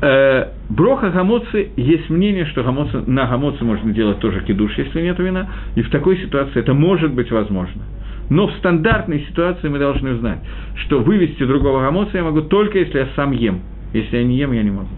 Э, 0.00 0.48
броха 0.68 1.10
гамоцы, 1.10 1.70
есть 1.76 2.10
мнение, 2.10 2.46
что 2.46 2.62
гамоцы, 2.62 3.02
на 3.06 3.26
гамоцы 3.26 3.64
можно 3.64 3.92
делать 3.92 4.18
тоже 4.18 4.40
кидуш, 4.40 4.76
если 4.76 5.00
нет 5.00 5.18
вина, 5.18 5.48
и 5.76 5.82
в 5.82 5.90
такой 5.90 6.18
ситуации 6.18 6.60
это 6.60 6.74
может 6.74 7.12
быть 7.12 7.30
возможно. 7.30 7.82
Но 8.28 8.48
в 8.48 8.52
стандартной 8.54 9.20
ситуации 9.28 9.68
мы 9.68 9.78
должны 9.78 10.16
знать, 10.16 10.38
что 10.76 11.00
вывести 11.00 11.44
другого 11.44 11.80
гамоца 11.80 12.16
я 12.16 12.24
могу 12.24 12.42
только 12.42 12.78
если 12.78 12.98
я 12.98 13.08
сам 13.14 13.32
ем. 13.32 13.60
Если 13.92 14.16
я 14.16 14.24
не 14.24 14.36
ем, 14.36 14.52
я 14.52 14.62
не 14.62 14.70
могу. 14.70 14.88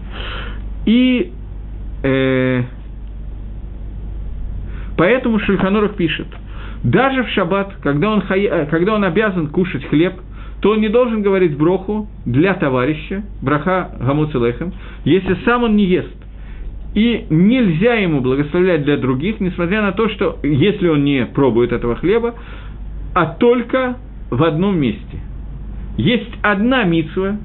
И 0.85 1.31
э, 2.03 2.63
поэтому 4.97 5.39
Шульханорах 5.39 5.95
пишет, 5.95 6.27
даже 6.83 7.23
в 7.23 7.29
шаббат, 7.29 7.75
когда 7.83 8.09
он, 8.09 8.21
хая, 8.21 8.65
когда 8.65 8.95
он 8.95 9.03
обязан 9.03 9.47
кушать 9.47 9.85
хлеб– 9.85 10.15
то 10.61 10.71
он 10.71 10.81
не 10.81 10.89
должен 10.89 11.21
говорить 11.21 11.55
броху 11.55 12.07
для 12.25 12.53
товарища, 12.55 13.23
браха 13.41 13.91
гамуцелехем, 13.99 14.73
если 15.05 15.37
сам 15.45 15.63
он 15.63 15.75
не 15.75 15.85
ест. 15.85 16.15
И 16.95 17.25
нельзя 17.29 17.93
ему 17.95 18.21
благословлять 18.21 18.83
для 18.83 18.97
других, 18.97 19.39
несмотря 19.39 19.81
на 19.83 19.91
то, 19.91 20.09
что 20.09 20.39
если 20.41 20.87
он 20.87 21.03
не 21.03 21.25
пробует 21.27 21.71
этого 21.71 21.95
хлеба, 21.95 22.33
а 23.13 23.25
только 23.25 23.97
в 24.31 24.43
одном 24.43 24.79
месте. 24.79 25.19
Есть 25.97 26.31
одна 26.41 26.83
митсва, 26.83 27.37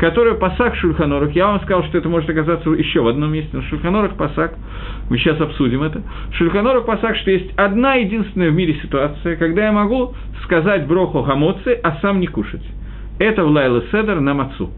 которая 0.00 0.32
пасак 0.32 0.76
Шульханорах, 0.76 1.32
я 1.32 1.48
вам 1.48 1.60
сказал, 1.60 1.84
что 1.84 1.98
это 1.98 2.08
может 2.08 2.28
оказаться 2.30 2.70
еще 2.70 3.02
в 3.02 3.08
одном 3.08 3.32
месте, 3.32 3.50
но 3.52 3.60
Шульханорах 3.64 4.16
пасак, 4.16 4.54
мы 5.10 5.18
сейчас 5.18 5.38
обсудим 5.38 5.82
это, 5.82 6.02
Шульханорах 6.32 6.86
пасак, 6.86 7.16
что 7.16 7.30
есть 7.30 7.52
одна 7.56 7.96
единственная 7.96 8.50
в 8.50 8.54
мире 8.54 8.80
ситуация, 8.82 9.36
когда 9.36 9.66
я 9.66 9.72
могу 9.72 10.14
сказать 10.44 10.86
броху 10.86 11.22
гамоцы, 11.22 11.78
а 11.82 11.98
сам 12.00 12.18
не 12.18 12.28
кушать. 12.28 12.64
Это 13.18 13.44
в 13.44 13.50
Лайла 13.50 13.82
Седер 13.92 14.20
на 14.20 14.32
мацу. 14.32 14.70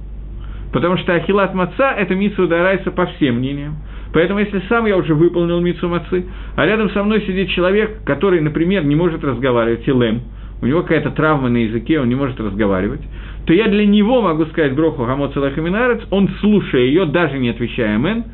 Потому 0.72 0.96
что 0.96 1.14
ахилат 1.14 1.54
маца– 1.54 1.92
это 1.96 2.16
митсу 2.16 2.48
дарайса 2.48 2.90
по 2.90 3.06
всем 3.06 3.36
мнениям. 3.36 3.76
Поэтому, 4.12 4.40
если 4.40 4.60
сам 4.68 4.86
я 4.86 4.96
уже 4.96 5.14
выполнил 5.14 5.60
митсу 5.60 5.88
мацы, 5.88 6.26
а 6.56 6.66
рядом 6.66 6.90
со 6.90 7.04
мной 7.04 7.20
сидит 7.20 7.50
человек, 7.50 8.02
который, 8.04 8.40
например, 8.40 8.84
не 8.84 8.96
может 8.96 9.22
разговаривать, 9.22 9.86
илэм, 9.86 10.20
у 10.62 10.66
него 10.66 10.82
какая-то 10.82 11.10
травма 11.10 11.48
на 11.48 11.58
языке, 11.58 12.00
он 12.00 12.08
не 12.08 12.14
может 12.14 12.40
разговаривать, 12.40 13.02
то 13.46 13.52
я 13.52 13.68
для 13.68 13.86
него 13.86 14.22
могу 14.22 14.44
сказать 14.46 14.74
броху 14.74 15.04
Хамот 15.04 15.34
Салахаминарец, 15.34 16.02
он, 16.10 16.28
слушая 16.40 16.82
ее, 16.82 17.06
даже 17.06 17.38
не 17.38 17.48
отвечая 17.50 17.96
«Амен», 17.96 18.24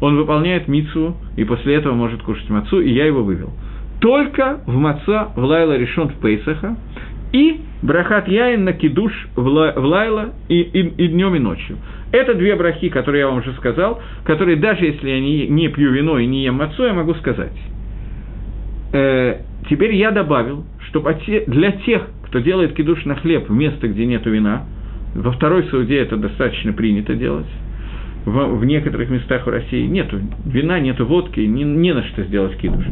он 0.00 0.16
выполняет 0.16 0.68
мицу 0.68 1.16
и 1.36 1.44
после 1.44 1.74
этого 1.74 1.94
может 1.94 2.22
кушать 2.22 2.48
мацу, 2.50 2.80
и 2.80 2.90
я 2.90 3.06
его 3.06 3.22
вывел. 3.22 3.52
Только 4.00 4.60
в 4.66 4.76
маца 4.76 5.28
в 5.36 5.42
Лайла 5.42 5.76
решен 5.76 6.08
в 6.08 6.14
Пейсаха, 6.20 6.76
и 7.32 7.60
брахат 7.82 8.28
яин 8.28 8.64
на 8.64 8.72
кидуш 8.72 9.12
в 9.34 9.46
Лайла 9.46 10.34
и, 10.48 10.60
и, 10.60 10.80
и 10.80 11.08
днем 11.08 11.34
и 11.34 11.38
ночью. 11.38 11.78
Это 12.12 12.34
две 12.34 12.54
брахи, 12.56 12.88
которые 12.88 13.20
я 13.20 13.28
вам 13.28 13.38
уже 13.38 13.52
сказал, 13.54 14.00
которые 14.24 14.56
даже 14.56 14.84
если 14.84 15.08
я 15.08 15.20
не, 15.20 15.48
не 15.48 15.68
пью 15.68 15.92
вино 15.92 16.18
и 16.18 16.26
не 16.26 16.44
ем 16.44 16.56
мацу, 16.56 16.84
я 16.84 16.92
могу 16.92 17.14
сказать. 17.14 17.56
Э, 18.92 19.38
теперь 19.68 19.94
я 19.94 20.10
добавил, 20.10 20.64
что 20.88 21.04
для 21.46 21.72
тех, 21.72 22.08
кто 22.36 22.42
делает 22.42 22.74
кидуш 22.74 23.06
на 23.06 23.14
хлеб 23.14 23.48
в 23.48 23.52
место, 23.54 23.88
где 23.88 24.04
нет 24.04 24.26
вина, 24.26 24.64
во 25.14 25.32
второй 25.32 25.64
Сауде 25.70 25.96
это 25.96 26.18
достаточно 26.18 26.74
принято 26.74 27.14
делать, 27.14 27.46
в, 28.26 28.58
в 28.58 28.64
некоторых 28.66 29.08
местах 29.08 29.46
в 29.46 29.48
России 29.48 29.86
нет 29.86 30.08
вина, 30.44 30.78
нет 30.78 31.00
водки, 31.00 31.40
не, 31.40 31.64
не 31.64 31.94
на 31.94 32.02
что 32.02 32.24
сделать 32.24 32.58
кидуш. 32.58 32.84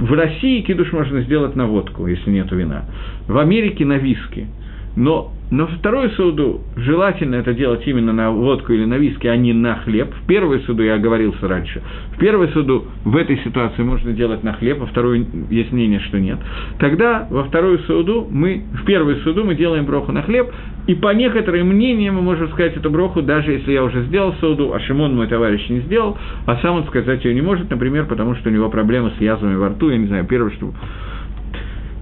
В 0.00 0.12
России 0.12 0.62
кидуш 0.62 0.90
можно 0.90 1.20
сделать 1.20 1.54
на 1.54 1.66
водку, 1.66 2.08
если 2.08 2.28
нет 2.30 2.50
вина. 2.50 2.86
В 3.28 3.38
Америке 3.38 3.84
на 3.84 3.98
виски. 3.98 4.48
Но 4.96 5.32
но 5.52 5.66
вторую 5.66 6.08
суду 6.12 6.62
желательно 6.76 7.34
это 7.34 7.52
делать 7.52 7.86
именно 7.86 8.14
на 8.14 8.30
водку 8.30 8.72
или 8.72 8.86
на 8.86 8.94
виски, 8.94 9.26
а 9.26 9.36
не 9.36 9.52
на 9.52 9.74
хлеб. 9.80 10.10
В 10.22 10.26
первую 10.26 10.60
суду 10.60 10.82
я 10.82 10.94
оговорился 10.94 11.46
раньше. 11.46 11.82
В 12.16 12.18
первую 12.18 12.48
суду 12.48 12.86
в 13.04 13.14
этой 13.18 13.36
ситуации 13.44 13.82
можно 13.82 14.12
делать 14.12 14.42
на 14.42 14.54
хлеб, 14.54 14.78
во 14.78 14.86
вторую 14.86 15.26
есть 15.50 15.70
мнение, 15.70 16.00
что 16.00 16.18
нет. 16.18 16.38
Тогда 16.78 17.28
во 17.28 17.44
вторую 17.44 17.80
суду 17.80 18.26
мы, 18.30 18.64
в 18.80 18.86
первую 18.86 19.16
суду 19.16 19.44
мы 19.44 19.54
делаем 19.54 19.84
броху 19.84 20.10
на 20.10 20.22
хлеб, 20.22 20.50
и 20.86 20.94
по 20.94 21.12
некоторым 21.12 21.68
мнениям 21.68 22.14
мы 22.14 22.22
можем 22.22 22.48
сказать 22.48 22.74
эту 22.78 22.88
броху, 22.88 23.20
даже 23.20 23.52
если 23.52 23.72
я 23.72 23.84
уже 23.84 24.04
сделал 24.04 24.32
суду, 24.40 24.72
а 24.72 24.80
Шимон 24.80 25.14
мой 25.14 25.26
товарищ 25.26 25.68
не 25.68 25.80
сделал, 25.80 26.16
а 26.46 26.56
сам 26.62 26.76
он 26.76 26.84
сказать 26.86 27.22
ее 27.26 27.34
не 27.34 27.42
может, 27.42 27.68
например, 27.68 28.06
потому 28.06 28.36
что 28.36 28.48
у 28.48 28.52
него 28.52 28.70
проблемы 28.70 29.12
с 29.18 29.20
язвами 29.20 29.56
во 29.56 29.68
рту, 29.68 29.90
я 29.90 29.98
не 29.98 30.06
знаю, 30.06 30.24
первое, 30.24 30.50
что... 30.52 30.72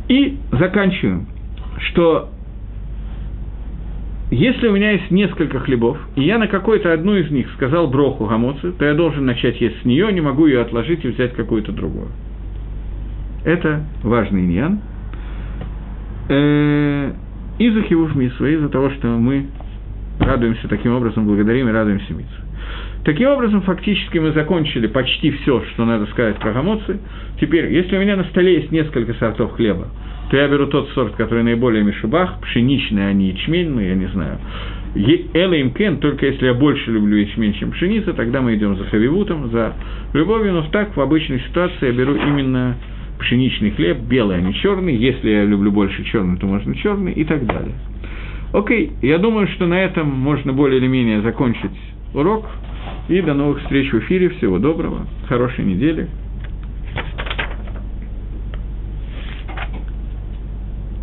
И 0.07 0.39
заканчиваем, 0.53 1.27
что 1.79 2.31
если 4.31 4.69
у 4.69 4.73
меня 4.73 4.93
есть 4.93 5.11
несколько 5.11 5.59
хлебов, 5.59 5.99
и 6.15 6.23
я 6.23 6.39
на 6.39 6.47
какой-то 6.47 6.93
одну 6.93 7.17
из 7.17 7.31
них 7.31 7.51
сказал 7.55 7.89
броху 7.89 8.27
гамоцы, 8.27 8.71
то 8.73 8.85
я 8.85 8.95
должен 8.95 9.27
начать 9.27 9.61
есть 9.61 9.83
с 9.83 9.85
нее, 9.85 10.13
не 10.13 10.21
могу 10.21 10.47
ее 10.47 10.61
отложить 10.61 11.05
и 11.05 11.09
взять 11.09 11.35
какую-то 11.35 11.73
другую. 11.73 12.09
Это 13.45 13.85
важный 14.05 14.45
иньян. 14.45 14.81
Э, 16.29 17.13
из-за 17.59 17.83
хивув 17.83 18.15
мисва, 18.15 18.47
из-за 18.47 18.69
того, 18.69 18.91
что 18.91 19.09
мы 19.09 19.47
радуемся 20.21 20.69
таким 20.69 20.95
образом, 20.95 21.27
благодарим 21.27 21.69
и 21.69 21.73
радуемся 21.73 22.13
митсу. 22.15 22.50
Таким 23.05 23.29
образом, 23.29 23.63
фактически 23.63 24.19
мы 24.19 24.33
закончили 24.33 24.87
почти 24.87 25.31
все, 25.31 25.63
что 25.73 25.87
надо 25.87 26.07
сказать 26.07 26.37
про 26.37 26.53
гамоцы. 26.53 26.99
Теперь, 27.41 27.73
если 27.73 27.97
у 27.97 28.01
меня 28.01 28.17
на 28.17 28.25
столе 28.25 28.57
есть 28.57 28.71
несколько 28.71 29.15
сортов 29.15 29.53
хлеба, 29.53 29.89
то 30.31 30.37
я 30.37 30.47
беру 30.49 30.67
тот 30.67 30.91
сорт, 30.91 31.15
который 31.17 31.43
наиболее 31.43 31.83
мишубах, 31.83 32.41
пшеничный, 32.43 33.09
а 33.09 33.13
не 33.13 33.31
ячменный, 33.31 33.89
я 33.89 33.95
не 33.95 34.07
знаю. 34.09 34.39
Эла 35.33 35.55
им 35.55 35.73
кен, 35.73 35.99
только 35.99 36.27
если 36.27 36.47
я 36.47 36.55
больше 36.55 36.91
люблю 36.91 37.17
ячмень, 37.17 37.55
чем 37.55 37.71
пшеницу, 37.71 38.13
тогда 38.13 38.43
мы 38.43 38.55
идем 38.55 38.77
за 38.77 38.85
хавивутом, 38.85 39.51
за 39.51 39.73
любовью, 40.13 40.53
но 40.53 40.63
так 40.71 40.95
в 40.97 41.01
обычной 41.01 41.41
ситуации 41.41 41.87
я 41.87 41.93
беру 41.93 42.15
именно 42.15 42.77
пшеничный 43.19 43.71
хлеб, 43.71 43.99
белый, 44.01 44.37
а 44.37 44.41
не 44.41 44.53
черный. 44.55 44.95
Если 44.97 45.31
я 45.31 45.45
люблю 45.45 45.71
больше 45.73 46.05
черный, 46.05 46.39
то 46.39 46.47
можно 46.47 46.75
черный 46.75 47.13
и 47.13 47.25
так 47.25 47.47
далее. 47.47 47.75
Окей, 48.53 48.93
я 49.01 49.19
думаю, 49.19 49.47
что 49.49 49.67
на 49.67 49.83
этом 49.83 50.09
можно 50.09 50.53
более 50.53 50.81
или 50.81 50.87
менее 50.87 51.23
закончить 51.23 51.71
урок. 52.15 52.47
И 53.09 53.21
до 53.23 53.35
новых 53.35 53.61
встреч 53.63 53.93
в 53.93 53.99
эфире. 54.01 54.31
Всего 54.31 54.59
доброго, 54.59 55.07
хорошей 55.29 55.65
недели. 55.65 56.09